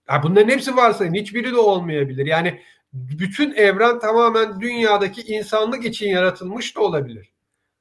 Ha, 0.07 0.23
bunların 0.23 0.49
hepsi 0.49 0.77
varsayım. 0.77 1.15
Hiçbiri 1.15 1.53
de 1.53 1.59
olmayabilir. 1.59 2.27
Yani 2.27 2.61
bütün 2.93 3.53
evren 3.53 3.99
tamamen 3.99 4.61
dünyadaki 4.61 5.23
insanlık 5.23 5.85
için 5.85 6.09
yaratılmış 6.09 6.77
da 6.77 6.81
olabilir. 6.81 7.33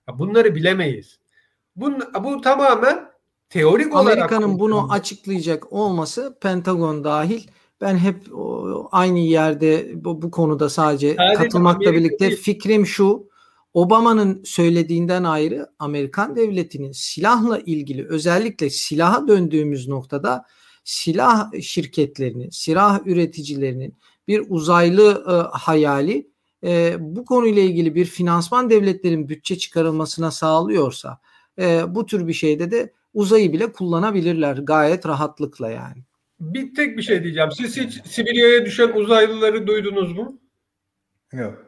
Ha, 0.05 0.19
bunları 0.19 0.55
bilemeyiz. 0.55 1.19
Bu, 1.75 1.91
bu 2.23 2.41
tamamen 2.41 3.09
teorik 3.49 3.85
Amerika'nın 3.85 4.03
olarak. 4.03 4.31
Amerika'nın 4.31 4.59
bunu 4.59 4.91
açıklayacak 4.91 5.73
olması 5.73 6.37
Pentagon 6.41 7.03
dahil 7.03 7.47
ben 7.81 7.97
hep 7.97 8.15
aynı 8.91 9.19
yerde 9.19 9.91
bu, 10.03 10.21
bu 10.21 10.31
konuda 10.31 10.69
sadece, 10.69 11.15
sadece 11.15 11.43
katılmakla 11.43 11.93
birlikte 11.93 12.27
değil. 12.27 12.41
fikrim 12.41 12.85
şu. 12.85 13.29
Obama'nın 13.73 14.43
söylediğinden 14.43 15.23
ayrı 15.23 15.67
Amerikan 15.79 16.35
devletinin 16.35 16.91
silahla 16.91 17.59
ilgili 17.59 18.07
özellikle 18.07 18.69
silaha 18.69 19.27
döndüğümüz 19.27 19.87
noktada 19.87 20.45
silah 20.83 21.61
şirketlerinin, 21.61 22.49
silah 22.49 22.99
üreticilerinin 23.05 23.97
bir 24.27 24.45
uzaylı 24.49 25.23
e, 25.27 25.57
hayali 25.57 26.31
e, 26.63 26.95
bu 26.99 27.25
konuyla 27.25 27.61
ilgili 27.61 27.95
bir 27.95 28.05
finansman 28.05 28.69
devletlerin 28.69 29.29
bütçe 29.29 29.57
çıkarılmasına 29.57 30.31
sağlıyorsa 30.31 31.19
e, 31.59 31.95
bu 31.95 32.05
tür 32.05 32.27
bir 32.27 32.33
şeyde 32.33 32.71
de 32.71 32.93
uzayı 33.13 33.53
bile 33.53 33.71
kullanabilirler 33.71 34.57
gayet 34.57 35.05
rahatlıkla 35.05 35.69
yani. 35.69 36.03
Bir 36.39 36.75
tek 36.75 36.97
bir 36.97 37.01
şey 37.01 37.23
diyeceğim. 37.23 37.51
Siz 37.51 37.77
hiç 37.77 38.05
Sibirya'ya 38.05 38.65
düşen 38.65 38.89
uzaylıları 38.89 39.67
duydunuz 39.67 40.17
mu? 40.17 40.39
Yok. 41.33 41.65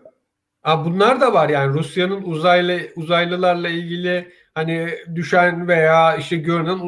Aa, 0.64 0.86
bunlar 0.86 1.22
da 1.22 1.34
var 1.34 1.50
yani 1.50 1.74
Rusya'nın 1.74 2.22
uzaylı 2.22 2.80
uzaylılarla 2.96 3.70
ilgili 3.70 4.32
hani 4.56 4.90
düşen 5.16 5.68
veya 5.68 6.16
işte 6.16 6.36
görünen 6.36 6.80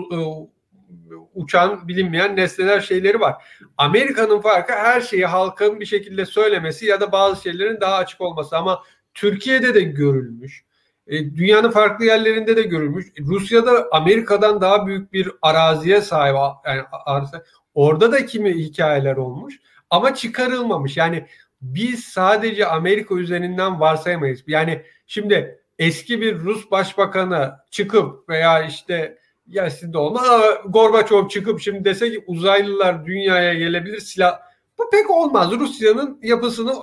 uçan 1.34 1.88
bilinmeyen 1.88 2.36
nesneler 2.36 2.82
şeyleri 2.82 3.20
var. 3.20 3.44
Amerika'nın 3.78 4.42
farkı 4.42 4.74
her 4.74 5.02
şeyi 5.02 5.26
halkın 5.26 5.80
bir 5.80 5.86
şekilde 5.86 6.26
söylemesi 6.26 6.86
ya 6.86 7.02
da 7.02 7.12
bazı 7.12 7.42
şeylerin 7.42 7.82
daha 7.82 7.96
açık 7.96 8.22
olması 8.22 8.58
ama 8.58 8.84
Türkiye'de 9.14 9.74
de 9.76 9.82
görülmüş. 9.82 10.64
E, 11.08 11.36
dünyanın 11.36 11.72
farklı 11.72 12.06
yerlerinde 12.06 12.58
de 12.58 12.62
görülmüş. 12.62 13.06
Rusya'da 13.20 13.88
Amerika'dan 13.92 14.62
daha 14.62 14.88
büyük 14.88 15.14
bir 15.14 15.32
araziye 15.42 16.02
sahip 16.02 16.36
yani 16.66 16.82
arsa. 17.06 17.44
Orada 17.74 18.12
da 18.12 18.26
kimi 18.26 18.54
hikayeler 18.54 19.16
olmuş 19.16 19.60
ama 19.90 20.16
çıkarılmamış. 20.16 20.98
Yani 20.98 21.28
biz 21.62 22.04
sadece 22.04 22.68
Amerika 22.68 23.16
üzerinden 23.16 23.80
varsayamayız. 23.80 24.44
Yani 24.48 24.82
şimdi 25.08 25.60
eski 25.80 26.22
bir 26.22 26.40
Rus 26.40 26.72
başbakanı 26.72 27.54
çıkıp 27.72 28.30
veya 28.30 28.64
işte 28.64 29.18
ya 29.48 29.70
sizde 29.70 29.98
olmaz 29.98 30.30
ama 30.30 30.46
Gorbaçov 30.66 31.28
çıkıp 31.28 31.62
şimdi 31.62 31.86
dese 31.86 32.12
ki 32.12 32.24
uzaylılar 32.28 33.06
dünyaya 33.06 33.54
gelebilir 33.54 34.00
silah 34.00 34.40
bu 34.78 34.90
pek 34.90 35.10
olmaz. 35.10 35.52
Rusya'nın 35.52 36.20
yapısını 36.24 36.74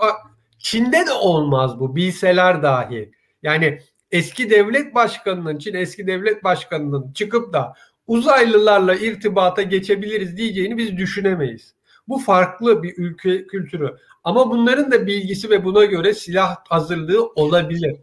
Çin'de 0.59 1.07
de 1.07 1.13
olmaz 1.13 1.81
bu 1.81 1.97
bilseler 1.97 2.63
dahi. 2.63 3.13
Yani 3.43 3.79
eski 4.11 4.51
devlet 4.51 4.95
başkanının 4.95 5.59
Çin 5.59 5.75
eski 5.75 6.07
devlet 6.07 6.45
başkanının 6.45 7.13
çıkıp 7.13 7.53
da 7.53 7.75
uzaylılarla 8.11 8.95
irtibata 8.95 9.63
geçebiliriz 9.63 10.37
diyeceğini 10.37 10.77
biz 10.79 10.97
düşünemeyiz. 10.97 11.75
Bu 12.09 12.19
farklı 12.19 12.83
bir 12.83 12.95
ülke 12.97 13.47
kültürü. 13.47 13.97
Ama 14.25 14.51
bunların 14.51 14.91
da 14.91 15.07
bilgisi 15.07 15.51
ve 15.51 15.65
buna 15.65 15.85
göre 15.85 16.15
silah 16.15 16.57
hazırlığı 16.69 17.27
olabilir. 17.27 17.97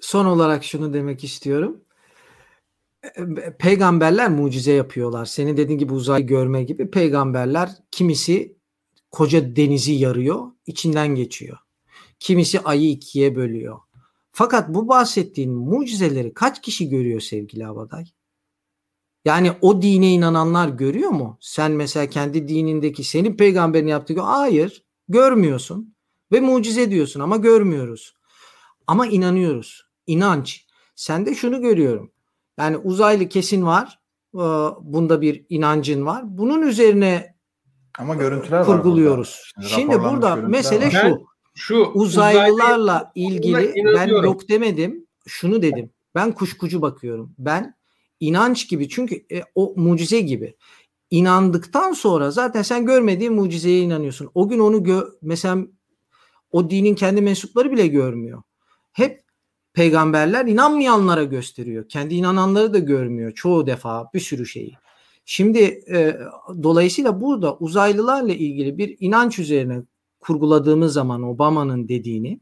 Son 0.00 0.26
olarak 0.26 0.64
şunu 0.64 0.92
demek 0.92 1.24
istiyorum. 1.24 1.80
Peygamberler 3.58 4.30
mucize 4.30 4.72
yapıyorlar. 4.72 5.24
Senin 5.24 5.56
dediğin 5.56 5.78
gibi 5.78 5.92
uzay 5.92 6.26
görme 6.26 6.64
gibi 6.64 6.90
peygamberler 6.90 7.70
kimisi 7.90 8.56
koca 9.10 9.56
denizi 9.56 9.92
yarıyor, 9.92 10.46
içinden 10.66 11.08
geçiyor. 11.08 11.58
Kimisi 12.20 12.60
ayı 12.60 12.90
ikiye 12.90 13.36
bölüyor. 13.36 13.78
Fakat 14.32 14.68
bu 14.68 14.88
bahsettiğin 14.88 15.52
mucizeleri 15.52 16.34
kaç 16.34 16.62
kişi 16.62 16.88
görüyor 16.88 17.20
sevgili 17.20 17.66
Abaday? 17.66 18.04
Yani 19.24 19.52
o 19.60 19.82
dine 19.82 20.12
inananlar 20.12 20.68
görüyor 20.68 21.10
mu? 21.10 21.38
Sen 21.40 21.72
mesela 21.72 22.06
kendi 22.06 22.48
dinindeki 22.48 23.04
senin 23.04 23.36
peygamberin 23.36 23.86
yaptığı 23.86 24.20
hayır 24.20 24.84
görmüyorsun 25.08 25.94
ve 26.32 26.40
mucize 26.40 26.90
diyorsun 26.90 27.20
ama 27.20 27.36
görmüyoruz. 27.36 28.14
Ama 28.86 29.06
inanıyoruz. 29.06 29.86
İnanç. 30.06 30.66
Sen 30.96 31.26
de 31.26 31.34
şunu 31.34 31.60
görüyorum. 31.60 32.10
Yani 32.58 32.76
uzaylı 32.76 33.28
kesin 33.28 33.66
var. 33.66 34.00
Ee, 34.34 34.38
bunda 34.80 35.20
bir 35.20 35.46
inancın 35.48 36.06
var. 36.06 36.22
Bunun 36.38 36.62
üzerine 36.62 37.34
ama 37.98 38.14
görüntüler 38.14 38.64
kurguluyoruz. 38.64 39.52
Burada. 39.56 39.68
Şimdi, 39.68 39.92
Şimdi 39.92 40.04
burada 40.04 40.36
mesele 40.36 40.86
var. 40.86 40.90
şu. 40.90 40.96
Ben 40.96 41.18
şu 41.54 41.90
uzaylılarla 41.94 43.12
uzaylı, 43.16 43.34
ilgili 43.34 43.74
ben 43.94 44.06
yok 44.08 44.48
demedim. 44.48 45.06
Şunu 45.26 45.62
dedim. 45.62 45.90
Ben 46.14 46.32
kuşkucu 46.32 46.82
bakıyorum. 46.82 47.34
Ben 47.38 47.74
inanç 48.20 48.68
gibi 48.68 48.88
çünkü 48.88 49.14
e, 49.32 49.42
o 49.54 49.74
mucize 49.76 50.20
gibi. 50.20 50.56
İnandıktan 51.10 51.92
sonra 51.92 52.30
zaten 52.30 52.62
sen 52.62 52.86
görmediğin 52.86 53.32
mucizeye 53.32 53.80
inanıyorsun. 53.80 54.30
O 54.34 54.48
gün 54.48 54.58
onu 54.58 54.84
gö 54.84 55.02
mesela 55.22 55.58
o 56.50 56.70
dinin 56.70 56.94
kendi 56.94 57.22
mensupları 57.22 57.72
bile 57.72 57.86
görmüyor. 57.86 58.42
Hep 58.92 59.24
peygamberler 59.72 60.46
inanmayanlara 60.46 61.24
gösteriyor. 61.24 61.88
Kendi 61.88 62.14
inananları 62.14 62.74
da 62.74 62.78
görmüyor 62.78 63.32
çoğu 63.32 63.66
defa 63.66 64.10
bir 64.14 64.20
sürü 64.20 64.46
şeyi. 64.46 64.74
Şimdi 65.24 65.58
e, 65.90 66.16
dolayısıyla 66.62 67.20
burada 67.20 67.56
uzaylılarla 67.56 68.32
ilgili 68.32 68.78
bir 68.78 68.96
inanç 69.00 69.38
üzerine 69.38 69.82
kurguladığımız 70.20 70.92
zaman 70.92 71.22
Obama'nın 71.22 71.88
dediğini 71.88 72.40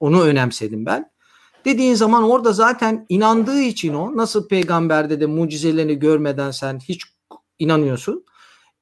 onu 0.00 0.22
önemsedim 0.22 0.86
ben. 0.86 1.10
Dediğin 1.66 1.94
zaman 1.94 2.22
orada 2.22 2.52
zaten 2.52 3.06
inandığı 3.08 3.60
için 3.60 3.94
o 3.94 4.16
nasıl 4.16 4.48
peygamberde 4.48 5.20
de 5.20 5.26
mucizelerini 5.26 5.98
görmeden 5.98 6.50
sen 6.50 6.78
hiç 6.78 7.02
inanıyorsun. 7.58 8.24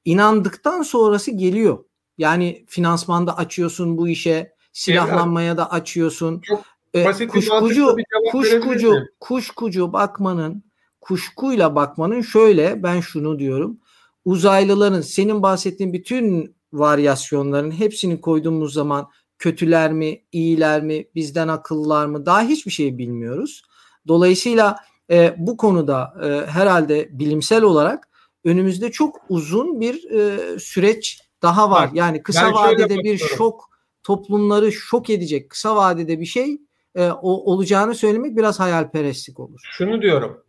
İnandıktan 0.05 0.81
sonrası 0.81 1.31
geliyor. 1.31 1.83
Yani 2.17 2.65
finansmanda 2.67 3.37
açıyorsun 3.37 3.97
bu 3.97 4.07
işe, 4.07 4.53
silahlanmaya 4.73 5.57
da 5.57 5.71
açıyorsun. 5.71 6.41
Ee, 6.93 7.03
kuşkucu 7.27 7.95
kuşkucu 8.31 8.95
kuşkucu 9.19 9.93
bakmanın 9.93 10.63
kuşkuyla 11.01 11.75
bakmanın 11.75 12.21
şöyle 12.21 12.83
ben 12.83 12.99
şunu 12.99 13.39
diyorum. 13.39 13.79
Uzaylıların 14.25 15.01
senin 15.01 15.43
bahsettiğin 15.43 15.93
bütün 15.93 16.55
varyasyonların 16.73 17.71
hepsini 17.71 18.21
koyduğumuz 18.21 18.73
zaman 18.73 19.09
kötüler 19.39 19.93
mi, 19.93 20.21
iyiler 20.31 20.83
mi, 20.83 21.07
bizden 21.15 21.47
akıllılar 21.47 22.05
mı 22.05 22.25
daha 22.25 22.41
hiçbir 22.41 22.71
şey 22.71 22.97
bilmiyoruz. 22.97 23.63
Dolayısıyla 24.07 24.75
e, 25.11 25.35
bu 25.37 25.57
konuda 25.57 26.13
e, 26.23 26.51
herhalde 26.51 27.09
bilimsel 27.11 27.63
olarak 27.63 28.09
önümüzde 28.43 28.91
çok 28.91 29.21
uzun 29.29 29.79
bir 29.81 30.11
e, 30.11 30.59
süreç 30.59 31.21
daha 31.41 31.71
var. 31.71 31.89
Yani 31.93 32.23
kısa 32.23 32.53
vadede 32.53 33.03
bir 33.03 33.17
şok 33.17 33.69
toplumları 34.03 34.71
şok 34.71 35.09
edecek 35.09 35.49
kısa 35.49 35.75
vadede 35.75 36.19
bir 36.19 36.25
şey 36.25 36.57
e, 36.95 37.07
o, 37.09 37.53
olacağını 37.53 37.95
söylemek 37.95 38.37
biraz 38.37 38.59
hayalperestlik 38.59 39.39
olur. 39.39 39.59
Şunu 39.71 40.01
diyorum. 40.01 40.43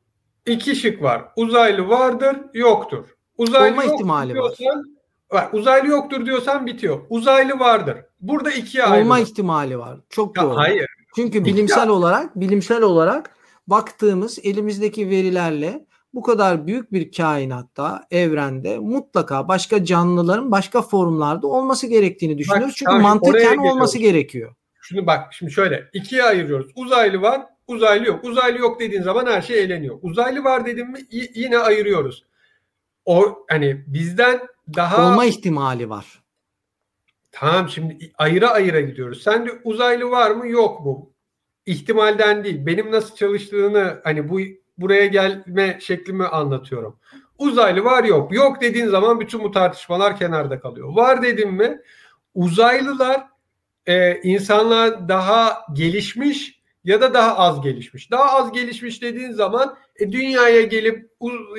İki 0.47 0.77
şık 0.77 1.03
var. 1.03 1.25
Uzaylı 1.37 1.89
vardır, 1.89 2.37
yoktur. 2.55 3.05
Uzaylı 3.39 3.73
Olma 3.73 3.85
ihtimali 3.85 4.35
diyorsan, 4.35 4.67
var. 4.67 5.43
var. 5.43 5.49
Uzaylı 5.53 5.87
yoktur 5.89 6.27
diyorsan 6.27 6.67
bitiyor. 6.67 7.01
Uzaylı 7.11 7.59
vardır. 7.59 7.99
Burada 8.21 8.51
ikiye 8.51 8.85
ayrılır. 8.85 9.05
Olma 9.05 9.19
ihtimali 9.19 9.79
var. 9.79 10.01
Çok 10.11 10.37
doğru. 10.37 10.57
hayır. 10.57 10.87
Çünkü 11.17 11.45
bilimsel 11.45 11.83
İki... 11.83 11.91
olarak 11.91 12.41
bilimsel 12.41 12.83
olarak 12.83 13.31
baktığımız 13.67 14.39
elimizdeki 14.43 15.11
verilerle 15.11 15.87
bu 16.15 16.23
kadar 16.23 16.67
büyük 16.67 16.93
bir 16.93 17.13
kainatta, 17.13 18.07
evrende 18.11 18.79
mutlaka 18.79 19.49
başka 19.49 19.85
canlıların 19.85 20.51
başka 20.51 20.83
formlarda 20.83 21.47
olması 21.47 21.87
gerektiğini 21.87 22.39
düşünüyoruz. 22.39 22.69
Bak, 22.69 22.77
Çünkü 22.77 22.91
tamam, 22.91 23.03
mantıken 23.03 23.57
olması 23.57 23.99
gerekiyor. 23.99 24.55
Şunu 24.81 25.07
bak 25.07 25.35
şimdi 25.35 25.53
şöyle 25.53 25.91
ikiye 25.93 26.23
ayırıyoruz. 26.23 26.73
Uzaylı 26.77 27.23
var, 27.23 27.43
uzaylı 27.67 28.07
yok. 28.07 28.25
Uzaylı 28.25 28.59
yok 28.59 28.81
dediğin 28.81 29.03
zaman 29.03 29.27
her 29.27 29.43
şey 29.43 29.63
eğleniyor. 29.63 29.99
Uzaylı 30.03 30.45
var 30.45 30.67
dedim 30.67 30.91
mi 30.93 30.99
yine 31.35 31.59
ayırıyoruz. 31.59 32.25
O 33.05 33.45
hani 33.51 33.85
bizden 33.87 34.41
daha 34.77 35.13
olma 35.13 35.25
ihtimali 35.25 35.91
var. 35.91 36.23
Tamam 37.39 37.69
şimdi 37.69 38.13
ayıra 38.19 38.51
ayıra 38.51 38.81
gidiyoruz. 38.81 39.23
Sen 39.23 39.47
de 39.47 39.51
uzaylı 39.65 40.11
var 40.11 40.31
mı 40.31 40.49
yok 40.49 40.81
mu? 40.81 41.11
İhtimalden 41.67 42.45
değil. 42.45 42.67
Benim 42.67 42.93
nasıl 42.93 43.17
çalıştığını 43.17 44.01
hani 44.05 44.29
bu 44.29 44.41
buraya 44.79 45.07
gelme 45.07 45.79
şeklimi 45.81 46.27
anlatıyorum. 46.27 46.99
Uzaylı 47.39 47.85
var 47.85 48.05
yok. 48.05 48.33
Yok 48.33 48.61
dediğin 48.61 48.87
zaman 48.87 49.21
bütün 49.21 49.45
bu 49.45 49.51
tartışmalar 49.51 50.19
kenarda 50.19 50.61
kalıyor. 50.61 50.89
Var 50.95 51.23
dedim 51.23 51.53
mi 51.53 51.81
uzaylılar 52.35 53.27
e, 53.87 54.21
insanlar 54.21 55.09
daha 55.09 55.59
gelişmiş 55.73 56.63
ya 56.85 57.01
da 57.01 57.15
daha 57.15 57.39
az 57.39 57.61
gelişmiş. 57.61 58.11
Daha 58.11 58.39
az 58.39 58.53
gelişmiş 58.53 59.03
dediğin 59.03 59.33
zaman 59.33 59.77
e, 59.97 60.13
dünyaya 60.13 60.63
gelip 60.63 61.11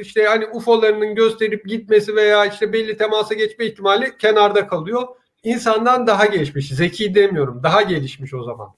işte 0.02 0.26
hani 0.26 0.48
UFO'larının 0.48 1.16
gösterip 1.16 1.66
gitmesi 1.66 2.16
veya 2.16 2.46
işte 2.46 2.74
belli 2.74 2.98
temasa 2.98 3.34
geçme 3.34 3.66
ihtimali 3.66 4.18
kenarda 4.18 4.68
kalıyor. 4.68 5.08
İnsandan 5.48 6.08
daha 6.08 6.26
gelişmiş. 6.26 6.70
Zeki 6.70 7.16
demiyorum. 7.16 7.64
Daha 7.64 7.82
gelişmiş 7.82 8.34
o 8.34 8.44
zaman. 8.44 8.74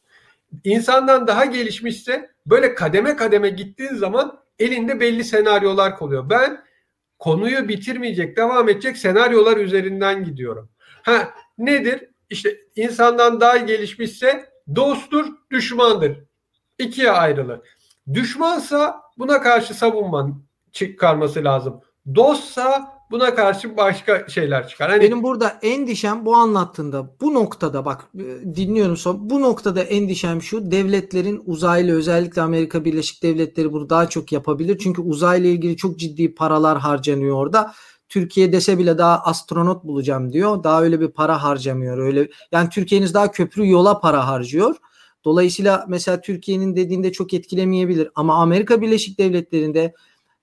İnsandan 0.64 1.28
daha 1.28 1.46
gelişmişse 1.46 2.30
böyle 2.46 2.76
kademe 2.76 3.16
kademe 3.16 3.50
gittiğin 3.50 3.96
zaman 3.96 4.40
elinde 4.60 5.00
belli 5.00 5.24
senaryolar 5.24 5.98
kalıyor. 5.98 6.30
Ben 6.30 6.64
konuyu 7.20 7.68
bitirmeyecek, 7.68 8.38
devam 8.38 8.70
edecek 8.70 8.98
senaryolar 8.98 9.58
üzerinden 9.58 10.24
gidiyorum. 10.24 10.70
Ha 11.04 11.34
nedir? 11.58 12.10
işte 12.30 12.58
insandan 12.76 13.42
daha 13.42 13.58
gelişmişse 13.58 14.50
dosttur, 14.76 15.26
düşmandır. 15.52 16.18
İkiye 16.80 17.12
ayrılır. 17.12 17.60
Düşmansa 18.14 19.02
buna 19.18 19.42
karşı 19.42 19.74
savunman 19.74 20.44
çıkarması 20.72 21.44
lazım. 21.44 21.82
Dostsa 22.16 22.99
buna 23.12 23.36
karşı 23.36 23.78
başka 23.78 24.30
şeyler 24.30 24.68
çıkar. 24.68 24.90
Hani... 24.90 25.02
Benim 25.02 25.24
burada 25.24 25.60
endişem 25.62 26.26
bu 26.26 26.36
anlattığında 26.36 27.16
bu 27.22 27.34
noktada 27.34 27.86
bak 27.86 28.10
e, 28.16 28.56
dinliyorum 28.56 28.98
son 28.98 29.30
bu 29.30 29.42
noktada 29.42 29.84
endişem 29.84 30.42
şu 30.42 30.72
devletlerin 30.72 31.44
uzaylı 31.46 31.96
özellikle 31.96 32.42
Amerika 32.42 32.86
Birleşik 32.86 33.24
Devletleri 33.24 33.74
bunu 33.74 33.90
daha 33.90 34.10
çok 34.10 34.32
yapabilir. 34.32 34.78
Çünkü 34.78 35.02
uzayla 35.02 35.50
ilgili 35.50 35.78
çok 35.78 36.00
ciddi 36.00 36.36
paralar 36.36 36.78
harcanıyor 36.78 37.36
orada. 37.36 37.74
Türkiye 38.10 38.54
dese 38.54 38.78
bile 38.78 38.98
daha 38.98 39.20
astronot 39.20 39.84
bulacağım 39.84 40.34
diyor. 40.34 40.64
Daha 40.64 40.84
öyle 40.84 41.00
bir 41.00 41.08
para 41.08 41.44
harcamıyor. 41.44 41.98
Öyle 41.98 42.30
yani 42.52 42.70
Türkiye'niz 42.70 43.14
daha 43.14 43.32
köprü 43.32 43.70
yola 43.70 44.00
para 44.00 44.28
harcıyor. 44.28 44.76
Dolayısıyla 45.26 45.86
mesela 45.88 46.22
Türkiye'nin 46.22 46.76
dediğinde 46.76 47.12
çok 47.12 47.34
etkilemeyebilir 47.34 48.10
ama 48.16 48.36
Amerika 48.36 48.82
Birleşik 48.82 49.20
Devletleri'nde 49.20 49.94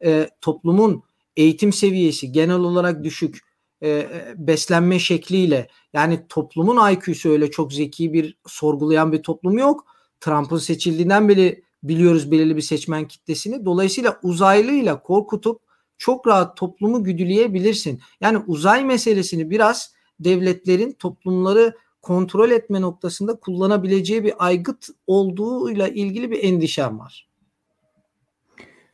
e, 0.05 0.31
toplumun 0.41 1.03
eğitim 1.37 1.73
seviyesi 1.73 2.33
genel 2.33 2.59
olarak 2.59 3.05
düşük 3.05 3.41
e, 3.83 4.09
beslenme 4.37 4.99
şekliyle 4.99 5.69
yani 5.93 6.21
toplumun 6.29 6.93
IQ'su 6.93 7.31
öyle 7.31 7.51
çok 7.51 7.73
zeki 7.73 8.13
bir 8.13 8.39
sorgulayan 8.47 9.13
bir 9.13 9.23
toplum 9.23 9.59
yok. 9.59 9.87
Trump'ın 10.21 10.59
seçildiğinden 10.59 11.29
beri 11.29 11.65
biliyoruz 11.83 12.31
belirli 12.31 12.57
bir 12.57 12.63
seçmen 12.63 13.09
kitlesini. 13.09 13.65
Dolayısıyla 13.65 14.21
uzaylıyla 14.23 15.03
korkutup 15.03 15.61
çok 15.99 16.27
rahat 16.27 16.57
toplumu 16.57 17.05
güdüleyebilirsin. 17.05 18.01
Yani 18.21 18.39
uzay 18.47 18.85
meselesini 18.85 19.51
biraz 19.51 19.95
devletlerin 20.21 20.93
toplumları 20.93 21.77
kontrol 22.03 22.51
etme 22.51 22.81
noktasında 22.81 23.41
kullanabileceği 23.41 24.25
bir 24.25 24.47
aygıt 24.47 24.89
olduğuyla 25.07 25.89
ilgili 25.89 26.31
bir 26.31 26.45
endişem 26.45 26.99
var. 26.99 27.26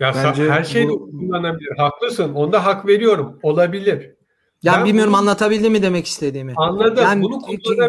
Ya 0.01 0.15
Bence 0.15 0.51
her 0.51 0.65
şeyi 0.65 0.89
bu... 0.89 1.11
kullanabilir. 1.11 1.77
Haklısın. 1.77 2.35
Onda 2.35 2.67
hak 2.67 2.87
veriyorum. 2.87 3.39
Olabilir. 3.43 4.15
Ya 4.63 4.73
ben 4.73 4.85
bilmiyorum 4.85 5.13
bunu... 5.13 5.21
anlatabildim 5.21 5.73
mi 5.73 5.83
demek 5.83 6.07
istediğimi. 6.07 6.53
Anladım. 6.57 7.05
Yani 7.05 7.23
bunu 7.23 7.41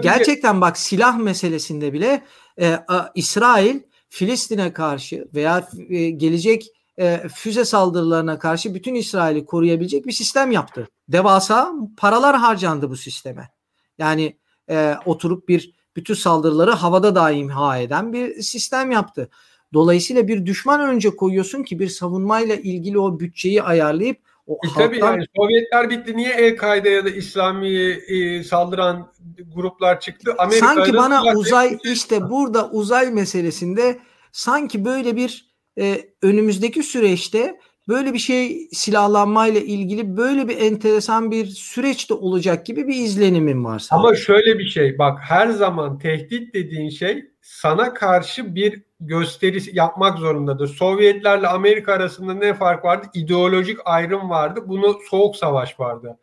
gerçekten 0.02 0.62
bak 0.62 0.78
silah 0.78 1.18
meselesinde 1.18 1.94
bile 1.94 2.24
e, 2.62 2.74
a, 2.88 3.10
İsrail 3.16 3.80
Filistin'e 4.10 4.74
karşı 4.74 5.28
veya 5.34 5.68
e, 5.90 6.10
gelecek 6.10 6.68
e, 7.00 7.28
füze 7.36 7.66
saldırılarına 7.66 8.40
karşı 8.40 8.76
bütün 8.76 8.96
İsrail'i 8.96 9.46
koruyabilecek 9.46 10.08
bir 10.08 10.12
sistem 10.12 10.52
yaptı. 10.52 10.88
Devasa 11.08 11.74
paralar 11.98 12.38
harcandı 12.38 12.90
bu 12.90 12.98
sisteme. 12.98 13.50
Yani 13.98 14.38
e, 14.70 14.96
oturup 15.06 15.48
bir 15.50 15.74
bütün 15.96 16.14
saldırıları 16.14 16.72
havada 16.72 17.16
da 17.16 17.32
imha 17.32 17.78
eden 17.78 18.14
bir 18.14 18.42
sistem 18.42 18.92
yaptı. 18.92 19.30
Dolayısıyla 19.74 20.28
bir 20.28 20.46
düşman 20.46 20.82
önce 20.82 21.10
koyuyorsun 21.10 21.64
ki 21.64 21.80
bir 21.80 21.88
savunmayla 21.88 22.56
ilgili 22.56 23.00
o 23.00 23.20
bütçeyi 23.20 23.64
ayarlayıp 23.64 24.18
o 24.48 24.54
e 24.54 24.68
tabii 24.76 25.00
yani 25.00 25.26
Sovyetler 25.36 25.90
bitti. 25.90 26.18
Niye 26.18 26.34
El-Kaide 26.34 26.90
ya 26.90 27.06
da 27.06 27.10
İslami 27.10 27.70
e, 28.08 28.44
saldıran 28.44 29.12
gruplar 29.56 30.00
çıktı? 30.00 30.36
Amerika'da 30.38 30.74
sanki 30.74 30.94
bana 30.94 31.34
uzay 31.36 31.78
işte 31.84 32.30
burada 32.30 32.70
uzay 32.70 33.12
meselesinde 33.12 34.00
sanki 34.32 34.86
böyle 34.86 35.16
bir 35.16 35.54
e, 35.80 36.02
önümüzdeki 36.22 36.84
süreçte 36.84 37.60
böyle 37.88 38.14
bir 38.14 38.20
şey 38.20 38.68
silahlanmayla 38.72 39.62
ilgili 39.62 40.18
böyle 40.18 40.48
bir 40.48 40.58
enteresan 40.58 41.32
bir 41.32 41.46
süreç 41.46 42.10
de 42.10 42.14
olacak 42.14 42.66
gibi 42.66 42.88
bir 42.88 42.96
izlenimim 42.96 43.66
var. 43.66 43.80
Sana. 43.80 44.00
Ama 44.00 44.16
şöyle 44.16 44.60
bir 44.60 44.68
şey 44.68 44.98
bak 44.98 45.20
her 45.22 45.50
zaman 45.50 46.00
tehdit 46.00 46.54
dediğin 46.54 46.90
şey 46.90 47.33
sana 47.44 47.94
karşı 47.94 48.56
bir 48.56 48.82
gösteri 49.00 49.60
yapmak 49.78 50.20
zorundadır. 50.20 50.68
Sovyetlerle 50.68 51.48
Amerika 51.48 51.94
arasında 51.94 52.34
ne 52.34 52.54
fark 52.54 52.86
vardı? 52.86 53.08
İdeolojik 53.14 53.78
ayrım 53.86 54.30
vardı. 54.30 54.64
Bunu 54.66 55.00
soğuk 55.10 55.36
savaş 55.36 55.80
vardı. 55.80 56.18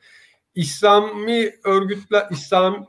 İslami 0.55 1.51
örgütler 1.65 2.27
İslam 2.31 2.87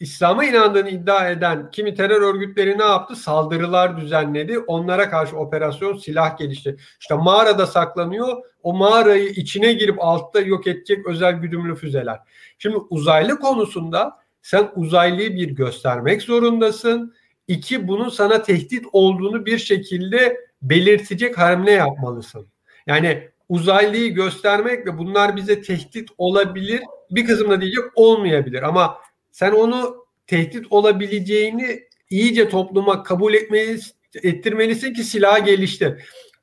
İslam'a 0.00 0.44
inandığını 0.44 0.88
iddia 0.88 1.30
eden 1.30 1.70
kimi 1.70 1.94
terör 1.94 2.22
örgütleri 2.22 2.78
ne 2.78 2.84
yaptı? 2.84 3.16
Saldırılar 3.16 4.00
düzenledi. 4.00 4.58
Onlara 4.58 5.10
karşı 5.10 5.36
operasyon 5.36 5.96
silah 5.96 6.38
gelişti. 6.38 6.76
İşte 7.00 7.14
mağarada 7.14 7.66
saklanıyor. 7.66 8.36
O 8.62 8.74
mağarayı 8.74 9.28
içine 9.28 9.72
girip 9.72 9.96
altta 9.98 10.40
yok 10.40 10.66
edecek 10.66 11.06
özel 11.06 11.32
güdümlü 11.32 11.74
füzeler. 11.74 12.18
Şimdi 12.58 12.76
uzaylı 12.76 13.38
konusunda 13.38 14.18
sen 14.42 14.70
uzaylıyı 14.74 15.36
bir 15.36 15.50
göstermek 15.50 16.22
zorundasın. 16.22 17.14
İki 17.48 17.88
bunun 17.88 18.08
sana 18.08 18.42
tehdit 18.42 18.86
olduğunu 18.92 19.46
bir 19.46 19.58
şekilde 19.58 20.36
belirtecek 20.62 21.38
hamle 21.38 21.70
yapmalısın. 21.70 22.46
Yani 22.86 23.28
uzaylıyı 23.48 24.14
göstermekle 24.14 24.98
bunlar 24.98 25.36
bize 25.36 25.62
tehdit 25.62 26.08
olabilir. 26.18 26.80
Bir 27.10 27.26
kısımda 27.26 27.56
da 27.56 27.60
diyecek 27.60 27.84
olmayabilir 27.94 28.62
ama 28.62 28.98
sen 29.30 29.52
onu 29.52 30.06
tehdit 30.26 30.66
olabileceğini 30.70 31.80
iyice 32.10 32.48
topluma 32.48 33.02
kabul 33.02 33.34
etmeli, 33.34 33.80
ettirmelisin 34.22 34.94
ki 34.94 35.04
silah 35.04 35.46
geliştir. 35.46 35.94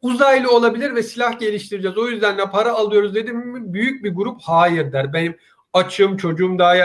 Uzaylı 0.02 0.52
olabilir 0.52 0.96
ve 0.96 1.04
silah 1.04 1.40
geliştireceğiz. 1.40 1.98
O 1.98 2.08
yüzden 2.08 2.38
de 2.38 2.50
para 2.50 2.74
alıyoruz 2.74 3.16
dedim 3.16 3.38
mi 3.38 3.74
büyük 3.74 4.04
bir 4.04 4.16
grup 4.16 4.42
hayır 4.42 4.92
der. 4.92 5.14
Benim 5.14 5.38
açım 5.74 6.18
çocuğum 6.18 6.60
daha 6.60 6.76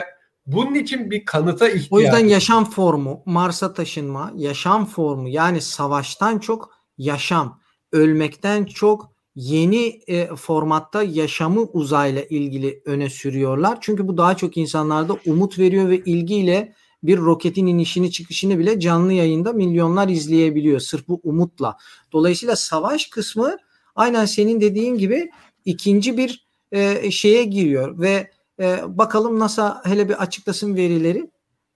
bunun 0.52 0.74
için 0.74 1.10
bir 1.10 1.24
kanıta 1.24 1.68
ihtiyaç. 1.68 1.92
O 1.92 2.00
yüzden 2.00 2.26
yaşam 2.26 2.70
formu, 2.70 3.22
Mars'a 3.26 3.72
taşınma, 3.72 4.32
yaşam 4.36 4.86
formu 4.86 5.28
yani 5.28 5.60
savaştan 5.60 6.38
çok 6.38 6.70
yaşam, 6.98 7.60
ölmekten 7.92 8.64
çok 8.64 9.12
yeni 9.34 10.00
e, 10.06 10.36
formatta 10.36 11.02
yaşamı 11.02 11.60
uzayla 11.60 12.22
ilgili 12.22 12.82
öne 12.84 13.10
sürüyorlar. 13.10 13.78
Çünkü 13.80 14.08
bu 14.08 14.16
daha 14.16 14.36
çok 14.36 14.56
insanlarda 14.56 15.16
umut 15.26 15.58
veriyor 15.58 15.88
ve 15.88 15.98
ilgiyle 15.98 16.74
bir 17.02 17.18
roketin 17.18 17.66
inişini 17.66 18.10
çıkışını 18.10 18.58
bile 18.58 18.80
canlı 18.80 19.12
yayında 19.12 19.52
milyonlar 19.52 20.08
izleyebiliyor 20.08 20.80
sırf 20.80 21.08
bu 21.08 21.20
umutla. 21.22 21.76
Dolayısıyla 22.12 22.56
savaş 22.56 23.06
kısmı 23.06 23.56
aynen 23.96 24.24
senin 24.24 24.60
dediğin 24.60 24.98
gibi 24.98 25.30
ikinci 25.64 26.16
bir 26.16 26.46
e, 26.72 27.10
şeye 27.10 27.44
giriyor 27.44 27.98
ve 27.98 28.30
e, 28.60 28.78
bakalım 28.88 29.38
NASA 29.38 29.82
hele 29.84 30.08
bir 30.08 30.22
açıklasın 30.22 30.76
verileri. 30.76 31.30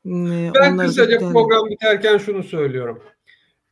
E, 0.07 0.51
ben 0.55 0.76
kısaca 0.76 1.18
program 1.18 1.70
biterken 1.70 2.18
şunu 2.18 2.43
söylüyorum 2.43 3.03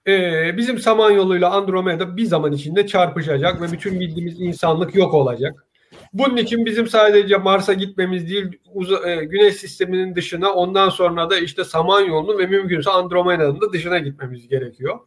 e, 0.06 0.56
bizim 0.56 0.78
Samanyolu'yla 0.78 1.50
Andromeda 1.50 2.16
bir 2.16 2.24
zaman 2.24 2.52
içinde 2.52 2.86
çarpışacak 2.86 3.62
ve 3.62 3.72
bütün 3.72 4.00
bildiğimiz 4.00 4.40
insanlık 4.40 4.94
yok 4.94 5.14
olacak. 5.14 5.66
Bunun 6.12 6.36
için 6.36 6.64
bizim 6.64 6.86
sadece 6.86 7.36
Mars'a 7.36 7.72
gitmemiz 7.72 8.30
değil, 8.30 8.58
uza, 8.74 9.10
e, 9.10 9.24
Güneş 9.24 9.54
sisteminin 9.56 10.14
dışına 10.14 10.52
ondan 10.52 10.88
sonra 10.88 11.30
da 11.30 11.38
işte 11.38 11.64
Samanyolu'nun 11.64 12.38
ve 12.38 12.46
mümkünse 12.46 12.90
Andromeda'nın 12.90 13.60
da 13.60 13.72
dışına 13.72 13.98
gitmemiz 13.98 14.48
gerekiyor. 14.48 14.98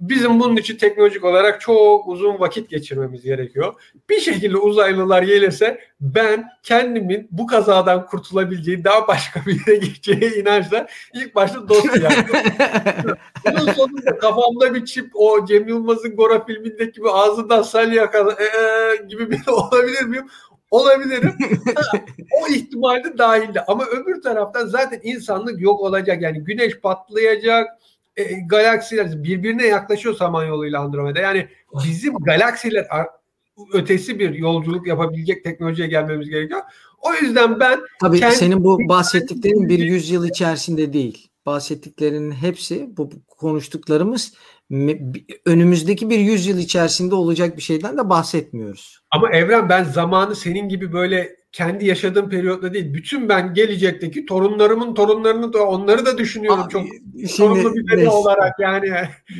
Bizim 0.00 0.40
bunun 0.40 0.56
için 0.56 0.76
teknolojik 0.76 1.24
olarak 1.24 1.60
çok 1.60 2.08
uzun 2.08 2.40
vakit 2.40 2.70
geçirmemiz 2.70 3.22
gerekiyor. 3.22 3.74
Bir 4.10 4.20
şekilde 4.20 4.56
uzaylılar 4.56 5.22
gelirse 5.22 5.80
ben 6.00 6.44
kendimin 6.62 7.28
bu 7.30 7.46
kazadan 7.46 8.06
kurtulabileceği 8.06 8.84
daha 8.84 9.08
başka 9.08 9.40
bir 9.46 9.60
yere 9.66 9.78
geçeceğine 9.78 10.36
inançla 10.36 10.86
ilk 11.14 11.34
başta 11.34 11.68
dost 11.68 11.96
yaptım. 12.02 12.36
Bunun 13.46 13.72
sonunda 13.72 14.18
kafamda 14.18 14.74
bir 14.74 14.84
çip 14.84 15.10
o 15.14 15.46
Cem 15.46 15.68
Yılmaz'ın 15.68 16.16
Gora 16.16 16.44
filmindeki 16.44 16.92
gibi 16.92 17.10
ağzından 17.10 17.62
salya 17.62 18.10
kadar 18.10 18.32
ee, 18.32 19.06
gibi 19.08 19.30
bir 19.30 19.46
olabilir 19.48 20.02
miyim? 20.02 20.26
Olabilirim. 20.70 21.34
o 22.42 22.48
ihtimalde 22.48 23.18
dahilde. 23.18 23.64
Ama 23.64 23.84
öbür 23.84 24.22
taraftan 24.22 24.66
zaten 24.66 25.00
insanlık 25.02 25.60
yok 25.60 25.80
olacak. 25.80 26.22
Yani 26.22 26.44
güneş 26.44 26.80
patlayacak 26.80 27.68
e, 28.16 28.24
galaksiler 28.46 29.24
birbirine 29.24 29.66
yaklaşıyor 29.66 30.14
Samanyolu 30.14 30.66
ile 30.66 30.78
Andromeda. 30.78 31.20
Yani 31.20 31.48
bizim 31.84 32.14
galaksiler 32.14 32.86
ötesi 33.72 34.18
bir 34.18 34.34
yolculuk 34.34 34.86
yapabilecek 34.86 35.44
teknolojiye 35.44 35.88
gelmemiz 35.88 36.28
gerekiyor. 36.28 36.60
O 36.98 37.14
yüzden 37.14 37.60
ben 37.60 37.80
Tabii 38.00 38.20
kendi... 38.20 38.36
senin 38.36 38.64
bu 38.64 38.78
bahsettiklerin 38.88 39.68
bir 39.68 39.78
yüzyıl 39.78 40.28
içerisinde 40.28 40.92
değil. 40.92 41.28
Bahsettiklerinin 41.46 42.32
hepsi 42.32 42.96
bu 42.96 43.10
konuştuklarımız 43.28 44.34
önümüzdeki 45.46 46.10
bir 46.10 46.18
yüzyıl 46.18 46.58
içerisinde 46.58 47.14
olacak 47.14 47.56
bir 47.56 47.62
şeyden 47.62 47.98
de 47.98 48.08
bahsetmiyoruz. 48.08 48.98
Ama 49.10 49.30
Evren 49.30 49.68
ben 49.68 49.84
zamanı 49.84 50.36
senin 50.36 50.68
gibi 50.68 50.92
böyle 50.92 51.36
kendi 51.54 51.86
yaşadığım 51.86 52.28
periyotta 52.28 52.74
değil. 52.74 52.94
Bütün 52.94 53.28
ben 53.28 53.54
gelecekteki 53.54 54.26
torunlarımın 54.26 54.94
torunlarını 54.94 55.52
da 55.52 55.66
onları 55.66 56.06
da 56.06 56.18
düşünüyorum 56.18 56.60
Abi, 56.62 56.72
çok 56.72 56.86
sorumlu 57.30 57.74
bir 57.74 57.88
bebe 57.88 58.08
olarak 58.08 58.52
yani. 58.60 58.92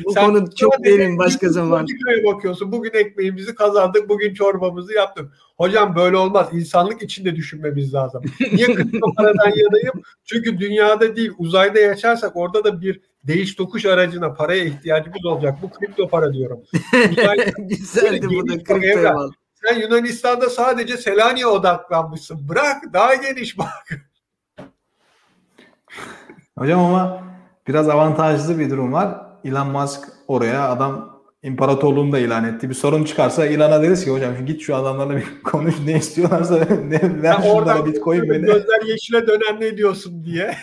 Bu 0.05 0.13
Sen 0.13 0.25
konu 0.25 0.55
çok 0.55 0.83
derin 0.83 1.17
başka 1.17 1.49
zaman. 1.49 1.87
bakıyorsun. 2.25 2.71
Bugün 2.71 2.91
ekmeğimizi 2.93 3.55
kazandık. 3.55 4.09
Bugün 4.09 4.33
çorbamızı 4.33 4.93
yaptık. 4.93 5.31
Hocam 5.57 5.95
böyle 5.95 6.17
olmaz. 6.17 6.49
İnsanlık 6.51 7.01
için 7.01 7.25
de 7.25 7.35
düşünmemiz 7.35 7.93
lazım. 7.93 8.23
Niye 8.53 8.67
kripto 8.67 9.13
paradan 9.17 9.49
yanayım? 9.55 10.01
Çünkü 10.25 10.59
dünyada 10.59 11.15
değil 11.15 11.31
uzayda 11.37 11.79
yaşarsak 11.79 12.31
orada 12.35 12.63
da 12.63 12.81
bir 12.81 13.01
değiş 13.23 13.55
tokuş 13.55 13.85
aracına 13.85 14.33
paraya 14.33 14.63
ihtiyacımız 14.63 15.25
olacak. 15.25 15.57
Bu 15.61 15.69
kripto 15.69 16.07
para 16.07 16.33
diyorum. 16.33 16.59
Güzeldi 17.57 18.27
bu 18.29 18.47
da 18.47 18.63
kripto 18.63 19.29
sen 19.67 19.79
Yunanistan'da 19.79 20.49
sadece 20.49 20.97
Selanik'e 20.97 21.47
odaklanmışsın. 21.47 22.49
Bırak 22.49 22.93
daha 22.93 23.15
geniş 23.15 23.57
bak. 23.57 24.09
Hocam 26.57 26.79
ama 26.79 27.23
biraz 27.67 27.89
avantajlı 27.89 28.59
bir 28.59 28.69
durum 28.69 28.93
var. 28.93 29.21
Elon 29.43 29.67
Musk 29.67 29.99
oraya 30.27 30.69
adam 30.69 31.21
imparatorluğunu 31.43 32.11
da 32.11 32.19
ilan 32.19 32.43
etti. 32.43 32.69
Bir 32.69 32.75
sorun 32.75 33.03
çıkarsa 33.03 33.45
ilana 33.45 33.81
deriz 33.81 34.05
ki 34.05 34.11
hocam 34.11 34.45
git 34.45 34.61
şu 34.61 34.75
adamlarla 34.75 35.15
bir 35.15 35.25
konuş 35.43 35.75
ne 35.85 35.97
istiyorlarsa 35.97 36.55
ne, 36.85 37.21
ver 37.23 37.37
şunlara 37.41 37.85
bitcoin 37.85 38.29
beni. 38.29 38.45
Gözler 38.45 38.81
yeşile 38.85 39.27
dönen 39.27 39.61
ne 39.61 39.77
diyorsun 39.77 40.23
diye. 40.25 40.55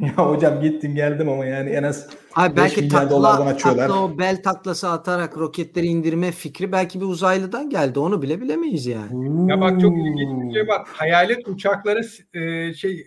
ya 0.16 0.16
hocam 0.16 0.60
gittim 0.60 0.94
geldim 0.94 1.28
ama 1.28 1.46
yani 1.46 1.70
en 1.70 1.82
az 1.82 2.06
Abi 2.34 2.56
belki 2.56 2.88
takla, 2.88 3.56
takla 3.56 4.02
o 4.02 4.18
bel 4.18 4.42
taklası 4.42 4.88
atarak 4.88 5.38
roketleri 5.38 5.86
indirme 5.86 6.32
fikri 6.32 6.72
belki 6.72 7.00
bir 7.00 7.06
uzaylıdan 7.06 7.70
geldi. 7.70 7.98
Onu 7.98 8.22
bile 8.22 8.40
bilemeyiz 8.40 8.86
yani. 8.86 9.50
Ya 9.50 9.60
bak 9.60 9.80
çok 9.80 9.92
ilginç 9.92 10.48
bir 10.48 10.54
şey 10.54 10.68
bak. 10.68 10.88
Hayalet 10.88 11.48
uçakları 11.48 12.00
e, 12.34 12.74
şey 12.74 13.06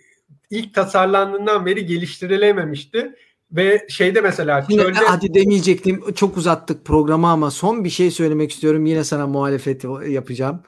ilk 0.50 0.74
tasarlandığından 0.74 1.66
beri 1.66 1.86
geliştirilememişti. 1.86 3.14
Ve 3.52 3.86
şeyde 3.88 4.20
mesela 4.20 4.62
Şimdi, 4.62 4.82
çölde... 4.82 4.98
Hadi 4.98 5.34
demeyecektim. 5.34 6.12
Çok 6.14 6.36
uzattık 6.36 6.84
programı 6.84 7.28
ama 7.28 7.50
son 7.50 7.84
bir 7.84 7.90
şey 7.90 8.10
söylemek 8.10 8.50
istiyorum. 8.50 8.86
Yine 8.86 9.04
sana 9.04 9.26
muhalefet 9.26 9.84
yapacağım. 10.08 10.62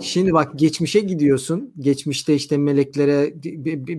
Şimdi 0.00 0.32
bak 0.32 0.58
geçmişe 0.58 1.00
gidiyorsun. 1.00 1.72
Geçmişte 1.78 2.34
işte 2.34 2.56
meleklere 2.56 3.32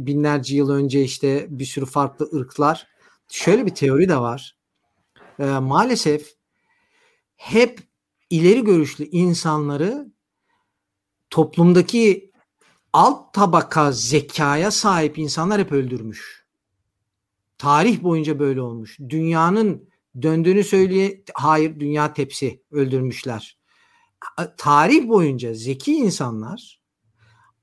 binlerce 0.05 0.55
yıl 0.55 0.69
önce 0.69 1.03
işte 1.03 1.47
bir 1.49 1.65
sürü 1.65 1.85
farklı 1.85 2.29
ırklar. 2.33 2.87
Şöyle 3.29 3.65
bir 3.65 3.75
teori 3.75 4.09
de 4.09 4.17
var. 4.17 4.57
Ee, 5.39 5.43
maalesef 5.43 6.33
hep 7.35 7.79
ileri 8.29 8.63
görüşlü 8.63 9.05
insanları 9.05 10.11
toplumdaki 11.29 12.31
alt 12.93 13.33
tabaka 13.33 13.91
zekaya 13.91 14.71
sahip 14.71 15.17
insanlar 15.17 15.61
hep 15.61 15.71
öldürmüş. 15.71 16.45
Tarih 17.57 18.03
boyunca 18.03 18.39
böyle 18.39 18.61
olmuş. 18.61 18.97
Dünyanın 19.09 19.89
Döndüğünü 20.21 20.63
söyleye 20.63 21.23
hayır 21.33 21.79
dünya 21.79 22.13
tepsi 22.13 22.63
öldürmüşler. 22.71 23.58
Tarih 24.57 25.07
boyunca 25.07 25.53
zeki 25.53 25.93
insanlar 25.93 26.81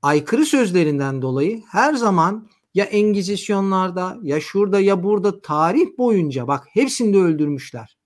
aykırı 0.01 0.45
sözlerinden 0.45 1.21
dolayı 1.21 1.63
her 1.71 1.93
zaman 1.93 2.49
ya 2.73 2.85
engizisyonlarda 2.85 4.17
ya 4.23 4.41
şurada 4.41 4.79
ya 4.79 5.03
burada 5.03 5.41
tarih 5.41 5.97
boyunca 5.97 6.47
bak 6.47 6.67
hepsinde 6.73 7.17
öldürmüşler. 7.17 7.97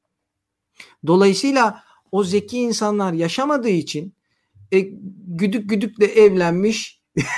Dolayısıyla 1.08 1.84
o 2.12 2.24
zeki 2.24 2.60
insanlar 2.60 3.14
yaşamadığı 3.14 3.70
için 3.70 4.14
e, 4.72 4.80
güdük 5.28 5.70
güdükle 5.70 6.06
evlenmiş 6.06 7.02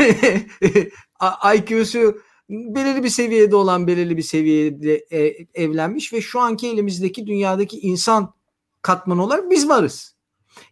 IQ'su 1.55 2.21
belirli 2.49 3.03
bir 3.03 3.09
seviyede 3.09 3.55
olan 3.55 3.87
belirli 3.87 4.17
bir 4.17 4.21
seviyede 4.21 5.05
e, 5.11 5.47
evlenmiş 5.53 6.13
ve 6.13 6.21
şu 6.21 6.39
anki 6.39 6.67
elimizdeki 6.67 7.27
dünyadaki 7.27 7.79
insan 7.79 8.33
katmanı 8.81 9.23
olarak 9.23 9.51
biz 9.51 9.69
varız. 9.69 10.12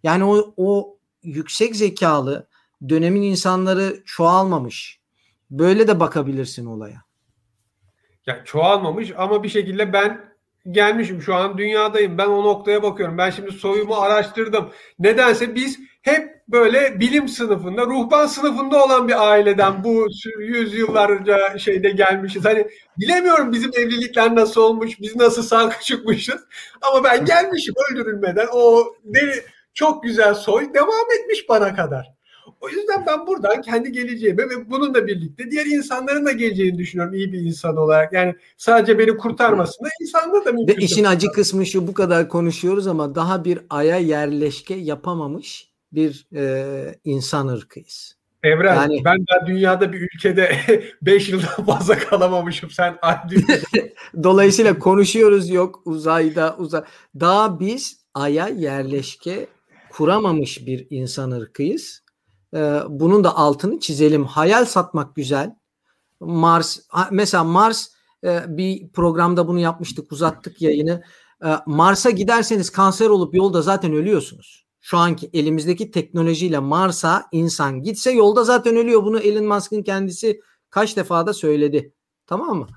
Yani 0.03 0.23
o, 0.23 0.53
o 0.57 0.97
yüksek 1.23 1.75
zekalı 1.75 2.47
dönemin 2.89 3.21
insanları 3.21 4.03
çoğalmamış. 4.05 4.99
Böyle 5.51 5.87
de 5.87 5.99
bakabilirsin 5.99 6.65
olaya. 6.65 7.01
Ya 8.25 8.43
çoğalmamış 8.45 9.13
ama 9.17 9.43
bir 9.43 9.49
şekilde 9.49 9.93
ben 9.93 10.31
gelmişim 10.71 11.21
şu 11.21 11.35
an 11.35 11.57
dünyadayım. 11.57 12.17
Ben 12.17 12.27
o 12.27 12.43
noktaya 12.43 12.83
bakıyorum. 12.83 13.17
Ben 13.17 13.29
şimdi 13.29 13.51
soyumu 13.51 13.95
araştırdım. 13.95 14.69
Nedense 14.99 15.55
biz 15.55 15.79
hep 16.01 16.41
böyle 16.47 16.99
bilim 16.99 17.27
sınıfında, 17.27 17.85
ruhban 17.85 18.25
sınıfında 18.25 18.83
olan 18.83 19.07
bir 19.07 19.29
aileden 19.29 19.83
bu 19.83 20.07
yüzyıllarca 20.39 21.57
şeyde 21.57 21.89
gelmişiz. 21.89 22.45
Hani 22.45 22.67
bilemiyorum 22.99 23.51
bizim 23.51 23.71
evlilikler 23.73 24.35
nasıl 24.35 24.61
olmuş, 24.61 25.01
biz 25.01 25.15
nasıl 25.15 25.43
sağ 25.43 25.71
çıkmışız. 25.81 26.41
Ama 26.81 27.03
ben 27.03 27.25
gelmişim 27.25 27.75
öldürülmeden. 27.91 28.47
O 28.53 28.85
deli, 29.03 29.43
çok 29.73 30.03
güzel 30.03 30.33
soy 30.33 30.73
devam 30.73 31.05
etmiş 31.19 31.49
bana 31.49 31.75
kadar. 31.75 32.13
O 32.61 32.69
yüzden 32.69 33.05
ben 33.07 33.27
buradan 33.27 33.61
kendi 33.61 33.91
geleceğime 33.91 34.43
ve 34.43 34.69
bununla 34.69 35.07
birlikte 35.07 35.51
diğer 35.51 35.65
insanların 35.65 36.25
da 36.25 36.31
geleceğini 36.31 36.77
düşünüyorum 36.77 37.13
iyi 37.13 37.33
bir 37.33 37.39
insan 37.39 37.77
olarak. 37.77 38.13
Yani 38.13 38.35
sadece 38.57 38.99
beni 38.99 39.17
kurtarmasın 39.17 39.85
da 39.85 39.89
insanla 40.01 40.45
da 40.45 40.51
mümkün. 40.51 40.77
Ve 40.77 40.85
işin 40.85 41.03
acı 41.03 41.27
kısmı 41.31 41.65
şu 41.65 41.87
bu 41.87 41.93
kadar 41.93 42.29
konuşuyoruz 42.29 42.87
ama 42.87 43.15
daha 43.15 43.45
bir 43.45 43.59
aya 43.69 43.97
yerleşke 43.97 44.73
yapamamış 44.73 45.71
bir 45.91 46.27
e, 46.35 46.95
insan 47.03 47.47
ırkıyız. 47.47 48.15
Evren 48.43 48.75
yani, 48.75 49.01
ben 49.05 49.17
daha 49.31 49.47
dünyada 49.47 49.93
bir 49.93 50.01
ülkede 50.01 50.55
5 51.01 51.29
yıldan 51.29 51.65
fazla 51.65 51.97
kalamamışım. 51.99 52.69
Sen 52.69 52.97
Dolayısıyla 54.23 54.79
konuşuyoruz 54.79 55.49
yok 55.49 55.81
uzayda 55.85 56.55
uzay. 56.57 56.81
Daha 57.19 57.59
biz 57.59 58.01
aya 58.13 58.47
yerleşke 58.47 59.47
kuramamış 59.91 60.65
bir 60.65 60.87
insan 60.89 61.31
ırkıyız. 61.31 62.03
Ee, 62.53 62.79
bunun 62.89 63.23
da 63.23 63.37
altını 63.37 63.79
çizelim. 63.79 64.25
Hayal 64.25 64.65
satmak 64.65 65.15
güzel. 65.15 65.55
Mars 66.19 66.79
mesela 67.11 67.43
Mars 67.43 67.87
e, 68.23 68.43
bir 68.47 68.89
programda 68.91 69.47
bunu 69.47 69.59
yapmıştık 69.59 70.11
uzattık 70.11 70.61
yayını. 70.61 71.03
E, 71.45 71.47
Mars'a 71.65 72.09
giderseniz 72.09 72.69
kanser 72.69 73.09
olup 73.09 73.35
yolda 73.35 73.61
zaten 73.61 73.93
ölüyorsunuz. 73.93 74.65
Şu 74.81 74.97
anki 74.97 75.29
elimizdeki 75.33 75.91
teknolojiyle 75.91 76.59
Mars'a 76.59 77.25
insan 77.31 77.83
gitse 77.83 78.11
yolda 78.11 78.43
zaten 78.43 78.75
ölüyor. 78.75 79.03
Bunu 79.03 79.19
Elon 79.19 79.45
Musk'ın 79.45 79.83
kendisi 79.83 80.41
kaç 80.69 80.97
defa 80.97 81.27
da 81.27 81.33
söyledi. 81.33 81.93
Tamam 82.27 82.57
mı? 82.57 82.67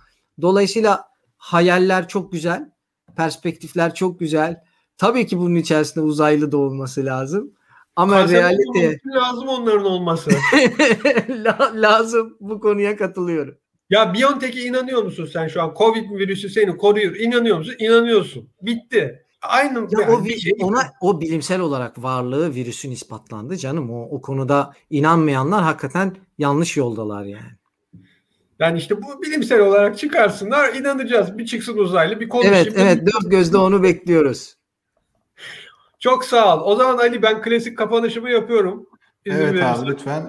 Dolayısıyla 0.43 1.05
hayaller 1.37 2.09
çok 2.09 2.33
güzel. 2.33 2.71
Perspektifler 3.17 3.95
çok 3.95 4.21
güzel. 4.21 4.64
Tabii 4.99 5.27
ki 5.27 5.39
bunun 5.39 5.55
içerisinde 5.55 6.05
uzaylı 6.05 6.53
da 6.53 6.57
olması 6.57 7.05
lazım. 7.05 7.53
Ama 7.97 8.13
Kanser 8.13 8.43
realite 8.43 9.01
lazım 9.07 9.49
onların 9.49 9.85
olması. 9.85 10.31
lazım. 11.75 12.37
Bu 12.41 12.61
konuya 12.61 12.97
katılıyorum. 12.97 13.55
Ya 13.91 14.15
BioNTech'e 14.15 14.61
inanıyor 14.61 15.03
musun 15.03 15.29
sen 15.33 15.49
şu 15.49 15.63
an? 15.63 15.75
Covid 15.79 16.11
virüsü 16.11 16.49
seni 16.49 16.77
koruyor. 16.77 17.17
İnanıyor 17.17 17.59
musun? 17.59 17.75
İnanıyorsun. 17.79 18.49
Bitti. 18.63 19.25
Aynı 19.43 19.79
ya 19.79 20.01
yani 20.01 20.13
o, 20.13 20.25
şey. 20.25 20.53
ona 20.63 20.83
o 21.01 21.21
bilimsel 21.21 21.61
olarak 21.61 22.03
varlığı 22.03 22.55
virüsün 22.55 22.91
ispatlandı 22.91 23.57
canım. 23.57 23.91
O, 23.91 24.03
o 24.11 24.21
konuda 24.21 24.73
inanmayanlar 24.91 25.63
hakikaten 25.63 26.17
yanlış 26.39 26.77
yoldalar 26.77 27.25
yani. 27.25 27.53
Yani 28.59 28.79
işte 28.79 29.03
bu 29.03 29.23
bilimsel 29.23 29.61
olarak 29.61 29.99
çıkarsınlar 29.99 30.75
inanacağız. 30.75 31.39
Bir 31.39 31.47
çıksın 31.47 31.79
uzaylı 31.79 32.21
bir 32.21 32.29
konuşayım. 32.29 32.57
Evet 32.57 32.75
evet 32.77 33.07
dört 33.07 33.31
gözle 33.31 33.57
onu 33.57 33.83
bekliyoruz. 33.83 34.57
Çok 36.05 36.25
sağ 36.25 36.57
ol. 36.57 36.73
O 36.73 36.77
zaman 36.77 36.99
Ali 36.99 37.23
ben 37.23 37.43
klasik 37.43 37.79
kapanışımı 37.79 38.31
yapıyorum. 38.31 38.87
İzin 39.25 39.39
evet 39.39 39.55
verirsen. 39.55 39.75
abi 39.75 39.91
lütfen. 39.91 40.23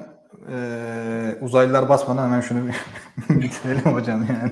Ee, 0.51 1.35
uzaylılar 1.41 1.89
basmadan 1.89 2.25
hemen 2.25 2.41
şunu 2.41 2.59
bitirelim 3.29 3.93
hocam 3.93 4.25
yani. 4.29 4.51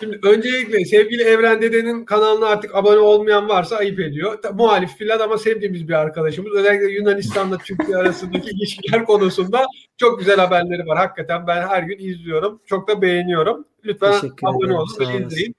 Şimdi 0.00 0.20
öncelikle 0.22 0.84
sevgili 0.84 1.22
Evren 1.22 1.62
Dede'nin 1.62 2.04
kanalına 2.04 2.46
artık 2.46 2.74
abone 2.74 2.98
olmayan 2.98 3.48
varsa 3.48 3.76
ayıp 3.76 4.00
ediyor. 4.00 4.38
Muhalif 4.54 4.96
filan 4.96 5.20
ama 5.20 5.38
sevdiğimiz 5.38 5.88
bir 5.88 5.94
arkadaşımız. 5.94 6.52
Özellikle 6.52 6.92
Yunanistan'la 6.92 7.58
Türkiye 7.58 7.96
arasındaki 7.96 8.50
ilişkiler 8.56 9.04
konusunda 9.04 9.66
çok 9.96 10.18
güzel 10.18 10.36
haberleri 10.36 10.86
var. 10.86 10.98
Hakikaten 10.98 11.46
ben 11.46 11.68
her 11.68 11.82
gün 11.82 11.98
izliyorum. 11.98 12.60
Çok 12.66 12.88
da 12.88 13.02
beğeniyorum. 13.02 13.64
Lütfen 13.84 14.14
abone 14.42 14.74
olun 14.74 14.96
ve 15.00 15.24
izleyin. 15.24 15.54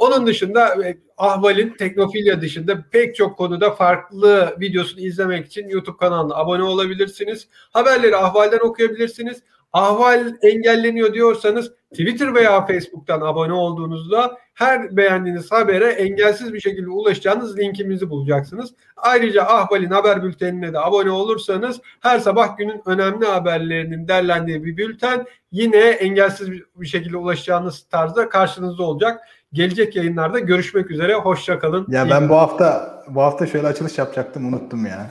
Onun 0.00 0.26
dışında 0.26 0.86
e, 0.88 0.98
Ahval'in 1.18 1.74
Teknofilya 1.74 2.40
dışında 2.40 2.84
pek 2.90 3.16
çok 3.16 3.38
konuda 3.38 3.70
farklı 3.70 4.56
videosunu 4.60 5.00
izlemek 5.00 5.46
için 5.46 5.68
YouTube 5.68 5.96
kanalına 5.96 6.34
abone 6.34 6.62
olabilirsiniz. 6.62 7.48
Haberleri 7.72 8.16
Ahval'den 8.16 8.58
okuyabilirsiniz. 8.58 9.42
Ahval 9.72 10.34
engelleniyor 10.42 11.14
diyorsanız 11.14 11.72
Twitter 11.90 12.34
veya 12.34 12.66
Facebook'tan 12.66 13.20
abone 13.20 13.52
olduğunuzda 13.52 14.38
her 14.54 14.96
beğendiğiniz 14.96 15.52
habere 15.52 15.86
engelsiz 15.86 16.54
bir 16.54 16.60
şekilde 16.60 16.90
ulaşacağınız 16.90 17.58
linkimizi 17.58 18.10
bulacaksınız. 18.10 18.74
Ayrıca 18.96 19.42
Ahval'in 19.42 19.90
haber 19.90 20.22
bültenine 20.22 20.72
de 20.72 20.78
abone 20.78 21.10
olursanız 21.10 21.80
her 22.00 22.18
sabah 22.18 22.56
günün 22.56 22.82
önemli 22.86 23.26
haberlerinin 23.26 24.08
derlendiği 24.08 24.64
bir 24.64 24.76
bülten 24.76 25.24
yine 25.52 25.78
engelsiz 25.78 26.50
bir 26.50 26.86
şekilde 26.86 27.16
ulaşacağınız 27.16 27.86
tarzda 27.90 28.28
karşınızda 28.28 28.82
olacak. 28.82 29.20
Gelecek 29.52 29.96
yayınlarda 29.96 30.38
görüşmek 30.38 30.90
üzere. 30.90 31.14
Hoşça 31.14 31.58
kalın. 31.58 31.86
Ya 31.88 32.10
ben 32.10 32.28
bu 32.28 32.36
hafta 32.36 33.00
bu 33.08 33.22
hafta 33.22 33.46
şöyle 33.46 33.66
açılış 33.66 33.98
yapacaktım 33.98 34.46
unuttum 34.46 34.86
ya. 34.86 35.10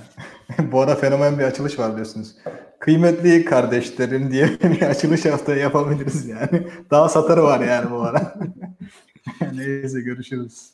bu 0.71 0.81
ara 0.81 0.95
fenomen 0.95 1.39
bir 1.39 1.43
açılış 1.43 1.79
var 1.79 1.91
biliyorsunuz. 1.91 2.35
Kıymetli 2.79 3.45
kardeşlerim 3.45 4.31
diye 4.31 4.47
bir 4.63 4.81
açılış 4.81 5.25
haftaya 5.25 5.57
yapabiliriz 5.57 6.27
yani. 6.27 6.67
Daha 6.91 7.09
satarı 7.09 7.43
var 7.43 7.59
yani 7.59 7.91
bu 7.91 8.01
ara. 8.01 8.33
Neyse 9.53 10.01
görüşürüz. 10.01 10.73